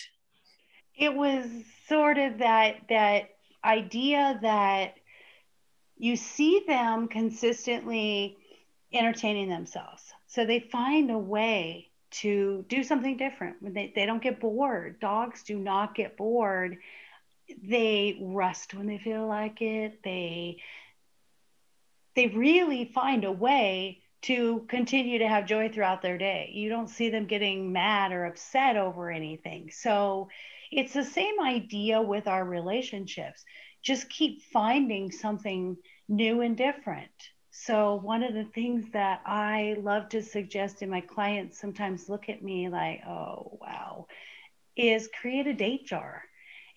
It 1.01 1.15
was 1.15 1.47
sort 1.89 2.19
of 2.19 2.39
that 2.39 2.77
that 2.91 3.31
idea 3.65 4.39
that 4.43 4.95
you 5.97 6.15
see 6.17 6.63
them 6.67 7.09
consistently 7.09 8.37
entertaining 8.93 9.49
themselves. 9.49 10.03
So 10.27 10.45
they 10.45 10.61
find 10.61 11.11
a 11.11 11.19
way 11.19 11.89
to 12.11 12.65
do 12.69 12.83
something 12.83 13.17
different. 13.17 13.75
They, 13.75 13.93
they 13.95 14.05
don't 14.05 14.23
get 14.23 14.41
bored. 14.41 15.01
Dogs 15.01 15.43
do 15.43 15.59
not 15.59 15.95
get 15.95 16.17
bored. 16.19 16.79
They 17.63 18.19
rest 18.21 18.75
when 18.75 18.87
they 18.87 18.99
feel 18.99 19.27
like 19.27 19.63
it. 19.63 20.01
They 20.05 20.59
they 22.15 22.27
really 22.27 22.85
find 22.85 23.25
a 23.25 23.33
way 23.33 24.03
to 24.23 24.67
continue 24.69 25.21
to 25.21 25.29
have 25.29 25.47
joy 25.47 25.71
throughout 25.71 26.03
their 26.03 26.19
day. 26.19 26.51
You 26.53 26.69
don't 26.69 26.91
see 26.91 27.09
them 27.09 27.25
getting 27.25 27.73
mad 27.73 28.13
or 28.13 28.27
upset 28.27 28.77
over 28.77 29.11
anything. 29.11 29.71
So 29.71 30.29
it's 30.71 30.93
the 30.93 31.05
same 31.05 31.41
idea 31.41 32.01
with 32.01 32.27
our 32.27 32.45
relationships. 32.45 33.45
Just 33.83 34.09
keep 34.11 34.43
finding 34.53 35.11
something 35.11 35.77
new 36.09 36.43
and 36.43 36.57
different. 36.57 37.11
So, 37.51 37.97
one 37.97 38.23
of 38.23 38.35
the 38.35 38.45
things 38.45 38.85
that 38.93 39.23
I 39.27 39.77
love 39.81 40.09
to 40.11 40.23
suggest, 40.23 40.83
and 40.83 40.91
my 40.91 41.01
clients 41.01 41.61
sometimes 41.61 42.09
look 42.09 42.29
at 42.29 42.43
me 42.43 42.69
like, 42.69 43.01
oh, 43.07 43.59
wow, 43.61 44.07
is 44.77 45.09
create 45.21 45.47
a 45.47 45.53
date 45.53 45.87
jar. 45.87 46.23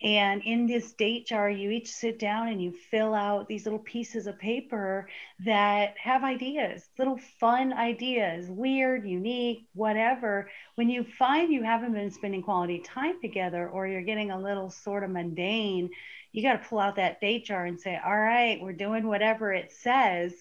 And 0.04 0.44
in 0.44 0.68
this 0.68 0.92
date 0.94 1.28
jar, 1.28 1.50
you 1.50 1.72
each 1.72 1.90
sit 1.90 2.20
down 2.20 2.50
and 2.50 2.62
you 2.62 2.74
fill 2.92 3.16
out 3.16 3.48
these 3.48 3.66
little 3.66 3.80
pieces 3.80 4.28
of 4.28 4.38
paper 4.38 5.08
that 5.46 5.96
have 5.98 6.26
ideas, 6.26 6.90
little 7.00 7.18
fun 7.40 7.72
ideas, 7.72 8.48
weird, 8.50 9.08
unique, 9.08 9.66
whatever. 9.74 10.50
When 10.76 10.90
you 10.90 11.06
find 11.06 11.54
you 11.54 11.64
haven't 11.64 11.94
been 11.94 12.12
spending 12.12 12.42
quality 12.44 12.80
time 12.80 13.22
together 13.22 13.70
or 13.70 13.88
you're 13.88 14.02
getting 14.02 14.32
a 14.32 14.40
little 14.40 14.70
sort 14.70 15.06
of 15.06 15.10
mundane, 15.10 15.90
you 16.34 16.44
got 16.44 16.62
to 16.62 16.68
pull 16.68 16.80
out 16.80 16.98
that 16.98 17.22
date 17.22 17.46
jar 17.46 17.66
and 17.66 17.80
say, 17.80 17.98
all 18.06 18.20
right, 18.20 18.60
we're 18.62 18.74
doing 18.74 19.08
whatever 19.08 19.54
it 19.54 19.72
says. 19.72 20.34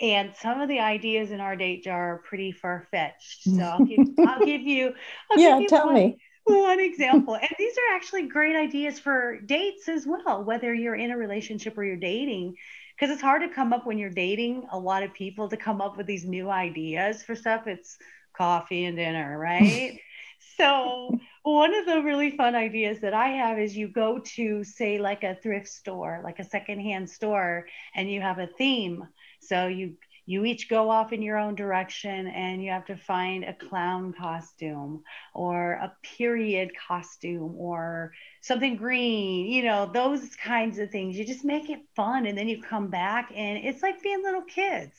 And 0.00 0.34
some 0.36 0.62
of 0.62 0.70
the 0.70 0.80
ideas 0.80 1.30
in 1.30 1.40
our 1.40 1.54
date 1.54 1.84
jar 1.84 2.14
are 2.14 2.18
pretty 2.18 2.50
far 2.50 2.86
fetched. 2.90 3.42
So 3.42 3.62
I'll 3.62 3.82
give, 3.82 4.08
I'll 4.24 4.40
give 4.44 4.62
you. 4.62 4.94
I'll 5.30 5.38
yeah, 5.38 5.50
give 5.50 5.60
you 5.60 5.68
tell 5.68 5.86
one, 5.86 5.94
me 5.94 6.18
one 6.44 6.80
example. 6.80 7.34
And 7.34 7.50
these 7.58 7.74
are 7.74 7.94
actually 7.94 8.28
great 8.28 8.56
ideas 8.56 8.98
for 8.98 9.40
dates 9.40 9.88
as 9.88 10.06
well, 10.06 10.44
whether 10.44 10.72
you're 10.74 10.94
in 10.94 11.10
a 11.10 11.16
relationship 11.16 11.76
or 11.78 11.84
you're 11.84 11.96
dating, 11.96 12.56
because 12.94 13.12
it's 13.12 13.22
hard 13.22 13.42
to 13.42 13.48
come 13.48 13.72
up 13.72 13.86
when 13.86 13.98
you're 13.98 14.10
dating 14.10 14.66
a 14.72 14.78
lot 14.78 15.02
of 15.02 15.12
people 15.14 15.48
to 15.48 15.56
come 15.56 15.80
up 15.80 15.96
with 15.96 16.06
these 16.06 16.24
new 16.24 16.50
ideas 16.50 17.22
for 17.22 17.34
stuff. 17.34 17.66
It's 17.66 17.98
coffee 18.36 18.84
and 18.84 18.96
dinner, 18.96 19.38
right? 19.38 19.98
so, 20.56 21.18
one 21.42 21.74
of 21.74 21.86
the 21.86 22.02
really 22.02 22.36
fun 22.36 22.54
ideas 22.54 23.00
that 23.00 23.14
I 23.14 23.28
have 23.28 23.58
is 23.58 23.76
you 23.76 23.88
go 23.88 24.20
to, 24.36 24.64
say, 24.64 24.98
like 24.98 25.24
a 25.24 25.36
thrift 25.42 25.68
store, 25.68 26.20
like 26.24 26.38
a 26.38 26.44
secondhand 26.44 27.10
store, 27.10 27.66
and 27.94 28.10
you 28.10 28.20
have 28.20 28.38
a 28.38 28.46
theme. 28.46 29.06
So, 29.40 29.66
you 29.66 29.94
you 30.26 30.44
each 30.44 30.68
go 30.68 30.90
off 30.90 31.12
in 31.12 31.22
your 31.22 31.38
own 31.38 31.54
direction 31.54 32.28
and 32.28 32.62
you 32.62 32.70
have 32.70 32.86
to 32.86 32.96
find 32.96 33.44
a 33.44 33.54
clown 33.54 34.12
costume 34.12 35.02
or 35.34 35.72
a 35.72 35.92
period 36.16 36.70
costume 36.88 37.54
or 37.56 38.12
something 38.40 38.76
green, 38.76 39.46
you 39.46 39.62
know, 39.64 39.90
those 39.92 40.36
kinds 40.36 40.78
of 40.78 40.90
things. 40.90 41.16
You 41.16 41.24
just 41.24 41.44
make 41.44 41.70
it 41.70 41.80
fun 41.96 42.26
and 42.26 42.38
then 42.38 42.48
you 42.48 42.62
come 42.62 42.88
back 42.88 43.32
and 43.34 43.58
it's 43.64 43.82
like 43.82 44.02
being 44.02 44.22
little 44.22 44.42
kids. 44.42 44.94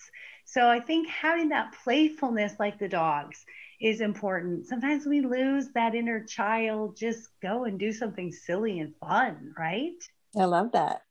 So 0.45 0.67
I 0.67 0.79
think 0.79 1.07
having 1.07 1.49
that 1.49 1.73
playfulness 1.83 2.53
like 2.59 2.77
the 2.77 2.89
dogs 2.89 3.45
is 3.79 4.01
important. 4.01 4.67
Sometimes 4.67 5.05
we 5.05 5.21
lose 5.21 5.69
that 5.73 5.95
inner 5.95 6.23
child. 6.23 6.97
Just 6.97 7.29
go 7.41 7.63
and 7.65 7.79
do 7.79 7.91
something 7.91 8.31
silly 8.31 8.79
and 8.79 8.93
fun, 8.97 9.53
right? 9.57 9.95
I 10.37 10.45
love 10.45 10.71
that. 10.73 11.01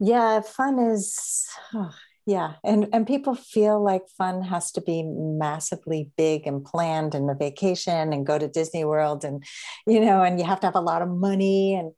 Yeah, 0.00 0.40
fun 0.40 0.78
is 0.78 1.48
oh, 1.72 1.94
yeah 2.26 2.54
and 2.64 2.88
and 2.92 3.06
people 3.06 3.34
feel 3.34 3.82
like 3.82 4.02
fun 4.16 4.42
has 4.42 4.72
to 4.72 4.80
be 4.80 5.02
massively 5.02 6.10
big 6.16 6.46
and 6.46 6.64
planned 6.64 7.14
and 7.14 7.30
a 7.30 7.34
vacation 7.34 8.12
and 8.12 8.26
go 8.26 8.38
to 8.38 8.48
disney 8.48 8.84
world 8.84 9.24
and 9.24 9.44
you 9.86 10.00
know 10.00 10.22
and 10.22 10.38
you 10.38 10.44
have 10.44 10.60
to 10.60 10.66
have 10.66 10.76
a 10.76 10.80
lot 10.80 11.02
of 11.02 11.08
money 11.08 11.74
and 11.74 11.92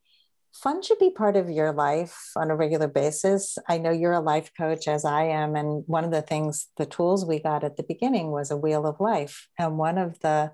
fun 0.63 0.83
should 0.83 0.99
be 0.99 1.11
part 1.11 1.37
of 1.37 1.51
your 1.51 1.73
life 1.73 2.31
on 2.35 2.51
a 2.51 2.57
regular 2.57 2.89
basis. 2.89 3.59
I 3.69 3.79
know 3.79 3.91
you're 3.91 4.13
a 4.13 4.21
life 4.21 4.51
coach 4.57 4.89
as 4.89 5.05
i 5.05 5.25
am 5.25 5.55
and 5.55 5.85
one 5.87 6.05
of 6.05 6.11
the 6.11 6.23
things 6.23 6.69
the 6.77 6.87
tools 6.87 7.27
we 7.27 7.39
got 7.39 7.65
at 7.65 7.77
the 7.77 7.83
beginning 7.83 8.31
was 8.31 8.51
a 8.51 8.57
wheel 8.57 8.87
of 8.87 9.01
life. 9.01 9.49
And 9.59 9.79
one 9.79 9.99
of 9.99 10.19
the 10.21 10.53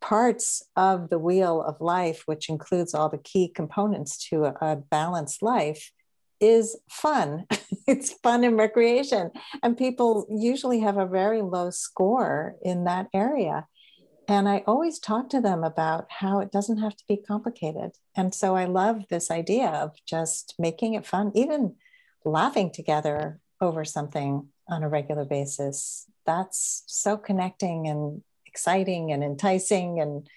parts 0.00 0.62
of 0.76 1.10
the 1.10 1.18
wheel 1.18 1.62
of 1.62 1.80
life 1.80 2.22
which 2.26 2.48
includes 2.48 2.94
all 2.94 3.08
the 3.08 3.18
key 3.18 3.52
components 3.54 4.28
to 4.28 4.46
a, 4.46 4.54
a 4.60 4.76
balanced 4.76 5.42
life 5.42 5.90
is 6.40 6.76
fun. 6.88 7.46
it's 7.86 8.12
fun 8.12 8.44
and 8.44 8.56
recreation. 8.56 9.30
And 9.62 9.76
people 9.76 10.26
usually 10.30 10.80
have 10.80 10.96
a 10.96 11.06
very 11.06 11.42
low 11.42 11.70
score 11.70 12.56
in 12.62 12.84
that 12.84 13.08
area. 13.14 13.66
And 14.28 14.48
I 14.48 14.62
always 14.66 15.00
talk 15.00 15.28
to 15.30 15.40
them 15.40 15.64
about 15.64 16.06
how 16.08 16.38
it 16.38 16.52
doesn't 16.52 16.78
have 16.78 16.96
to 16.96 17.04
be 17.08 17.16
complicated. 17.16 17.92
And 18.16 18.32
so 18.32 18.54
I 18.54 18.64
love 18.64 19.02
this 19.10 19.30
idea 19.30 19.68
of 19.68 19.96
just 20.06 20.54
making 20.58 20.94
it 20.94 21.06
fun, 21.06 21.32
even 21.34 21.74
laughing 22.24 22.70
together 22.70 23.40
over 23.60 23.84
something 23.84 24.48
on 24.68 24.82
a 24.82 24.88
regular 24.88 25.24
basis. 25.24 26.06
That's 26.26 26.84
so 26.86 27.16
connecting 27.16 27.88
and 27.88 28.22
exciting 28.46 29.10
and 29.10 29.24
enticing 29.24 30.00
and 30.00 30.28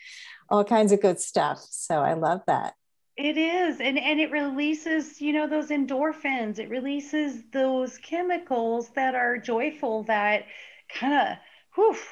all 0.50 0.64
kinds 0.64 0.92
of 0.92 1.02
good 1.02 1.20
stuff. 1.20 1.60
So 1.70 2.00
I 2.00 2.14
love 2.14 2.42
that. 2.48 2.74
It 3.16 3.38
is. 3.38 3.80
And 3.80 4.00
and 4.00 4.20
it 4.20 4.32
releases, 4.32 5.22
you 5.22 5.34
know, 5.34 5.48
those 5.48 5.70
endorphins. 5.70 6.58
It 6.60 6.70
releases 6.70 7.44
those 7.52 7.98
chemicals 8.00 8.90
that 8.96 9.14
are 9.16 9.38
joyful 9.38 10.04
that 10.04 10.46
kind 10.90 11.14
of 11.14 11.38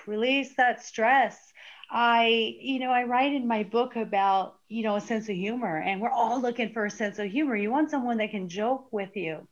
release 0.07 0.55
that 0.55 0.83
stress. 0.83 1.53
I, 1.89 2.55
you 2.59 2.79
know, 2.79 2.91
I 2.91 3.03
write 3.03 3.33
in 3.33 3.47
my 3.47 3.63
book 3.63 3.95
about, 3.95 4.55
you 4.69 4.83
know, 4.83 4.95
a 4.95 5.01
sense 5.01 5.27
of 5.27 5.35
humor, 5.35 5.77
and 5.77 5.99
we're 5.99 6.09
all 6.09 6.39
looking 6.41 6.71
for 6.71 6.85
a 6.85 6.89
sense 6.91 7.19
of 7.19 7.29
humor. 7.29 7.55
You 7.55 7.69
want 7.71 7.91
someone 7.91 8.17
that 8.17 8.31
can 8.31 8.47
joke 8.47 8.87
with 8.91 9.15
you. 9.15 9.47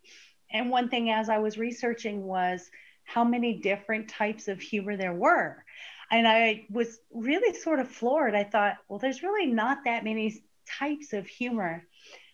And 0.52 0.70
one 0.70 0.90
thing 0.90 1.10
as 1.12 1.30
I 1.30 1.40
was 1.40 1.58
researching 1.58 2.24
was 2.24 2.70
how 3.04 3.24
many 3.24 3.60
different 3.60 4.08
types 4.10 4.48
of 4.48 4.62
humor 4.62 4.96
there 4.98 5.14
were. 5.14 5.64
And 6.12 6.28
I 6.28 6.66
was 6.70 7.00
really 7.12 7.54
sort 7.60 7.80
of 7.80 7.90
floored. 7.90 8.36
I 8.36 8.44
thought, 8.46 8.78
well, 8.88 9.00
there's 9.00 9.22
really 9.22 9.48
not 9.48 9.80
that 9.86 10.04
many 10.04 10.44
types 10.78 11.14
of 11.14 11.28
humor. 11.28 11.86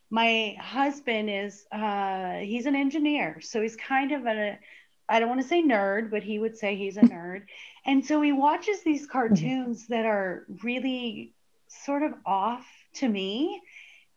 My 0.09 0.55
husband 0.59 1.29
is, 1.29 1.65
uh, 1.71 2.35
he's 2.35 2.65
an 2.65 2.75
engineer. 2.75 3.39
So 3.41 3.61
he's 3.61 3.75
kind 3.75 4.11
of 4.11 4.25
a, 4.25 4.59
I 5.07 5.19
don't 5.19 5.29
want 5.29 5.41
to 5.41 5.47
say 5.47 5.61
nerd, 5.61 6.11
but 6.11 6.23
he 6.23 6.39
would 6.39 6.57
say 6.57 6.75
he's 6.75 6.97
a 6.97 7.01
nerd. 7.15 7.43
And 7.85 8.05
so 8.05 8.21
he 8.21 8.31
watches 8.31 8.83
these 8.83 9.03
mm-hmm. 9.03 9.11
cartoons 9.11 9.87
that 9.87 10.05
are 10.05 10.45
really 10.63 11.33
sort 11.67 12.03
of 12.03 12.13
off 12.25 12.65
to 12.95 13.07
me. 13.07 13.61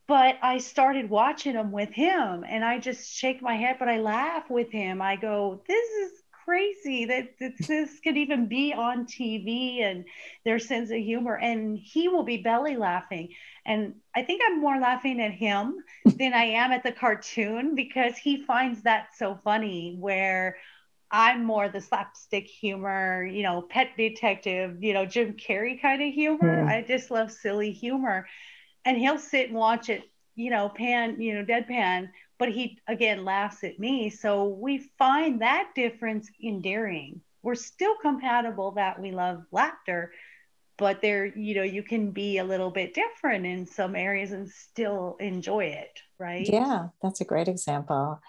But 0.07 0.37
I 0.41 0.59
started 0.59 1.11
watching 1.11 1.53
them 1.53 1.71
with 1.71 1.91
him 1.91 2.45
and 2.49 2.65
I 2.65 2.79
just 2.79 3.15
shake 3.15 3.43
my 3.43 3.57
head, 3.57 3.77
but 3.79 3.89
I 3.89 3.99
laugh 3.99 4.49
with 4.49 4.71
him. 4.71 5.03
I 5.03 5.17
go, 5.17 5.63
This 5.69 5.91
is 5.91 6.13
crazy 6.49 7.05
that, 7.05 7.29
that 7.41 7.53
this 7.67 8.01
could 8.01 8.17
even 8.17 8.47
be 8.47 8.73
on 8.73 9.05
TV 9.05 9.83
and 9.83 10.07
their 10.47 10.59
sense 10.59 10.91
of 10.91 10.97
humor. 10.97 11.37
And 11.37 11.79
he 11.79 12.09
will 12.09 12.23
be 12.23 12.39
belly 12.39 12.75
laughing. 12.77 13.29
And 13.69 13.95
I 14.17 14.23
think 14.23 14.43
I'm 14.45 14.61
more 14.61 14.79
laughing 14.81 15.21
at 15.21 15.33
him 15.33 15.77
than 16.05 16.33
I 16.33 16.45
am 16.45 16.73
at 16.73 16.83
the 16.83 16.93
cartoon 16.93 17.75
because 17.75 18.17
he 18.17 18.45
finds 18.45 18.83
that 18.83 19.09
so 19.17 19.39
funny 19.45 19.97
where 20.01 20.57
I'm 21.11 21.45
more 21.45 21.69
the 21.69 21.81
slapstick 21.81 22.47
humor, 22.47 23.25
you 23.25 23.43
know, 23.43 23.63
pet 23.63 23.91
detective, 23.97 24.83
you 24.83 24.95
know, 24.95 25.07
Jim 25.07 25.35
Carrey 25.35 25.81
kind 25.81 26.03
of 26.03 26.13
humor. 26.13 26.65
Mm. 26.65 26.69
I 26.69 26.83
just 26.83 27.11
love 27.11 27.31
silly 27.31 27.73
humor. 27.73 28.27
And 28.85 28.97
he'll 28.97 29.19
sit 29.19 29.49
and 29.49 29.57
watch 29.57 29.89
it, 29.91 30.03
you 30.35 30.51
know, 30.51 30.69
pan, 30.71 31.21
you 31.21 31.35
know, 31.35 31.45
deadpan 31.45 32.09
but 32.39 32.51
he 32.51 32.79
again 32.87 33.25
laughs 33.25 33.65
at 33.65 33.79
me. 33.79 34.11
So 34.11 34.45
we 34.49 34.79
find 34.99 35.43
that 35.43 35.73
difference 35.75 36.31
endearing. 36.43 37.21
We're 37.43 37.57
still 37.57 37.97
compatible 38.01 38.73
that 38.73 39.01
we 39.01 39.11
love 39.11 39.45
laughter, 39.53 40.13
but 40.79 41.03
there, 41.03 41.27
you 41.27 41.55
know, 41.57 41.63
you 41.63 41.83
can 41.83 42.11
be 42.13 42.39
a 42.39 42.45
little 42.45 42.71
bit 42.71 42.95
different 42.95 43.45
in 43.47 43.67
some 43.67 43.97
areas 43.97 44.33
and 44.33 44.49
still 44.49 45.17
enjoy 45.21 45.65
it, 45.67 46.01
right? 46.19 46.49
Yeah, 46.49 46.89
that's 47.03 47.21
a 47.21 47.25
great 47.25 47.49
example. 47.49 48.21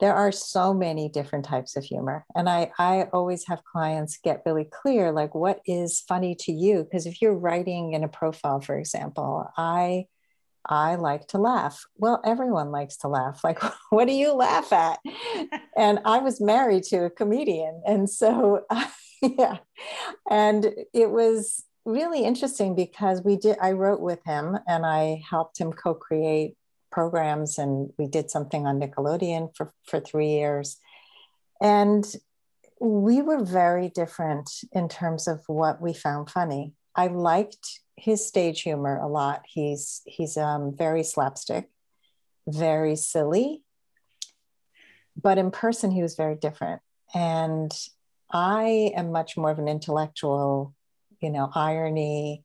there 0.00 0.14
are 0.14 0.32
so 0.32 0.72
many 0.74 1.08
different 1.10 1.44
types 1.44 1.76
of 1.76 1.84
humor 1.84 2.24
and 2.34 2.48
i 2.48 2.70
i 2.78 3.04
always 3.12 3.46
have 3.46 3.62
clients 3.64 4.18
get 4.24 4.42
really 4.46 4.64
clear 4.64 5.12
like 5.12 5.34
what 5.34 5.60
is 5.66 6.00
funny 6.08 6.34
to 6.34 6.52
you? 6.52 6.84
Because 6.84 7.06
if 7.06 7.20
you're 7.20 7.36
writing 7.38 7.92
in 7.92 8.02
a 8.04 8.08
profile 8.08 8.60
for 8.60 8.78
example 8.78 9.46
i 9.58 10.06
i 10.66 10.94
like 10.96 11.26
to 11.28 11.38
laugh. 11.38 11.84
Well 11.96 12.20
everyone 12.24 12.70
likes 12.70 12.96
to 12.98 13.08
laugh. 13.08 13.40
Like 13.44 13.60
what 13.90 14.06
do 14.08 14.14
you 14.14 14.32
laugh 14.32 14.72
at? 14.72 14.98
And 15.76 16.00
i 16.04 16.18
was 16.18 16.40
married 16.40 16.84
to 16.84 17.04
a 17.04 17.10
comedian 17.10 17.82
and 17.86 18.08
so 18.08 18.64
yeah. 19.22 19.58
And 20.30 20.60
it 20.94 21.10
was 21.10 21.64
really 21.90 22.24
interesting 22.24 22.74
because 22.74 23.22
we 23.22 23.36
did 23.36 23.56
i 23.60 23.72
wrote 23.72 24.00
with 24.00 24.20
him 24.24 24.58
and 24.66 24.86
i 24.86 25.20
helped 25.28 25.58
him 25.58 25.72
co-create 25.72 26.54
programs 26.90 27.58
and 27.58 27.92
we 27.98 28.06
did 28.06 28.30
something 28.30 28.66
on 28.66 28.80
Nickelodeon 28.80 29.56
for, 29.56 29.72
for 29.84 30.00
three 30.00 30.30
years. 30.30 30.78
And 31.60 32.04
we 32.80 33.22
were 33.22 33.44
very 33.44 33.88
different 33.88 34.50
in 34.72 34.88
terms 34.88 35.28
of 35.28 35.42
what 35.46 35.80
we 35.80 35.92
found 35.92 36.30
funny. 36.30 36.72
I 36.94 37.08
liked 37.08 37.80
his 37.96 38.26
stage 38.26 38.62
humor 38.62 38.98
a 38.98 39.06
lot. 39.06 39.42
He's 39.46 40.00
he's 40.06 40.36
um, 40.36 40.74
very 40.76 41.02
slapstick, 41.02 41.68
very 42.48 42.96
silly, 42.96 43.62
but 45.20 45.36
in 45.36 45.50
person 45.50 45.90
he 45.90 46.02
was 46.02 46.16
very 46.16 46.36
different. 46.36 46.80
And 47.14 47.70
I 48.32 48.92
am 48.96 49.12
much 49.12 49.36
more 49.36 49.50
of 49.50 49.58
an 49.58 49.68
intellectual, 49.68 50.74
you 51.20 51.30
know, 51.30 51.50
irony, 51.54 52.44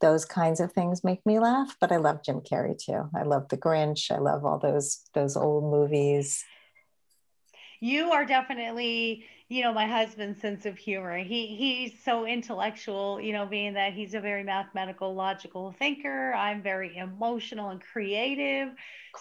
those 0.00 0.24
kinds 0.24 0.60
of 0.60 0.72
things 0.72 1.02
make 1.02 1.24
me 1.24 1.38
laugh 1.38 1.76
but 1.80 1.90
i 1.90 1.96
love 1.96 2.22
jim 2.22 2.40
carrey 2.40 2.76
too. 2.76 3.08
I 3.16 3.22
love 3.22 3.48
the 3.48 3.56
grinch. 3.56 4.10
I 4.10 4.18
love 4.18 4.44
all 4.44 4.58
those 4.58 5.00
those 5.14 5.34
old 5.34 5.64
movies. 5.64 6.44
You 7.80 8.10
are 8.12 8.24
definitely 8.26 9.24
you 9.48 9.62
know 9.62 9.72
my 9.72 9.86
husband's 9.86 10.40
sense 10.40 10.66
of 10.66 10.76
humor. 10.76 11.18
He 11.18 11.46
he's 11.46 12.02
so 12.04 12.26
intellectual 12.26 13.18
you 13.20 13.32
know 13.32 13.46
being 13.46 13.74
that 13.74 13.94
he's 13.94 14.14
a 14.14 14.20
very 14.20 14.44
mathematical 14.44 15.14
logical 15.14 15.72
thinker. 15.78 16.34
I'm 16.34 16.62
very 16.62 16.96
emotional 16.96 17.70
and 17.70 17.80
creative. 17.80 18.70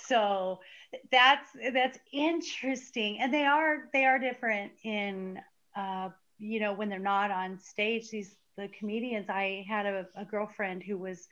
So 0.06 0.60
that's 1.12 1.50
that's 1.72 2.00
interesting. 2.12 3.20
And 3.20 3.34
they 3.34 3.46
are 3.46 3.90
they 3.94 4.06
are 4.06 4.20
different 4.20 4.74
in 4.84 5.40
uh 5.76 6.10
you 6.40 6.60
know 6.60 6.74
when 6.74 6.90
they're 6.90 7.00
not 7.00 7.32
on 7.32 7.58
stage 7.60 8.10
these 8.10 8.36
the 8.58 8.70
comedians. 8.80 9.30
I 9.30 9.66
had 9.68 9.86
a, 9.86 10.08
a 10.16 10.26
girlfriend 10.26 10.84
who 10.84 10.98
was, 10.98 11.28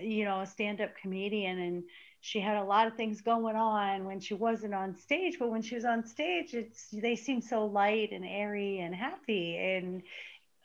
you 0.00 0.24
know, 0.24 0.40
a 0.40 0.46
stand 0.46 0.80
up 0.80 0.96
comedian 1.00 1.58
and 1.58 1.82
she 2.20 2.40
had 2.40 2.56
a 2.56 2.64
lot 2.64 2.86
of 2.86 2.96
things 2.96 3.22
going 3.22 3.56
on 3.56 4.04
when 4.04 4.20
she 4.20 4.34
wasn't 4.34 4.74
on 4.74 4.94
stage 4.94 5.36
but 5.38 5.50
when 5.50 5.62
she 5.62 5.74
was 5.74 5.86
on 5.86 6.04
stage 6.04 6.52
it's 6.52 6.88
they 6.90 7.16
seem 7.16 7.40
so 7.40 7.64
light 7.64 8.12
and 8.12 8.24
airy 8.24 8.80
and 8.80 8.94
happy. 8.94 9.56
And 9.56 10.02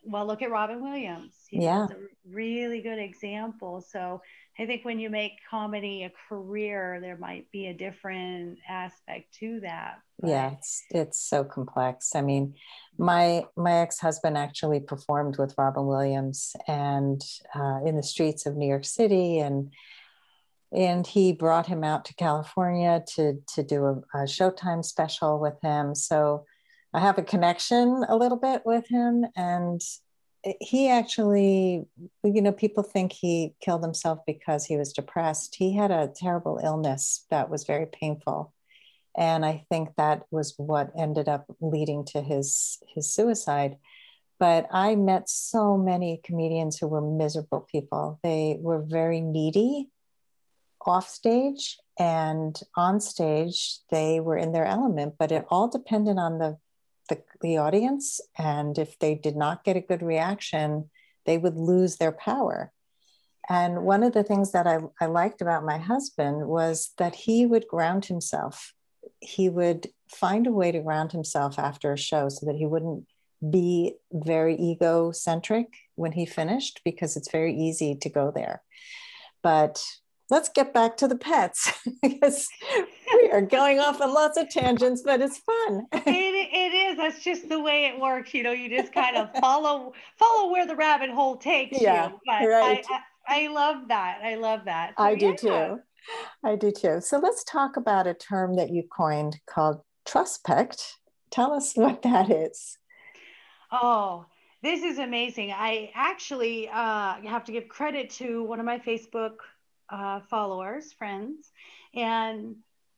well 0.03 0.25
look 0.25 0.41
at 0.41 0.51
robin 0.51 0.81
williams. 0.81 1.33
Yeah. 1.51 1.85
a 1.85 1.95
really 2.29 2.81
good 2.81 2.99
example. 2.99 3.81
So 3.81 4.21
I 4.57 4.65
think 4.65 4.85
when 4.85 4.99
you 4.99 5.09
make 5.09 5.33
comedy 5.49 6.03
a 6.03 6.11
career, 6.29 6.99
there 7.01 7.17
might 7.17 7.51
be 7.51 7.67
a 7.67 7.73
different 7.73 8.59
aspect 8.67 9.33
to 9.39 9.59
that. 9.61 9.99
But... 10.19 10.29
Yeah, 10.29 10.51
it's 10.51 10.83
it's 10.89 11.19
so 11.19 11.43
complex. 11.43 12.15
I 12.15 12.21
mean, 12.21 12.55
my 12.97 13.45
my 13.57 13.73
ex 13.79 13.99
husband 13.99 14.37
actually 14.37 14.79
performed 14.79 15.37
with 15.37 15.55
Robin 15.57 15.85
Williams 15.85 16.55
and 16.67 17.21
uh, 17.53 17.79
in 17.85 17.97
the 17.97 18.03
streets 18.03 18.45
of 18.45 18.55
New 18.55 18.67
York 18.67 18.85
City, 18.85 19.39
and 19.39 19.73
and 20.71 21.05
he 21.05 21.33
brought 21.33 21.67
him 21.67 21.83
out 21.83 22.05
to 22.05 22.13
California 22.15 23.03
to 23.15 23.41
to 23.55 23.63
do 23.63 23.85
a, 23.85 24.19
a 24.19 24.23
Showtime 24.23 24.85
special 24.85 25.37
with 25.37 25.59
him. 25.61 25.95
So 25.95 26.45
I 26.93 27.01
have 27.01 27.17
a 27.17 27.23
connection 27.23 28.05
a 28.07 28.15
little 28.15 28.37
bit 28.37 28.61
with 28.63 28.87
him, 28.87 29.25
and 29.35 29.81
he 30.59 30.89
actually, 30.89 31.85
you 32.23 32.41
know, 32.41 32.51
people 32.51 32.83
think 32.83 33.11
he 33.11 33.55
killed 33.61 33.83
himself 33.83 34.19
because 34.27 34.65
he 34.65 34.77
was 34.77 34.93
depressed. 34.93 35.55
He 35.55 35.73
had 35.73 35.91
a 35.91 36.11
terrible 36.15 36.59
illness 36.63 37.25
that 37.31 37.49
was 37.49 37.63
very 37.63 37.87
painful. 37.87 38.53
And 39.17 39.45
I 39.45 39.65
think 39.69 39.89
that 39.95 40.23
was 40.29 40.53
what 40.57 40.91
ended 40.97 41.29
up 41.29 41.45
leading 41.61 42.05
to 42.05 42.21
his, 42.21 42.79
his 42.93 43.11
suicide. 43.11 43.77
But 44.39 44.67
I 44.71 44.95
met 44.95 45.29
so 45.29 45.77
many 45.77 46.19
comedians 46.23 46.77
who 46.77 46.87
were 46.87 47.01
miserable 47.01 47.61
people. 47.61 48.19
They 48.21 48.57
were 48.59 48.81
very 48.81 49.21
needy 49.21 49.89
off 50.85 51.09
stage 51.09 51.77
and 51.97 52.59
on 52.75 52.99
stage, 52.99 53.79
they 53.89 54.19
were 54.19 54.37
in 54.37 54.51
their 54.51 54.65
element, 54.65 55.15
but 55.17 55.31
it 55.31 55.45
all 55.49 55.67
depended 55.67 56.17
on 56.17 56.39
the 56.39 56.57
the, 57.09 57.21
the 57.41 57.57
audience. 57.57 58.21
And 58.37 58.77
if 58.77 58.97
they 58.99 59.15
did 59.15 59.35
not 59.35 59.63
get 59.63 59.77
a 59.77 59.81
good 59.81 60.01
reaction, 60.01 60.89
they 61.25 61.37
would 61.37 61.57
lose 61.57 61.97
their 61.97 62.11
power. 62.11 62.71
And 63.47 63.83
one 63.83 64.03
of 64.03 64.13
the 64.13 64.23
things 64.23 64.51
that 64.53 64.65
I, 64.65 64.79
I 64.99 65.05
liked 65.05 65.41
about 65.41 65.65
my 65.65 65.77
husband 65.77 66.47
was 66.47 66.93
that 66.97 67.15
he 67.15 67.45
would 67.45 67.67
ground 67.67 68.05
himself. 68.05 68.73
He 69.19 69.49
would 69.49 69.89
find 70.09 70.47
a 70.47 70.51
way 70.51 70.71
to 70.71 70.79
ground 70.79 71.11
himself 71.11 71.59
after 71.59 71.93
a 71.93 71.97
show 71.97 72.29
so 72.29 72.45
that 72.47 72.55
he 72.55 72.65
wouldn't 72.65 73.05
be 73.47 73.95
very 74.11 74.59
egocentric 74.59 75.67
when 75.95 76.13
he 76.13 76.25
finished 76.25 76.81
because 76.83 77.15
it's 77.15 77.31
very 77.31 77.55
easy 77.55 77.95
to 77.95 78.09
go 78.09 78.31
there. 78.33 78.63
But 79.43 79.83
let's 80.29 80.49
get 80.49 80.73
back 80.73 80.97
to 80.97 81.07
the 81.07 81.17
pets 81.17 81.71
because 82.01 82.47
we 83.21 83.29
are 83.31 83.41
going 83.41 83.79
off 83.79 84.01
on 84.01 84.13
lots 84.13 84.37
of 84.37 84.49
tangents, 84.49 85.03
but 85.05 85.21
it's 85.21 85.37
fun. 85.39 85.85
it, 85.93 86.34
That's 86.97 87.23
just 87.23 87.49
the 87.49 87.59
way 87.59 87.85
it 87.85 87.99
works. 87.99 88.33
You 88.33 88.43
know, 88.43 88.51
you 88.51 88.69
just 88.69 88.93
kind 88.93 89.17
of 89.17 89.29
follow 89.41 89.93
follow 90.17 90.51
where 90.51 90.65
the 90.65 90.75
rabbit 90.75 91.09
hole 91.09 91.37
takes 91.37 91.81
yeah, 91.81 92.09
you. 92.09 92.19
But 92.25 92.47
right. 92.47 92.85
I, 92.89 92.99
I, 93.27 93.43
I, 93.45 93.47
love 93.47 93.87
that. 93.87 94.19
I 94.23 94.35
love 94.35 94.65
that. 94.65 94.93
So, 94.97 95.03
I 95.03 95.15
do 95.15 95.27
yeah. 95.27 95.35
too. 95.35 95.79
I 96.43 96.55
do 96.55 96.71
too. 96.71 97.01
So 97.01 97.17
let's 97.17 97.43
talk 97.43 97.77
about 97.77 98.07
a 98.07 98.13
term 98.13 98.55
that 98.55 98.69
you 98.69 98.83
coined 98.83 99.39
called 99.47 99.81
truspect. 100.05 100.97
Tell 101.31 101.53
us 101.53 101.75
what 101.75 102.01
that 102.03 102.29
is. 102.29 102.77
Oh, 103.71 104.25
this 104.61 104.83
is 104.83 104.99
amazing. 104.99 105.51
I 105.51 105.91
actually 105.93 106.69
uh, 106.69 107.15
have 107.23 107.43
to 107.45 107.51
give 107.51 107.67
credit 107.67 108.09
to 108.11 108.43
one 108.43 108.59
of 108.59 108.65
my 108.65 108.79
Facebook 108.79 109.33
uh, 109.89 110.21
followers, 110.29 110.93
friends, 110.93 111.51
and 111.93 112.55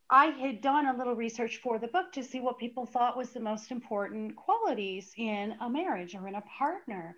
I 0.09 0.27
had 0.27 0.61
done 0.61 0.87
a 0.87 0.97
little 0.97 1.15
research 1.15 1.57
for 1.57 1.79
the 1.79 1.87
book 1.87 2.13
to 2.13 2.23
see 2.23 2.39
what 2.39 2.57
people 2.57 2.85
thought 2.85 3.17
was 3.17 3.31
the 3.31 3.39
most 3.39 3.71
important 3.71 4.35
qualities 4.35 5.11
in 5.17 5.55
a 5.59 5.69
marriage 5.69 6.15
or 6.15 6.27
in 6.27 6.35
a 6.35 6.43
partner. 6.57 7.15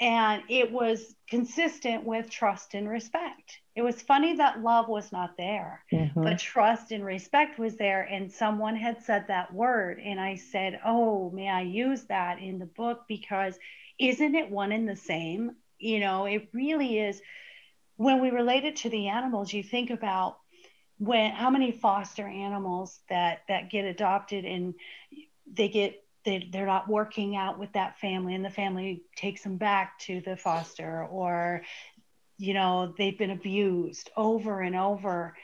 And 0.00 0.42
it 0.48 0.70
was 0.70 1.16
consistent 1.28 2.04
with 2.04 2.30
trust 2.30 2.74
and 2.74 2.88
respect. 2.88 3.58
It 3.74 3.82
was 3.82 4.00
funny 4.00 4.36
that 4.36 4.60
love 4.60 4.88
was 4.88 5.10
not 5.10 5.36
there, 5.36 5.82
mm-hmm. 5.92 6.22
but 6.22 6.38
trust 6.38 6.92
and 6.92 7.04
respect 7.04 7.58
was 7.58 7.76
there. 7.76 8.02
And 8.02 8.30
someone 8.30 8.76
had 8.76 9.02
said 9.02 9.24
that 9.26 9.52
word. 9.52 9.98
And 9.98 10.20
I 10.20 10.36
said, 10.36 10.78
Oh, 10.84 11.30
may 11.30 11.48
I 11.48 11.62
use 11.62 12.04
that 12.04 12.38
in 12.38 12.58
the 12.58 12.66
book? 12.66 13.06
Because 13.08 13.58
isn't 13.98 14.36
it 14.36 14.50
one 14.50 14.70
and 14.70 14.88
the 14.88 14.96
same? 14.96 15.56
You 15.78 15.98
know, 15.98 16.26
it 16.26 16.48
really 16.52 16.98
is 16.98 17.20
when 17.98 18.20
we 18.20 18.30
relate 18.30 18.64
it 18.64 18.76
to 18.76 18.90
the 18.90 19.08
animals, 19.08 19.52
you 19.52 19.64
think 19.64 19.90
about 19.90 20.37
when 20.98 21.30
how 21.32 21.50
many 21.50 21.72
foster 21.72 22.26
animals 22.26 23.00
that 23.08 23.42
that 23.48 23.70
get 23.70 23.84
adopted 23.84 24.44
and 24.44 24.74
they 25.52 25.68
get 25.68 26.02
they, 26.24 26.48
they're 26.52 26.66
not 26.66 26.88
working 26.88 27.36
out 27.36 27.58
with 27.58 27.72
that 27.72 27.98
family 27.98 28.34
and 28.34 28.44
the 28.44 28.50
family 28.50 29.02
takes 29.16 29.42
them 29.42 29.56
back 29.56 29.98
to 30.00 30.20
the 30.20 30.36
foster 30.36 31.04
or 31.04 31.62
you 32.36 32.54
know 32.54 32.92
they've 32.98 33.18
been 33.18 33.30
abused 33.30 34.10
over 34.16 34.60
and 34.60 34.76
over. 34.76 35.34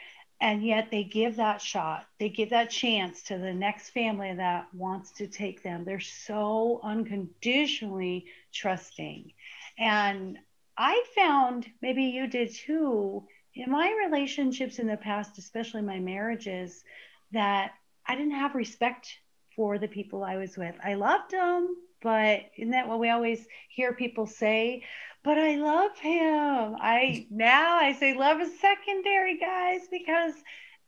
And 0.41 0.65
yet 0.65 0.91
they 0.91 1.05
give 1.05 1.37
that 1.37 1.61
shot. 1.61 2.05
They 2.19 2.27
give 2.27 2.49
that 2.49 2.69
chance 2.69 3.23
to 3.23 3.37
the 3.37 3.53
next 3.53 3.91
family 3.91 4.33
that 4.33 4.67
wants 4.73 5.11
to 5.13 5.27
take 5.27 5.63
them. 5.63 5.85
They're 5.85 6.01
so 6.01 6.81
unconditionally 6.83 8.25
trusting. 8.53 9.31
And 9.79 10.37
I 10.77 11.05
found, 11.15 11.67
maybe 11.81 12.03
you 12.03 12.27
did 12.27 12.53
too, 12.53 13.25
in 13.55 13.71
my 13.71 13.93
relationships 14.05 14.79
in 14.79 14.87
the 14.87 14.97
past, 14.97 15.37
especially 15.37 15.81
my 15.81 15.99
marriages, 15.99 16.83
that 17.31 17.71
I 18.05 18.15
didn't 18.15 18.31
have 18.31 18.55
respect 18.55 19.17
for 19.55 19.77
the 19.77 19.87
people 19.87 20.23
I 20.23 20.37
was 20.37 20.57
with. 20.57 20.75
I 20.83 20.95
loved 20.95 21.31
them, 21.31 21.75
but 22.01 22.41
isn't 22.57 22.71
that 22.71 22.87
what 22.87 22.99
we 22.99 23.09
always 23.09 23.47
hear 23.69 23.93
people 23.93 24.27
say? 24.27 24.83
But 25.23 25.37
I 25.37 25.55
love 25.55 25.97
him. 25.97 26.75
I 26.79 27.25
now 27.31 27.75
I 27.75 27.93
say 27.93 28.13
love 28.13 28.41
is 28.41 28.59
secondary, 28.59 29.39
guys, 29.39 29.81
because 29.89 30.33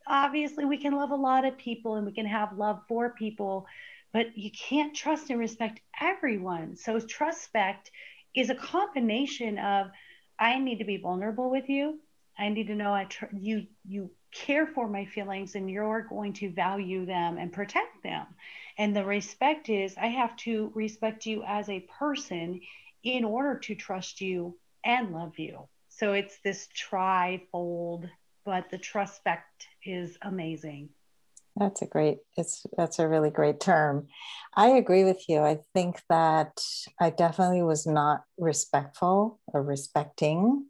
obviously 0.05 0.65
we 0.65 0.77
can 0.77 0.93
love 0.93 1.11
a 1.11 1.15
lot 1.15 1.45
of 1.45 1.57
people 1.57 1.95
and 1.95 2.05
we 2.05 2.13
can 2.13 2.25
have 2.25 2.57
love 2.57 2.81
for 2.87 3.09
people, 3.11 3.65
but 4.13 4.37
you 4.37 4.51
can't 4.51 4.95
trust 4.95 5.29
and 5.29 5.39
respect 5.39 5.79
everyone. 5.99 6.75
So 6.75 6.99
trust 6.99 7.39
respect 7.39 7.91
is 8.35 8.49
a 8.49 8.55
combination 8.55 9.57
of 9.57 9.87
I 10.39 10.59
need 10.59 10.79
to 10.79 10.85
be 10.85 10.97
vulnerable 10.97 11.49
with 11.49 11.67
you. 11.67 11.99
I 12.37 12.49
need 12.49 12.67
to 12.67 12.75
know 12.75 12.93
I 12.93 13.05
tr- 13.05 13.25
you 13.33 13.67
you 13.85 14.11
care 14.31 14.67
for 14.67 14.87
my 14.87 15.05
feelings 15.05 15.55
and 15.55 15.69
you're 15.69 16.01
going 16.01 16.33
to 16.33 16.51
value 16.51 17.05
them 17.05 17.37
and 17.37 17.51
protect 17.51 18.03
them. 18.03 18.27
And 18.77 18.95
the 18.95 19.05
respect 19.05 19.69
is 19.69 19.95
I 19.97 20.07
have 20.07 20.35
to 20.37 20.71
respect 20.75 21.25
you 21.25 21.43
as 21.43 21.69
a 21.69 21.87
person 21.97 22.61
in 23.03 23.23
order 23.23 23.57
to 23.59 23.75
trust 23.75 24.21
you 24.21 24.57
and 24.85 25.11
love 25.11 25.39
you. 25.39 25.67
So 25.89 26.13
it's 26.13 26.39
this 26.43 26.67
trifold, 26.77 28.09
but 28.45 28.69
the 28.69 28.77
trustspect 28.77 29.65
is 29.83 30.17
amazing. 30.21 30.89
That's 31.55 31.81
a 31.81 31.87
great, 31.87 32.19
it's 32.37 32.67
that's 32.77 32.99
a 32.99 33.07
really 33.07 33.31
great 33.31 33.59
term. 33.59 34.07
I 34.55 34.67
agree 34.69 35.03
with 35.03 35.27
you. 35.27 35.39
I 35.39 35.59
think 35.73 36.01
that 36.07 36.61
I 36.99 37.09
definitely 37.09 37.63
was 37.63 37.87
not 37.87 38.25
respectful 38.37 39.39
or 39.47 39.63
respecting 39.63 40.67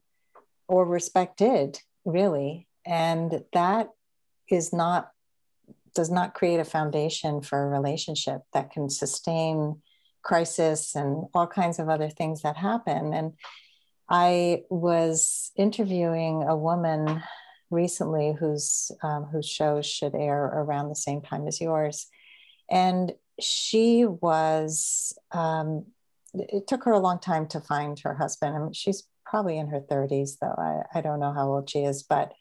or 0.68 0.86
respected, 0.86 1.80
really. 2.05 2.68
And 2.86 3.43
that 3.53 3.89
is 4.49 4.72
not 4.74 5.11
does 5.95 6.11
not 6.11 6.36
create 6.36 6.59
a 6.59 6.65
foundation 6.65 7.41
for 7.41 7.63
a 7.63 7.70
relationship 7.70 8.41
that 8.53 8.72
can 8.72 8.88
sustain 8.88 9.82
crisis 10.22 10.93
and 10.93 11.26
all 11.34 11.47
kinds 11.47 11.80
of 11.80 11.89
other 11.89 12.09
things 12.09 12.43
that 12.43 12.55
happen. 12.55 13.13
And 13.13 13.34
I 14.07 14.63
was 14.70 15.51
interviewing 15.55 16.43
a 16.43 16.55
woman 16.55 17.24
recently 17.72 18.34
whose 18.39 18.91
um, 19.03 19.26
whose 19.26 19.49
show 19.49 19.82
should 19.82 20.15
air 20.15 20.45
around 20.45 20.89
the 20.89 20.95
same 20.95 21.22
time 21.22 21.47
as 21.47 21.59
yours, 21.59 22.07
and 22.70 23.13
she 23.39 24.05
was. 24.05 25.18
Um, 25.32 25.88
it 26.34 26.68
took 26.68 26.84
her 26.84 26.91
a 26.91 26.99
long 26.99 27.20
time 27.20 27.47
to 27.47 27.59
find 27.59 27.99
her 28.01 28.13
husband. 28.13 28.55
I 28.55 28.59
mean, 28.59 28.74
she's 28.74 29.03
probably 29.30 29.57
in 29.57 29.67
her 29.67 29.82
30s, 29.82 30.38
though. 30.39 30.55
I, 30.57 30.99
I 30.99 31.01
don't 31.01 31.19
know 31.19 31.34
how 31.34 31.47
old 31.47 31.69
she 31.69 31.80
is, 31.80 32.03
but 32.03 32.34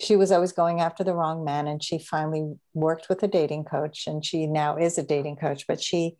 she 0.00 0.16
was 0.16 0.32
always 0.32 0.52
going 0.52 0.80
after 0.80 1.04
the 1.04 1.14
wrong 1.14 1.44
man. 1.44 1.66
And 1.66 1.82
she 1.82 1.98
finally 1.98 2.54
worked 2.74 3.08
with 3.08 3.22
a 3.22 3.28
dating 3.28 3.64
coach, 3.64 4.06
and 4.06 4.24
she 4.24 4.46
now 4.46 4.76
is 4.76 4.98
a 4.98 5.02
dating 5.02 5.36
coach. 5.36 5.66
But 5.66 5.82
she 5.82 6.16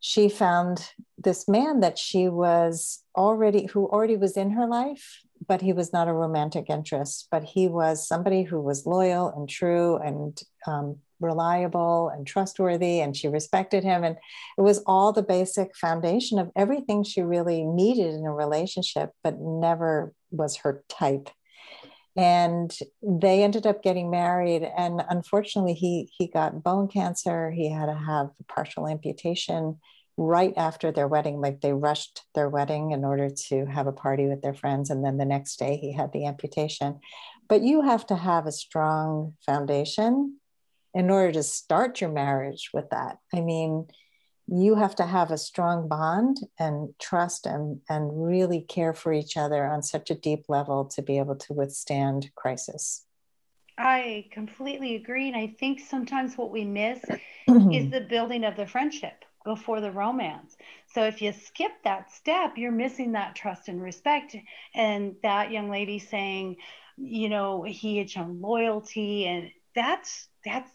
she 0.00 0.28
found 0.28 0.92
this 1.16 1.48
man 1.48 1.80
that 1.80 1.98
she 1.98 2.28
was 2.28 3.02
already 3.16 3.66
who 3.66 3.88
already 3.88 4.16
was 4.16 4.36
in 4.36 4.50
her 4.50 4.66
life 4.66 5.20
but 5.46 5.60
he 5.60 5.72
was 5.72 5.92
not 5.92 6.08
a 6.08 6.12
romantic 6.12 6.66
interest 6.68 7.26
but 7.30 7.42
he 7.42 7.66
was 7.66 8.06
somebody 8.06 8.44
who 8.44 8.60
was 8.60 8.86
loyal 8.86 9.28
and 9.28 9.48
true 9.48 9.96
and 9.96 10.40
um, 10.66 10.96
reliable 11.20 12.08
and 12.08 12.26
trustworthy 12.26 13.00
and 13.00 13.16
she 13.16 13.28
respected 13.28 13.84
him 13.84 14.04
and 14.04 14.16
it 14.56 14.62
was 14.62 14.82
all 14.86 15.12
the 15.12 15.22
basic 15.22 15.76
foundation 15.76 16.38
of 16.38 16.50
everything 16.56 17.02
she 17.02 17.22
really 17.22 17.64
needed 17.64 18.14
in 18.14 18.24
a 18.24 18.32
relationship 18.32 19.10
but 19.22 19.40
never 19.40 20.12
was 20.30 20.56
her 20.56 20.84
type. 20.88 21.28
And 22.16 22.76
they 23.00 23.44
ended 23.44 23.66
up 23.66 23.82
getting 23.82 24.10
married 24.10 24.68
and 24.76 25.02
unfortunately 25.08 25.74
he 25.74 26.10
he 26.18 26.26
got 26.26 26.64
bone 26.64 26.88
cancer. 26.88 27.50
He 27.50 27.70
had 27.70 27.86
to 27.86 27.94
have 27.94 28.30
partial 28.48 28.88
amputation 28.88 29.78
right 30.16 30.52
after 30.56 30.90
their 30.90 31.06
wedding 31.06 31.40
like 31.40 31.60
they 31.60 31.72
rushed 31.72 32.22
their 32.34 32.48
wedding 32.48 32.90
in 32.90 33.04
order 33.04 33.30
to 33.30 33.64
have 33.66 33.86
a 33.86 33.92
party 33.92 34.26
with 34.26 34.42
their 34.42 34.52
friends 34.52 34.90
and 34.90 35.04
then 35.04 35.16
the 35.16 35.24
next 35.24 35.60
day 35.60 35.76
he 35.76 35.92
had 35.92 36.12
the 36.12 36.26
amputation. 36.26 36.98
But 37.48 37.62
you 37.62 37.82
have 37.82 38.04
to 38.06 38.16
have 38.16 38.46
a 38.46 38.52
strong 38.52 39.34
foundation 39.46 40.38
in 40.94 41.10
order 41.10 41.32
to 41.32 41.42
start 41.42 42.00
your 42.00 42.10
marriage 42.10 42.70
with 42.72 42.90
that 42.90 43.18
i 43.34 43.40
mean 43.40 43.86
you 44.50 44.74
have 44.76 44.96
to 44.96 45.04
have 45.04 45.30
a 45.30 45.38
strong 45.38 45.88
bond 45.88 46.38
and 46.58 46.94
trust 46.98 47.44
and, 47.44 47.80
and 47.88 48.24
really 48.24 48.62
care 48.62 48.94
for 48.94 49.12
each 49.12 49.36
other 49.36 49.66
on 49.66 49.82
such 49.82 50.10
a 50.10 50.14
deep 50.14 50.46
level 50.48 50.86
to 50.86 51.02
be 51.02 51.18
able 51.18 51.36
to 51.36 51.52
withstand 51.52 52.30
crisis. 52.34 53.04
I 53.76 54.26
completely 54.32 54.96
agree. 54.96 55.28
And 55.28 55.36
I 55.36 55.54
think 55.60 55.80
sometimes 55.80 56.38
what 56.38 56.50
we 56.50 56.64
miss 56.64 56.98
is 57.48 57.90
the 57.90 58.06
building 58.08 58.44
of 58.44 58.56
the 58.56 58.66
friendship 58.66 59.24
before 59.44 59.82
the 59.82 59.92
romance. 59.92 60.56
So 60.94 61.04
if 61.04 61.20
you 61.20 61.32
skip 61.32 61.72
that 61.84 62.10
step, 62.10 62.54
you're 62.56 62.72
missing 62.72 63.12
that 63.12 63.34
trust 63.34 63.68
and 63.68 63.82
respect. 63.82 64.34
And 64.74 65.14
that 65.22 65.50
young 65.50 65.70
lady 65.70 65.98
saying, 65.98 66.56
you 66.96 67.28
know, 67.28 67.62
he 67.64 67.98
had 67.98 68.10
shown 68.10 68.40
loyalty 68.40 69.26
and 69.26 69.50
that's 69.74 70.28
that's 70.44 70.70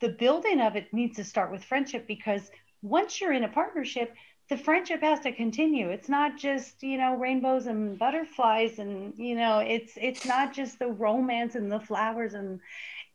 the 0.00 0.08
building 0.08 0.60
of 0.60 0.76
it 0.76 0.92
needs 0.92 1.16
to 1.16 1.24
start 1.24 1.50
with 1.50 1.64
friendship 1.64 2.06
because 2.06 2.50
once 2.82 3.20
you're 3.20 3.32
in 3.32 3.44
a 3.44 3.48
partnership, 3.48 4.14
the 4.50 4.58
friendship 4.58 5.00
has 5.00 5.20
to 5.20 5.32
continue. 5.32 5.88
It's 5.88 6.08
not 6.08 6.36
just, 6.36 6.82
you 6.82 6.98
know, 6.98 7.16
rainbows 7.16 7.66
and 7.66 7.98
butterflies 7.98 8.78
and, 8.78 9.14
you 9.16 9.36
know, 9.36 9.60
it's 9.60 9.92
it's 9.96 10.26
not 10.26 10.52
just 10.52 10.78
the 10.78 10.88
romance 10.88 11.54
and 11.54 11.72
the 11.72 11.80
flowers 11.80 12.34
and 12.34 12.60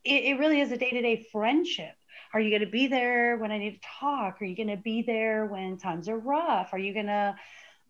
it, 0.04 0.24
it 0.24 0.38
really 0.38 0.60
is 0.60 0.72
a 0.72 0.76
day-to-day 0.76 1.28
friendship. 1.30 1.94
Are 2.34 2.40
you 2.40 2.50
going 2.50 2.64
to 2.64 2.70
be 2.70 2.88
there 2.88 3.36
when 3.36 3.52
I 3.52 3.58
need 3.58 3.80
to 3.80 3.88
talk? 4.00 4.40
Are 4.40 4.44
you 4.44 4.56
going 4.56 4.76
to 4.76 4.82
be 4.82 5.02
there 5.02 5.46
when 5.46 5.78
times 5.78 6.08
are 6.08 6.18
rough? 6.18 6.70
Are 6.72 6.78
you 6.78 6.92
going 6.92 7.06
to 7.06 7.36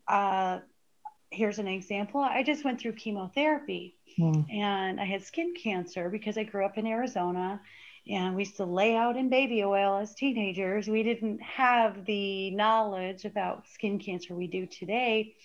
uh 0.07 0.59
here's 1.31 1.59
an 1.59 1.67
example. 1.67 2.19
I 2.19 2.43
just 2.43 2.65
went 2.65 2.79
through 2.79 2.93
chemotherapy 2.93 3.95
hmm. 4.17 4.41
and 4.51 4.99
I 4.99 5.05
had 5.05 5.23
skin 5.23 5.53
cancer 5.55 6.09
because 6.09 6.37
I 6.37 6.43
grew 6.43 6.65
up 6.65 6.77
in 6.77 6.85
Arizona 6.85 7.61
and 8.07 8.35
we 8.35 8.43
used 8.43 8.57
to 8.57 8.65
lay 8.65 8.95
out 8.95 9.15
in 9.15 9.29
baby 9.29 9.63
oil 9.63 9.97
as 9.97 10.15
teenagers. 10.15 10.87
We 10.87 11.03
didn't 11.03 11.41
have 11.41 12.05
the 12.05 12.51
knowledge 12.51 13.25
about 13.25 13.67
skin 13.67 13.99
cancer 13.99 14.35
we 14.35 14.47
do 14.47 14.65
today. 14.65 15.35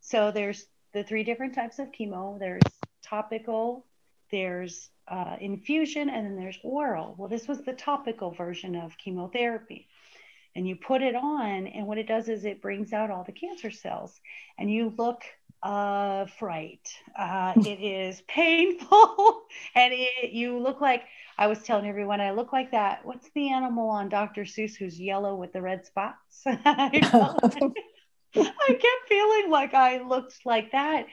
So 0.00 0.30
there's 0.30 0.66
the 0.92 1.02
three 1.02 1.24
different 1.24 1.54
types 1.54 1.78
of 1.78 1.88
chemo. 1.92 2.38
There's 2.38 2.62
topical, 3.02 3.86
there's 4.30 4.90
uh, 5.08 5.36
infusion, 5.40 6.08
and 6.08 6.26
then 6.26 6.36
there's 6.36 6.58
oral. 6.62 7.14
Well, 7.18 7.28
this 7.28 7.48
was 7.48 7.62
the 7.62 7.72
topical 7.72 8.30
version 8.30 8.76
of 8.76 8.96
chemotherapy. 8.96 9.88
And 10.56 10.68
you 10.68 10.76
put 10.76 11.02
it 11.02 11.16
on, 11.16 11.66
and 11.66 11.86
what 11.86 11.98
it 11.98 12.06
does 12.06 12.28
is 12.28 12.44
it 12.44 12.62
brings 12.62 12.92
out 12.92 13.10
all 13.10 13.24
the 13.24 13.32
cancer 13.32 13.72
cells, 13.72 14.20
and 14.56 14.70
you 14.70 14.94
look 14.96 15.22
uh, 15.64 16.26
fright. 16.26 16.88
Uh, 17.18 17.54
it 17.56 17.80
is 17.80 18.20
painful, 18.28 19.44
and 19.74 19.92
it, 19.94 20.32
you 20.32 20.58
look 20.58 20.80
like 20.80 21.04
I 21.38 21.48
was 21.48 21.62
telling 21.62 21.88
everyone 21.88 22.20
I 22.20 22.30
look 22.30 22.52
like 22.52 22.70
that. 22.72 23.04
What's 23.04 23.28
the 23.34 23.50
animal 23.50 23.88
on 23.88 24.08
Dr. 24.08 24.42
Seuss 24.42 24.76
who's 24.76 25.00
yellow 25.00 25.34
with 25.34 25.52
the 25.52 25.62
red 25.62 25.84
spots? 25.86 26.42
I, 26.46 27.00
I 28.36 28.66
kept 28.68 29.08
feeling 29.08 29.50
like 29.50 29.74
I 29.74 30.02
looked 30.02 30.44
like 30.44 30.72
that. 30.72 31.06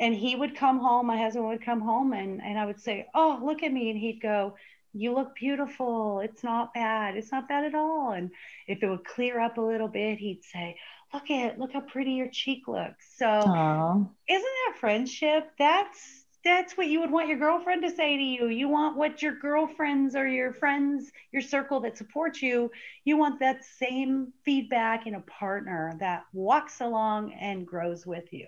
And 0.00 0.14
he 0.14 0.36
would 0.36 0.54
come 0.54 0.78
home, 0.78 1.08
my 1.08 1.18
husband 1.18 1.48
would 1.48 1.64
come 1.64 1.80
home, 1.80 2.12
and, 2.12 2.40
and 2.40 2.56
I 2.56 2.66
would 2.66 2.80
say, 2.80 3.08
Oh, 3.16 3.40
look 3.42 3.64
at 3.64 3.72
me. 3.72 3.90
And 3.90 3.98
he'd 3.98 4.20
go, 4.22 4.54
You 4.92 5.12
look 5.12 5.34
beautiful. 5.34 6.20
It's 6.20 6.44
not 6.44 6.72
bad. 6.72 7.16
It's 7.16 7.32
not 7.32 7.48
bad 7.48 7.64
at 7.64 7.74
all. 7.74 8.12
And 8.12 8.30
if 8.68 8.80
it 8.80 8.88
would 8.88 9.04
clear 9.04 9.40
up 9.40 9.58
a 9.58 9.60
little 9.60 9.88
bit, 9.88 10.18
he'd 10.18 10.44
say, 10.44 10.76
Look 11.12 11.30
at 11.30 11.58
look 11.58 11.72
how 11.72 11.80
pretty 11.80 12.12
your 12.12 12.28
cheek 12.28 12.68
looks. 12.68 13.06
So 13.16 13.26
Aww. 13.26 14.08
isn't 14.28 14.42
that 14.66 14.78
friendship? 14.78 15.50
That's 15.58 16.24
that's 16.44 16.76
what 16.76 16.86
you 16.86 17.00
would 17.00 17.10
want 17.10 17.28
your 17.28 17.38
girlfriend 17.38 17.82
to 17.82 17.90
say 17.90 18.16
to 18.16 18.22
you. 18.22 18.48
You 18.48 18.68
want 18.68 18.96
what 18.96 19.22
your 19.22 19.34
girlfriends 19.34 20.14
or 20.14 20.26
your 20.26 20.52
friends, 20.52 21.10
your 21.32 21.42
circle 21.42 21.80
that 21.80 21.98
supports 21.98 22.40
you, 22.40 22.70
you 23.04 23.16
want 23.16 23.40
that 23.40 23.64
same 23.64 24.32
feedback 24.44 25.06
in 25.06 25.14
a 25.14 25.20
partner 25.20 25.96
that 26.00 26.24
walks 26.32 26.80
along 26.80 27.32
and 27.34 27.66
grows 27.66 28.06
with 28.06 28.32
you. 28.32 28.46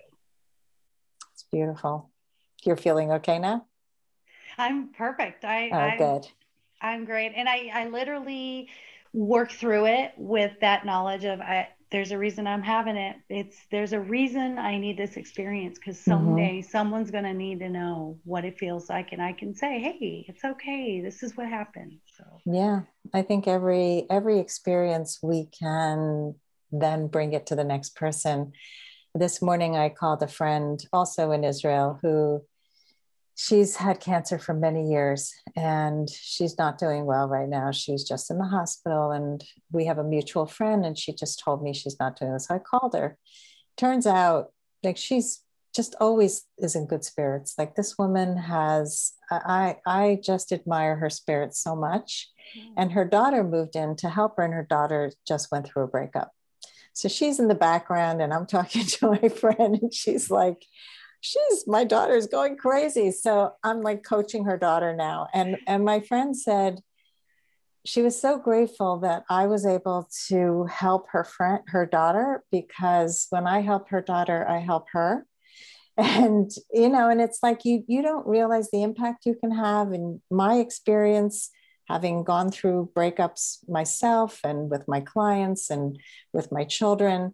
It's 1.33 1.43
beautiful. 1.43 2.09
You're 2.63 2.77
feeling 2.77 3.11
okay 3.11 3.39
now? 3.39 3.65
I'm 4.57 4.89
perfect. 4.89 5.43
I, 5.43 5.69
oh, 5.71 5.75
I'm, 5.75 5.97
good. 5.97 6.27
I'm 6.81 7.05
great. 7.05 7.33
And 7.35 7.49
I, 7.49 7.71
I 7.73 7.87
literally 7.87 8.69
work 9.13 9.51
through 9.51 9.87
it 9.87 10.13
with 10.17 10.53
that 10.61 10.85
knowledge 10.85 11.25
of 11.25 11.41
I, 11.41 11.67
there's 11.91 12.11
a 12.11 12.17
reason 12.17 12.47
I'm 12.47 12.63
having 12.63 12.95
it. 12.95 13.17
It's 13.29 13.57
there's 13.69 13.93
a 13.93 13.99
reason 13.99 14.57
I 14.57 14.77
need 14.77 14.97
this 14.97 15.17
experience 15.17 15.77
because 15.77 15.97
mm-hmm. 15.97 16.11
someday 16.11 16.59
mm-hmm. 16.59 16.69
someone's 16.69 17.11
gonna 17.11 17.33
need 17.33 17.59
to 17.59 17.69
know 17.69 18.17
what 18.23 18.45
it 18.45 18.57
feels 18.57 18.89
like, 18.89 19.11
and 19.11 19.21
I 19.21 19.33
can 19.33 19.53
say, 19.53 19.79
"Hey, 19.79 20.25
it's 20.27 20.43
okay. 20.43 21.01
This 21.01 21.21
is 21.21 21.35
what 21.35 21.47
happened." 21.47 21.99
So 22.17 22.23
yeah, 22.45 22.81
I 23.13 23.21
think 23.21 23.47
every 23.47 24.07
every 24.09 24.39
experience 24.39 25.19
we 25.21 25.47
can 25.47 26.35
then 26.71 27.07
bring 27.07 27.33
it 27.33 27.45
to 27.47 27.55
the 27.55 27.65
next 27.65 27.95
person. 27.95 28.53
This 29.13 29.41
morning, 29.41 29.75
I 29.75 29.89
called 29.89 30.23
a 30.23 30.27
friend 30.27 30.81
also 30.93 31.31
in 31.31 31.43
Israel 31.43 31.99
who 32.01 32.43
she's 33.35 33.75
had 33.75 33.99
cancer 33.99 34.37
for 34.37 34.53
many 34.53 34.89
years 34.89 35.33
and 35.55 36.09
she's 36.09 36.57
not 36.57 36.77
doing 36.77 37.05
well 37.05 37.27
right 37.27 37.49
now. 37.49 37.71
She's 37.71 38.03
just 38.03 38.29
in 38.29 38.37
the 38.37 38.45
hospital, 38.45 39.11
and 39.11 39.43
we 39.71 39.85
have 39.85 39.97
a 39.97 40.03
mutual 40.03 40.45
friend, 40.45 40.85
and 40.85 40.97
she 40.97 41.13
just 41.13 41.39
told 41.39 41.63
me 41.63 41.73
she's 41.73 41.99
not 41.99 42.17
doing 42.17 42.33
this. 42.33 42.47
So 42.47 42.55
I 42.55 42.59
called 42.59 42.93
her. 42.93 43.17
Turns 43.77 44.05
out, 44.05 44.51
like 44.83 44.97
she's 44.97 45.43
just 45.73 45.95
always 46.01 46.45
is 46.57 46.75
in 46.75 46.85
good 46.85 47.03
spirits. 47.03 47.55
Like 47.57 47.75
this 47.75 47.97
woman 47.97 48.37
has, 48.37 49.13
I 49.29 49.77
I 49.85 50.19
just 50.23 50.51
admire 50.51 50.97
her 50.97 51.09
spirit 51.09 51.55
so 51.55 51.75
much. 51.75 52.29
Mm. 52.57 52.73
And 52.77 52.91
her 52.91 53.05
daughter 53.05 53.43
moved 53.43 53.75
in 53.75 53.95
to 53.97 54.09
help 54.09 54.37
her, 54.37 54.43
and 54.43 54.53
her 54.53 54.67
daughter 54.69 55.11
just 55.27 55.51
went 55.51 55.67
through 55.67 55.83
a 55.83 55.87
breakup. 55.87 56.31
So 56.93 57.07
she's 57.07 57.39
in 57.39 57.47
the 57.47 57.55
background, 57.55 58.21
and 58.21 58.33
I'm 58.33 58.45
talking 58.45 58.85
to 58.87 59.11
my 59.11 59.29
friend, 59.29 59.79
and 59.81 59.93
she's 59.93 60.29
like, 60.29 60.65
she's 61.21 61.65
my 61.67 61.83
daughter's 61.83 62.27
going 62.27 62.57
crazy. 62.57 63.11
So 63.11 63.53
I'm 63.63 63.81
like 63.81 64.03
coaching 64.03 64.45
her 64.45 64.57
daughter 64.57 64.93
now. 64.95 65.27
And 65.33 65.57
and 65.67 65.85
my 65.85 66.01
friend 66.01 66.35
said 66.35 66.81
she 67.85 68.01
was 68.01 68.19
so 68.19 68.37
grateful 68.37 68.99
that 68.99 69.23
I 69.29 69.47
was 69.47 69.65
able 69.65 70.09
to 70.27 70.65
help 70.65 71.07
her 71.11 71.23
friend 71.23 71.61
her 71.67 71.85
daughter 71.85 72.43
because 72.51 73.27
when 73.29 73.47
I 73.47 73.61
help 73.61 73.89
her 73.89 74.01
daughter, 74.01 74.45
I 74.47 74.59
help 74.59 74.87
her. 74.91 75.25
And 75.97 76.49
you 76.73 76.89
know, 76.89 77.09
and 77.09 77.21
it's 77.21 77.39
like 77.43 77.65
you 77.65 77.83
you 77.87 78.01
don't 78.01 78.25
realize 78.25 78.69
the 78.71 78.81
impact 78.81 79.25
you 79.25 79.35
can 79.35 79.51
have. 79.51 79.93
In 79.93 80.21
my 80.31 80.55
experience, 80.55 81.51
having 81.87 82.23
gone 82.23 82.49
through 82.49 82.89
breakups 82.95 83.57
myself 83.67 84.39
and 84.43 84.71
with 84.71 84.87
my 84.87 85.01
clients 85.01 85.69
and 85.69 85.99
with 86.33 86.51
my 86.51 86.63
children, 86.63 87.33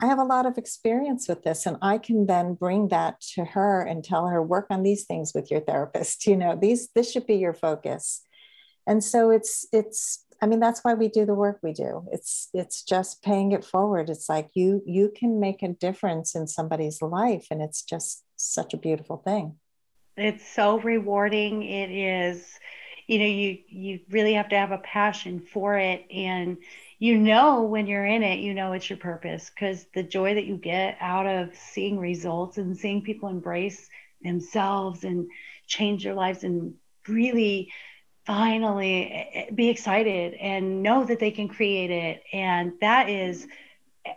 I 0.00 0.06
have 0.06 0.18
a 0.18 0.24
lot 0.24 0.46
of 0.46 0.58
experience 0.58 1.28
with 1.28 1.42
this, 1.42 1.66
and 1.66 1.76
I 1.82 1.98
can 1.98 2.26
then 2.26 2.54
bring 2.54 2.88
that 2.88 3.20
to 3.34 3.44
her 3.44 3.82
and 3.82 4.04
tell 4.04 4.28
her, 4.28 4.40
work 4.40 4.66
on 4.70 4.84
these 4.84 5.04
things 5.04 5.32
with 5.34 5.50
your 5.50 5.60
therapist. 5.60 6.26
You 6.26 6.36
know, 6.36 6.56
these 6.56 6.88
this 6.94 7.10
should 7.10 7.26
be 7.26 7.36
your 7.36 7.54
focus. 7.54 8.22
And 8.86 9.02
so 9.02 9.30
it's 9.30 9.66
it's 9.72 10.24
I 10.40 10.46
mean 10.46 10.60
that's 10.60 10.80
why 10.80 10.94
we 10.94 11.08
do 11.08 11.26
the 11.26 11.34
work 11.34 11.58
we 11.62 11.72
do. 11.72 12.06
It's 12.12 12.48
it's 12.54 12.82
just 12.82 13.22
paying 13.22 13.52
it 13.52 13.64
forward. 13.64 14.08
It's 14.08 14.28
like 14.28 14.50
you 14.54 14.82
you 14.86 15.12
can 15.14 15.40
make 15.40 15.62
a 15.62 15.68
difference 15.68 16.34
in 16.34 16.46
somebody's 16.46 17.02
life, 17.02 17.46
and 17.50 17.60
it's 17.62 17.82
just 17.82 18.24
such 18.36 18.74
a 18.74 18.78
beautiful 18.78 19.18
thing. 19.18 19.56
It's 20.16 20.46
so 20.46 20.80
rewarding. 20.80 21.62
It 21.62 21.90
is, 21.90 22.46
you 23.06 23.18
know, 23.18 23.26
you 23.26 23.58
you 23.68 24.00
really 24.10 24.34
have 24.34 24.48
to 24.50 24.56
have 24.56 24.72
a 24.72 24.78
passion 24.78 25.40
for 25.40 25.76
it 25.76 26.06
and 26.10 26.58
you 26.98 27.16
know 27.16 27.62
when 27.62 27.86
you're 27.86 28.06
in 28.06 28.22
it 28.22 28.40
you 28.40 28.54
know 28.54 28.72
it's 28.72 28.88
your 28.90 28.98
purpose 28.98 29.50
because 29.50 29.86
the 29.94 30.02
joy 30.02 30.34
that 30.34 30.46
you 30.46 30.56
get 30.56 30.96
out 31.00 31.26
of 31.26 31.54
seeing 31.54 31.98
results 31.98 32.58
and 32.58 32.76
seeing 32.76 33.02
people 33.02 33.28
embrace 33.28 33.88
themselves 34.22 35.04
and 35.04 35.28
change 35.66 36.04
their 36.04 36.14
lives 36.14 36.44
and 36.44 36.74
really 37.06 37.70
finally 38.28 39.10
eh, 39.10 39.24
eh, 39.32 39.50
be 39.54 39.70
excited 39.70 40.34
and 40.34 40.82
know 40.82 41.02
that 41.04 41.18
they 41.18 41.30
can 41.30 41.48
create 41.48 41.90
it. 41.90 42.22
And 42.32 42.74
that 42.80 43.08
is 43.08 43.46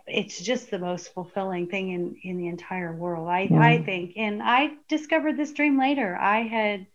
it's 0.06 0.40
just 0.40 0.70
the 0.70 0.78
most 0.78 1.12
fulfilling 1.12 1.66
thing 1.66 1.90
in 1.90 2.16
in 2.22 2.38
the 2.38 2.48
entire 2.48 2.94
world 2.94 3.28
i 3.28 3.48
yeah. 3.50 3.60
i 3.60 3.82
think. 3.82 4.12
And 4.16 4.42
i 4.42 4.70
discovered 4.88 5.36
this 5.36 5.52
dream 5.52 5.78
later. 5.78 6.16
I 6.16 6.42
had 6.42 6.86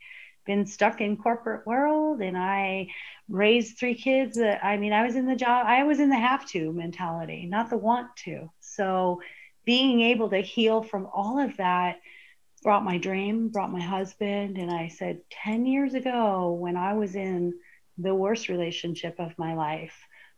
been 0.46 0.66
stuck 0.66 1.02
in 1.02 1.18
corporate 1.18 1.68
world 1.68 2.22
and 2.22 2.38
i 2.38 2.88
raised 3.30 3.78
three 3.78 3.96
kids. 3.96 4.38
that 4.38 4.64
I 4.64 4.78
mean, 4.78 4.94
I 4.94 5.06
was 5.06 5.16
in 5.16 5.26
the 5.26 5.36
job, 5.36 5.66
I 5.68 5.84
was 5.84 6.00
in 6.00 6.10
the 6.10 6.18
have 6.18 6.46
to 6.50 6.72
mentality, 6.72 7.46
not 7.46 7.70
the 7.70 7.78
want 7.78 8.16
to. 8.26 8.50
So 8.60 9.22
being 9.66 10.02
able 10.02 10.30
to 10.30 10.38
heal 10.38 10.82
from 10.82 11.08
all 11.14 11.40
of 11.40 11.58
that 11.58 12.00
brought 12.64 12.84
my 12.84 12.98
dream, 12.98 13.50
brought 13.50 13.72
my 13.72 13.82
husband. 13.82 14.58
And 14.58 14.72
I 14.72 14.88
said, 14.88 15.22
10 15.44 15.66
years 15.66 15.94
ago, 15.94 16.52
when 16.54 16.76
I 16.76 16.94
was 16.94 17.16
in 17.16 17.54
the 17.98 18.16
worst 18.16 18.50
relationship 18.50 19.16
of 19.20 19.38
my 19.38 19.56
life 19.56 19.96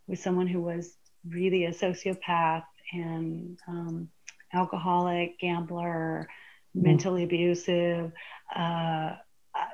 with 0.07 0.19
someone 0.19 0.47
who 0.47 0.61
was 0.61 0.95
really 1.27 1.65
a 1.65 1.71
sociopath 1.71 2.63
and 2.93 3.59
um, 3.67 4.09
alcoholic, 4.53 5.39
gambler, 5.39 6.27
mm. 6.75 6.83
mentally 6.83 7.23
abusive, 7.23 8.11
uh, 8.55 9.15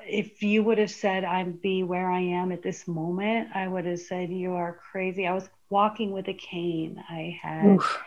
if 0.08 0.42
you 0.42 0.62
would 0.62 0.78
have 0.78 0.90
said 0.90 1.24
I'd 1.24 1.60
be 1.60 1.82
where 1.82 2.10
I 2.10 2.20
am 2.20 2.52
at 2.52 2.62
this 2.62 2.86
moment, 2.86 3.48
I 3.54 3.66
would 3.66 3.86
have 3.86 4.00
said 4.00 4.30
you 4.30 4.54
are 4.54 4.80
crazy. 4.90 5.26
I 5.26 5.34
was 5.34 5.48
walking 5.70 6.12
with 6.12 6.28
a 6.28 6.34
cane. 6.34 7.02
I 7.08 7.38
had 7.42 7.76
Oof. 7.76 7.98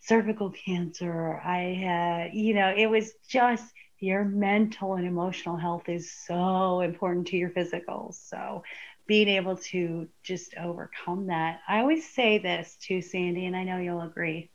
cervical 0.00 0.50
cancer. 0.50 1.40
I 1.44 1.74
had, 1.80 2.34
you 2.34 2.54
know, 2.54 2.72
it 2.76 2.86
was 2.86 3.12
just 3.28 3.72
your 3.98 4.24
mental 4.24 4.94
and 4.94 5.06
emotional 5.06 5.56
health 5.56 5.88
is 5.88 6.12
so 6.12 6.80
important 6.80 7.26
to 7.28 7.36
your 7.36 7.50
physical. 7.50 8.12
So 8.12 8.62
being 9.06 9.28
able 9.28 9.56
to 9.56 10.06
just 10.22 10.54
overcome 10.56 11.26
that. 11.26 11.60
I 11.66 11.80
always 11.80 12.08
say 12.08 12.38
this 12.38 12.76
to 12.82 13.00
Sandy, 13.00 13.46
and 13.46 13.56
I 13.56 13.64
know 13.64 13.78
you'll 13.78 14.02
agree. 14.02 14.50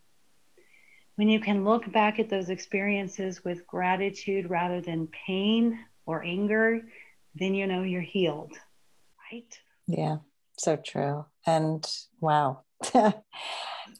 When 1.16 1.28
you 1.28 1.40
can 1.40 1.66
look 1.66 1.92
back 1.92 2.20
at 2.20 2.30
those 2.30 2.50
experiences 2.50 3.44
with 3.44 3.68
gratitude 3.68 4.50
rather 4.50 4.80
than 4.80 5.08
pain, 5.28 5.80
or 6.06 6.24
anger, 6.24 6.82
then 7.36 7.56
you 7.56 7.68
know 7.68 7.84
you're 7.84 8.02
healed, 8.02 8.54
right? 9.32 9.60
Yeah, 9.88 10.18
so 10.58 10.76
true. 10.76 11.26
And 11.46 11.86
wow. 12.20 12.62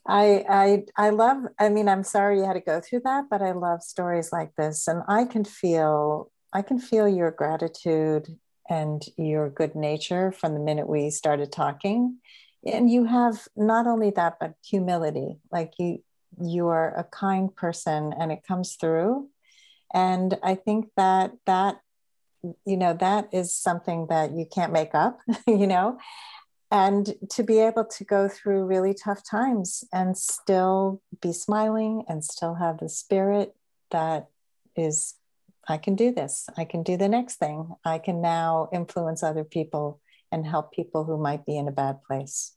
I 0.08 0.44
I 0.50 0.84
I 0.98 1.10
love 1.10 1.44
I 1.60 1.70
mean 1.70 1.88
I'm 1.88 2.04
sorry 2.04 2.40
you 2.40 2.46
had 2.46 2.54
to 2.54 2.60
go 2.60 2.82
through 2.82 3.02
that 3.06 3.26
but 3.30 3.42
I 3.42 3.52
love 3.52 3.82
stories 3.82 4.32
like 4.32 4.52
this 4.58 4.88
and 4.88 5.02
I 5.08 5.26
can 5.26 5.46
feel 5.46 6.32
I 6.52 6.62
can 6.62 6.80
feel 6.80 7.08
your 7.08 7.32
gratitude 7.32 8.28
and 8.70 9.02
your 9.18 9.50
good 9.50 9.76
nature 9.76 10.32
from 10.32 10.54
the 10.54 10.60
minute 10.60 10.90
we 10.90 11.10
started 11.10 11.52
talking 11.52 12.18
and 12.66 12.90
you 12.90 13.06
have 13.06 13.48
not 13.56 13.88
only 13.88 14.10
that 14.12 14.38
but 14.40 14.54
humility 14.66 15.38
like 15.52 15.74
you 15.80 16.00
you 16.42 16.68
are 16.68 16.94
a 16.98 17.04
kind 17.06 17.56
person 17.56 18.14
and 18.20 18.32
it 18.32 18.44
comes 18.46 18.76
through 18.76 19.30
and 19.94 20.38
I 20.44 20.56
think 20.56 20.88
that 20.98 21.32
that 21.46 21.78
you 22.66 22.78
know 22.78 22.94
that 22.94 23.30
is 23.32 23.56
something 23.56 24.08
that 24.10 24.32
you 24.34 24.46
can't 24.46 24.74
make 24.74 24.94
up 24.94 25.20
you 25.48 25.68
know? 25.68 25.98
And 26.72 27.14
to 27.30 27.44
be 27.44 27.60
able 27.60 27.86
to 27.86 28.04
go 28.04 28.28
through 28.28 28.66
really 28.66 28.96
tough 28.96 29.22
times 29.24 29.84
and 29.94 30.18
still 30.18 31.04
be 31.22 31.32
smiling 31.32 32.04
and 32.08 32.26
still 32.26 32.56
have 32.56 32.80
the 32.80 32.90
spirit 32.90 33.56
that 33.92 34.30
is 34.76 35.16
i 35.68 35.78
can 35.78 35.96
do 35.96 36.12
this. 36.12 36.50
I 36.58 36.66
can 36.66 36.84
do 36.84 36.98
the 36.98 37.08
next 37.08 37.36
thing. 37.36 37.76
I 37.86 38.00
can 38.00 38.22
now 38.22 38.70
influence 38.74 39.24
other 39.24 39.44
people 39.44 40.02
and 40.32 40.46
help 40.46 40.74
people 40.74 41.04
who 41.04 41.18
might 41.18 41.46
be 41.46 41.58
in 41.58 41.68
a 41.68 41.72
bad 41.72 42.04
place. 42.04 42.56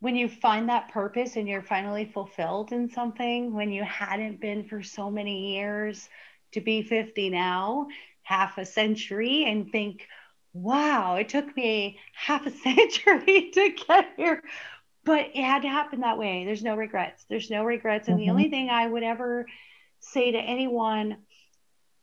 When 0.00 0.16
you 0.16 0.28
find 0.28 0.68
that 0.68 0.90
purpose 0.90 1.36
and 1.36 1.46
you're 1.46 1.62
finally 1.62 2.06
fulfilled 2.06 2.72
in 2.72 2.88
something 2.88 3.52
when 3.52 3.70
you 3.70 3.84
hadn't 3.84 4.40
been 4.40 4.64
for 4.64 4.82
so 4.82 5.10
many 5.10 5.54
years 5.54 6.08
to 6.52 6.60
be 6.60 6.82
50 6.82 7.28
now 7.30 7.88
half 8.28 8.58
a 8.58 8.66
century 8.66 9.44
and 9.46 9.72
think, 9.72 10.06
wow, 10.52 11.16
it 11.16 11.30
took 11.30 11.56
me 11.56 11.98
half 12.14 12.46
a 12.46 12.50
century 12.64 13.50
to 13.54 13.70
get 13.70 14.10
here. 14.18 14.42
But 15.02 15.30
it 15.34 15.42
had 15.42 15.62
to 15.62 15.68
happen 15.68 16.00
that 16.00 16.18
way. 16.18 16.44
There's 16.44 16.62
no 16.62 16.76
regrets. 16.76 17.24
There's 17.30 17.48
no 17.48 17.64
regrets. 17.64 18.06
And 18.06 18.18
mm-hmm. 18.18 18.26
the 18.26 18.30
only 18.30 18.50
thing 18.50 18.68
I 18.68 18.86
would 18.86 19.02
ever 19.02 19.46
say 20.00 20.32
to 20.32 20.38
anyone 20.38 21.16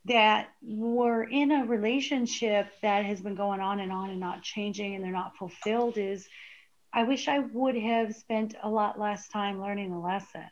that 0.05 0.47
were 0.63 1.23
in 1.23 1.51
a 1.51 1.65
relationship 1.65 2.67
that 2.82 3.05
has 3.05 3.21
been 3.21 3.36
going 3.36 3.59
on 3.59 3.80
and 3.80 3.91
on 3.91 4.09
and 4.09 4.19
not 4.19 4.41
changing 4.41 4.95
and 4.95 5.03
they're 5.03 5.11
not 5.11 5.38
fulfilled 5.38 5.97
is 5.97 6.28
I 6.91 7.03
wish 7.03 7.28
I 7.28 7.39
would 7.39 7.76
have 7.76 8.15
spent 8.15 8.55
a 8.63 8.69
lot 8.69 8.99
less 8.99 9.28
time 9.28 9.61
learning 9.61 9.91
the 9.91 9.99
lesson 9.99 10.45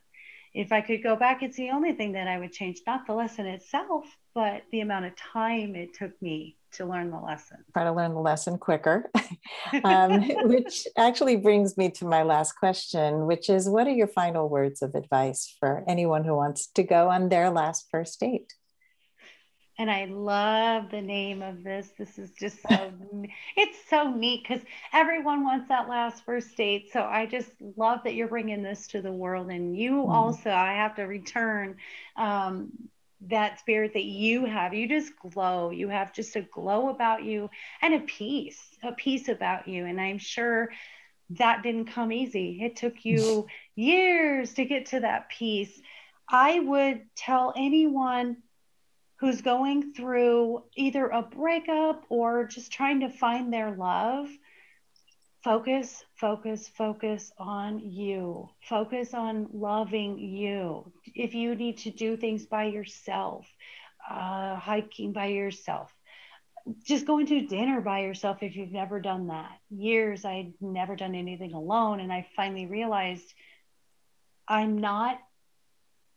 if 0.54 0.72
I 0.72 0.82
could 0.82 1.01
go 1.01 1.16
back, 1.16 1.41
it's 1.41 1.58
the 1.58 1.72
only 1.72 1.93
thing 1.93 2.12
that 2.14 2.28
I 2.28 2.38
would 2.38 2.51
change, 2.51 2.82
not 2.86 3.08
the 3.08 3.14
lesson 3.14 3.47
itself, 3.47 4.06
but 4.36 4.64
the 4.72 4.82
amount 4.82 5.06
of 5.06 5.16
time 5.16 5.76
it 5.76 5.93
took 5.93 6.20
me 6.22 6.58
to 6.74 6.86
learn 6.86 7.12
the 7.12 7.20
lesson. 7.20 7.58
Try 7.74 7.84
to 7.86 7.91
learn 7.91 8.14
the 8.14 8.20
lesson 8.20 8.58
quicker, 8.58 9.12
um, 9.84 10.22
which 10.47 10.88
actually 10.97 11.36
brings 11.36 11.78
me 11.78 11.89
to 11.91 12.06
my 12.06 12.24
last 12.24 12.54
question, 12.54 13.26
which 13.26 13.49
is 13.49 13.70
what 13.70 13.88
are 13.88 13.91
your 13.91 14.08
final 14.08 14.49
words 14.49 14.82
of 14.82 14.95
advice 14.95 15.56
for 15.60 15.84
anyone 15.88 16.24
who 16.24 16.36
wants 16.36 16.68
to 16.68 16.84
go 16.84 17.10
on 17.10 17.30
their 17.30 17.49
last 17.49 17.88
first 17.91 18.20
date? 18.20 18.54
And 19.80 19.89
I 19.89 20.05
love 20.05 20.91
the 20.91 21.01
name 21.01 21.41
of 21.41 21.63
this. 21.63 21.89
This 21.97 22.19
is 22.19 22.32
just 22.39 22.57
so 22.67 22.91
it's 23.57 23.78
so 23.89 24.11
neat 24.11 24.43
because 24.47 24.63
everyone 24.91 25.43
wants 25.43 25.67
that 25.69 25.89
last 25.89 26.24
first 26.26 26.55
date. 26.55 26.89
So 26.91 27.01
I 27.01 27.26
just 27.26 27.49
love 27.76 28.01
that 28.03 28.13
you're 28.13 28.28
bringing 28.28 28.61
this 28.61 28.88
to 28.88 29.01
the 29.01 29.11
world, 29.11 29.49
and 29.49 29.76
you 29.76 29.93
mm. 29.93 30.09
also 30.09 30.51
I 30.51 30.74
have 30.74 30.95
to 30.95 31.03
return 31.03 31.78
um, 32.15 32.71
that 33.28 33.59
spirit 33.59 33.93
that 33.93 34.03
you 34.03 34.45
have. 34.45 34.74
You 34.74 34.88
just 34.88 35.13
glow. 35.17 35.71
You 35.71 35.89
have 35.89 36.13
just 36.13 36.36
a 36.36 36.41
glow 36.41 36.89
about 36.89 37.24
you 37.24 37.49
and 37.82 37.95
a 37.95 37.99
peace, 37.99 38.61
a 38.84 38.91
peace 38.91 39.28
about 39.28 39.67
you, 39.67 39.86
and 39.86 39.99
I'm 39.99 40.19
sure 40.19 40.69
that 41.32 41.63
didn't 41.63 41.86
come 41.86 42.11
easy. 42.11 42.59
It 42.61 42.76
took 42.76 43.03
you 43.05 43.47
years 43.76 44.53
to 44.53 44.65
get 44.65 44.88
to 44.88 44.99
that 44.99 45.30
peace. 45.30 45.82
I 46.30 46.59
would 46.59 47.01
tell 47.15 47.53
anyone 47.57 48.38
who's 49.24 49.41
going 49.41 49.93
through 49.93 50.61
either 50.76 51.07
a 51.07 51.21
breakup 51.21 52.03
or 52.09 52.43
just 52.43 52.74
trying 52.74 52.99
to 52.99 53.09
find 53.09 53.53
their 53.53 53.71
love, 53.71 54.28
focus, 55.45 56.03
focus, 56.15 56.67
focus 56.67 57.32
on 57.38 57.80
you. 57.80 58.49
Focus 58.67 59.13
on 59.13 59.47
loving 59.53 60.19
you. 60.19 60.91
If 61.15 61.36
you 61.36 61.55
need 61.55 61.78
to 61.78 61.89
do 61.89 62.17
things 62.17 62.45
by 62.45 62.65
yourself, 62.65 63.47
uh, 64.11 64.57
hiking 64.57 65.13
by 65.13 65.28
yourself, 65.28 65.89
just 66.86 67.07
going 67.07 67.26
to 67.28 67.47
dinner 67.47 67.80
by 67.80 68.01
yourself 68.01 68.43
if 68.43 68.57
you've 68.57 68.74
never 68.74 68.99
done 68.99 69.28
that. 69.28 69.57
Years 69.69 70.26
I'd 70.26 70.51
never 70.59 70.97
done 70.97 71.15
anything 71.15 71.53
alone. 71.53 72.01
And 72.01 72.11
I 72.11 72.28
finally 72.36 72.65
realized 72.65 73.34
I'm 74.49 74.80
not 74.80 75.17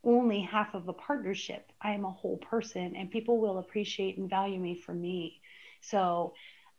only 0.07 0.41
half 0.41 0.75
of 0.75 0.89
a 0.89 0.93
partnership. 0.93 1.71
I 1.83 1.91
am 1.93 2.05
a 2.05 2.11
whole 2.11 2.39
person, 2.39 2.95
and 2.97 3.11
people 3.11 3.39
will 3.39 3.59
appreciate 3.59 4.17
and 4.17 4.31
value 4.31 4.59
me 4.59 4.81
for 4.81 4.95
me. 4.95 5.41
So 5.83 6.33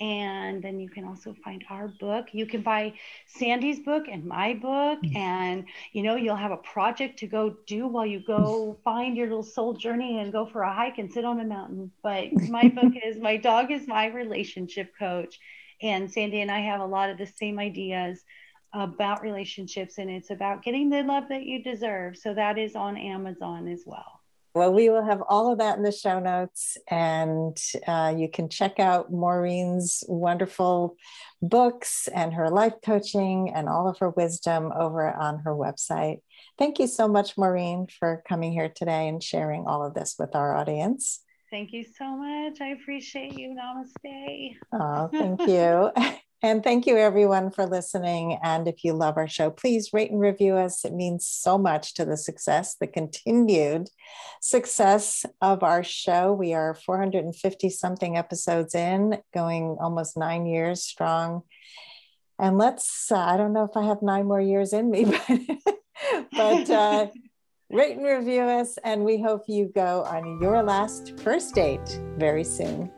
And 0.00 0.62
then 0.62 0.80
you 0.80 0.90
can 0.90 1.04
also 1.04 1.34
find 1.44 1.64
our 1.70 1.88
book. 1.88 2.26
You 2.32 2.46
can 2.46 2.62
buy 2.62 2.94
Sandy's 3.26 3.78
book 3.80 4.04
and 4.10 4.24
my 4.24 4.54
book. 4.54 5.00
Mm. 5.02 5.16
And, 5.16 5.64
you 5.92 6.02
know, 6.02 6.16
you'll 6.16 6.34
have 6.34 6.50
a 6.50 6.56
project 6.56 7.20
to 7.20 7.26
go 7.26 7.56
do 7.66 7.86
while 7.86 8.06
you 8.06 8.20
go 8.26 8.76
find 8.82 9.16
your 9.16 9.28
little 9.28 9.44
soul 9.44 9.74
journey 9.74 10.18
and 10.18 10.32
go 10.32 10.46
for 10.46 10.62
a 10.62 10.74
hike 10.74 10.98
and 10.98 11.12
sit 11.12 11.24
on 11.24 11.38
a 11.38 11.44
mountain. 11.44 11.92
But 12.02 12.32
my 12.48 12.68
book 12.68 12.94
is 13.04 13.18
My 13.18 13.36
Dog 13.36 13.70
is 13.70 13.86
My 13.86 14.06
Relationship 14.06 14.92
Coach. 14.98 15.38
And 15.80 16.10
Sandy 16.10 16.40
and 16.40 16.50
I 16.50 16.60
have 16.60 16.80
a 16.80 16.86
lot 16.86 17.10
of 17.10 17.18
the 17.18 17.26
same 17.26 17.58
ideas 17.58 18.24
about 18.72 19.22
relationships 19.22 19.98
and 19.98 20.10
it's 20.10 20.30
about 20.30 20.64
getting 20.64 20.90
the 20.90 21.02
love 21.04 21.28
that 21.28 21.44
you 21.44 21.62
deserve. 21.62 22.16
So 22.16 22.34
that 22.34 22.58
is 22.58 22.74
on 22.74 22.96
Amazon 22.96 23.68
as 23.68 23.84
well. 23.86 24.23
Well, 24.54 24.72
we 24.72 24.88
will 24.88 25.04
have 25.04 25.20
all 25.28 25.50
of 25.50 25.58
that 25.58 25.78
in 25.78 25.82
the 25.82 25.90
show 25.90 26.20
notes, 26.20 26.76
and 26.88 27.56
uh, 27.88 28.14
you 28.16 28.28
can 28.30 28.48
check 28.48 28.78
out 28.78 29.10
Maureen's 29.10 30.04
wonderful 30.06 30.96
books 31.42 32.06
and 32.14 32.32
her 32.34 32.48
life 32.48 32.74
coaching 32.84 33.52
and 33.52 33.68
all 33.68 33.88
of 33.88 33.98
her 33.98 34.10
wisdom 34.10 34.70
over 34.78 35.12
on 35.12 35.40
her 35.40 35.52
website. 35.52 36.20
Thank 36.56 36.78
you 36.78 36.86
so 36.86 37.08
much, 37.08 37.36
Maureen, 37.36 37.88
for 37.98 38.22
coming 38.28 38.52
here 38.52 38.72
today 38.72 39.08
and 39.08 39.20
sharing 39.20 39.66
all 39.66 39.84
of 39.84 39.94
this 39.94 40.14
with 40.20 40.36
our 40.36 40.56
audience. 40.56 41.20
Thank 41.50 41.72
you 41.72 41.84
so 41.84 42.16
much. 42.16 42.60
I 42.60 42.68
appreciate 42.68 43.36
you. 43.36 43.56
Namaste. 43.56 44.56
Oh, 44.72 45.08
thank 45.12 45.48
you. 45.48 45.90
And 46.44 46.62
thank 46.62 46.86
you, 46.86 46.98
everyone, 46.98 47.50
for 47.50 47.64
listening. 47.64 48.38
And 48.42 48.68
if 48.68 48.84
you 48.84 48.92
love 48.92 49.16
our 49.16 49.26
show, 49.26 49.48
please 49.48 49.94
rate 49.94 50.10
and 50.10 50.20
review 50.20 50.56
us. 50.56 50.84
It 50.84 50.92
means 50.92 51.26
so 51.26 51.56
much 51.56 51.94
to 51.94 52.04
the 52.04 52.18
success, 52.18 52.76
the 52.78 52.86
continued 52.86 53.88
success 54.42 55.24
of 55.40 55.62
our 55.62 55.82
show. 55.82 56.34
We 56.34 56.52
are 56.52 56.74
450 56.74 57.70
something 57.70 58.18
episodes 58.18 58.74
in, 58.74 59.22
going 59.32 59.78
almost 59.80 60.18
nine 60.18 60.44
years 60.44 60.84
strong. 60.84 61.44
And 62.38 62.58
let's, 62.58 63.10
uh, 63.10 63.16
I 63.16 63.38
don't 63.38 63.54
know 63.54 63.64
if 63.64 63.74
I 63.74 63.86
have 63.86 64.02
nine 64.02 64.26
more 64.26 64.42
years 64.42 64.74
in 64.74 64.90
me, 64.90 65.06
but, 65.28 65.40
but 66.30 66.70
uh, 66.70 67.06
rate 67.70 67.96
and 67.96 68.04
review 68.04 68.42
us. 68.42 68.76
And 68.84 69.02
we 69.02 69.18
hope 69.18 69.44
you 69.48 69.72
go 69.74 70.02
on 70.02 70.42
your 70.42 70.62
last 70.62 71.18
first 71.20 71.54
date 71.54 71.98
very 72.18 72.44
soon. 72.44 72.92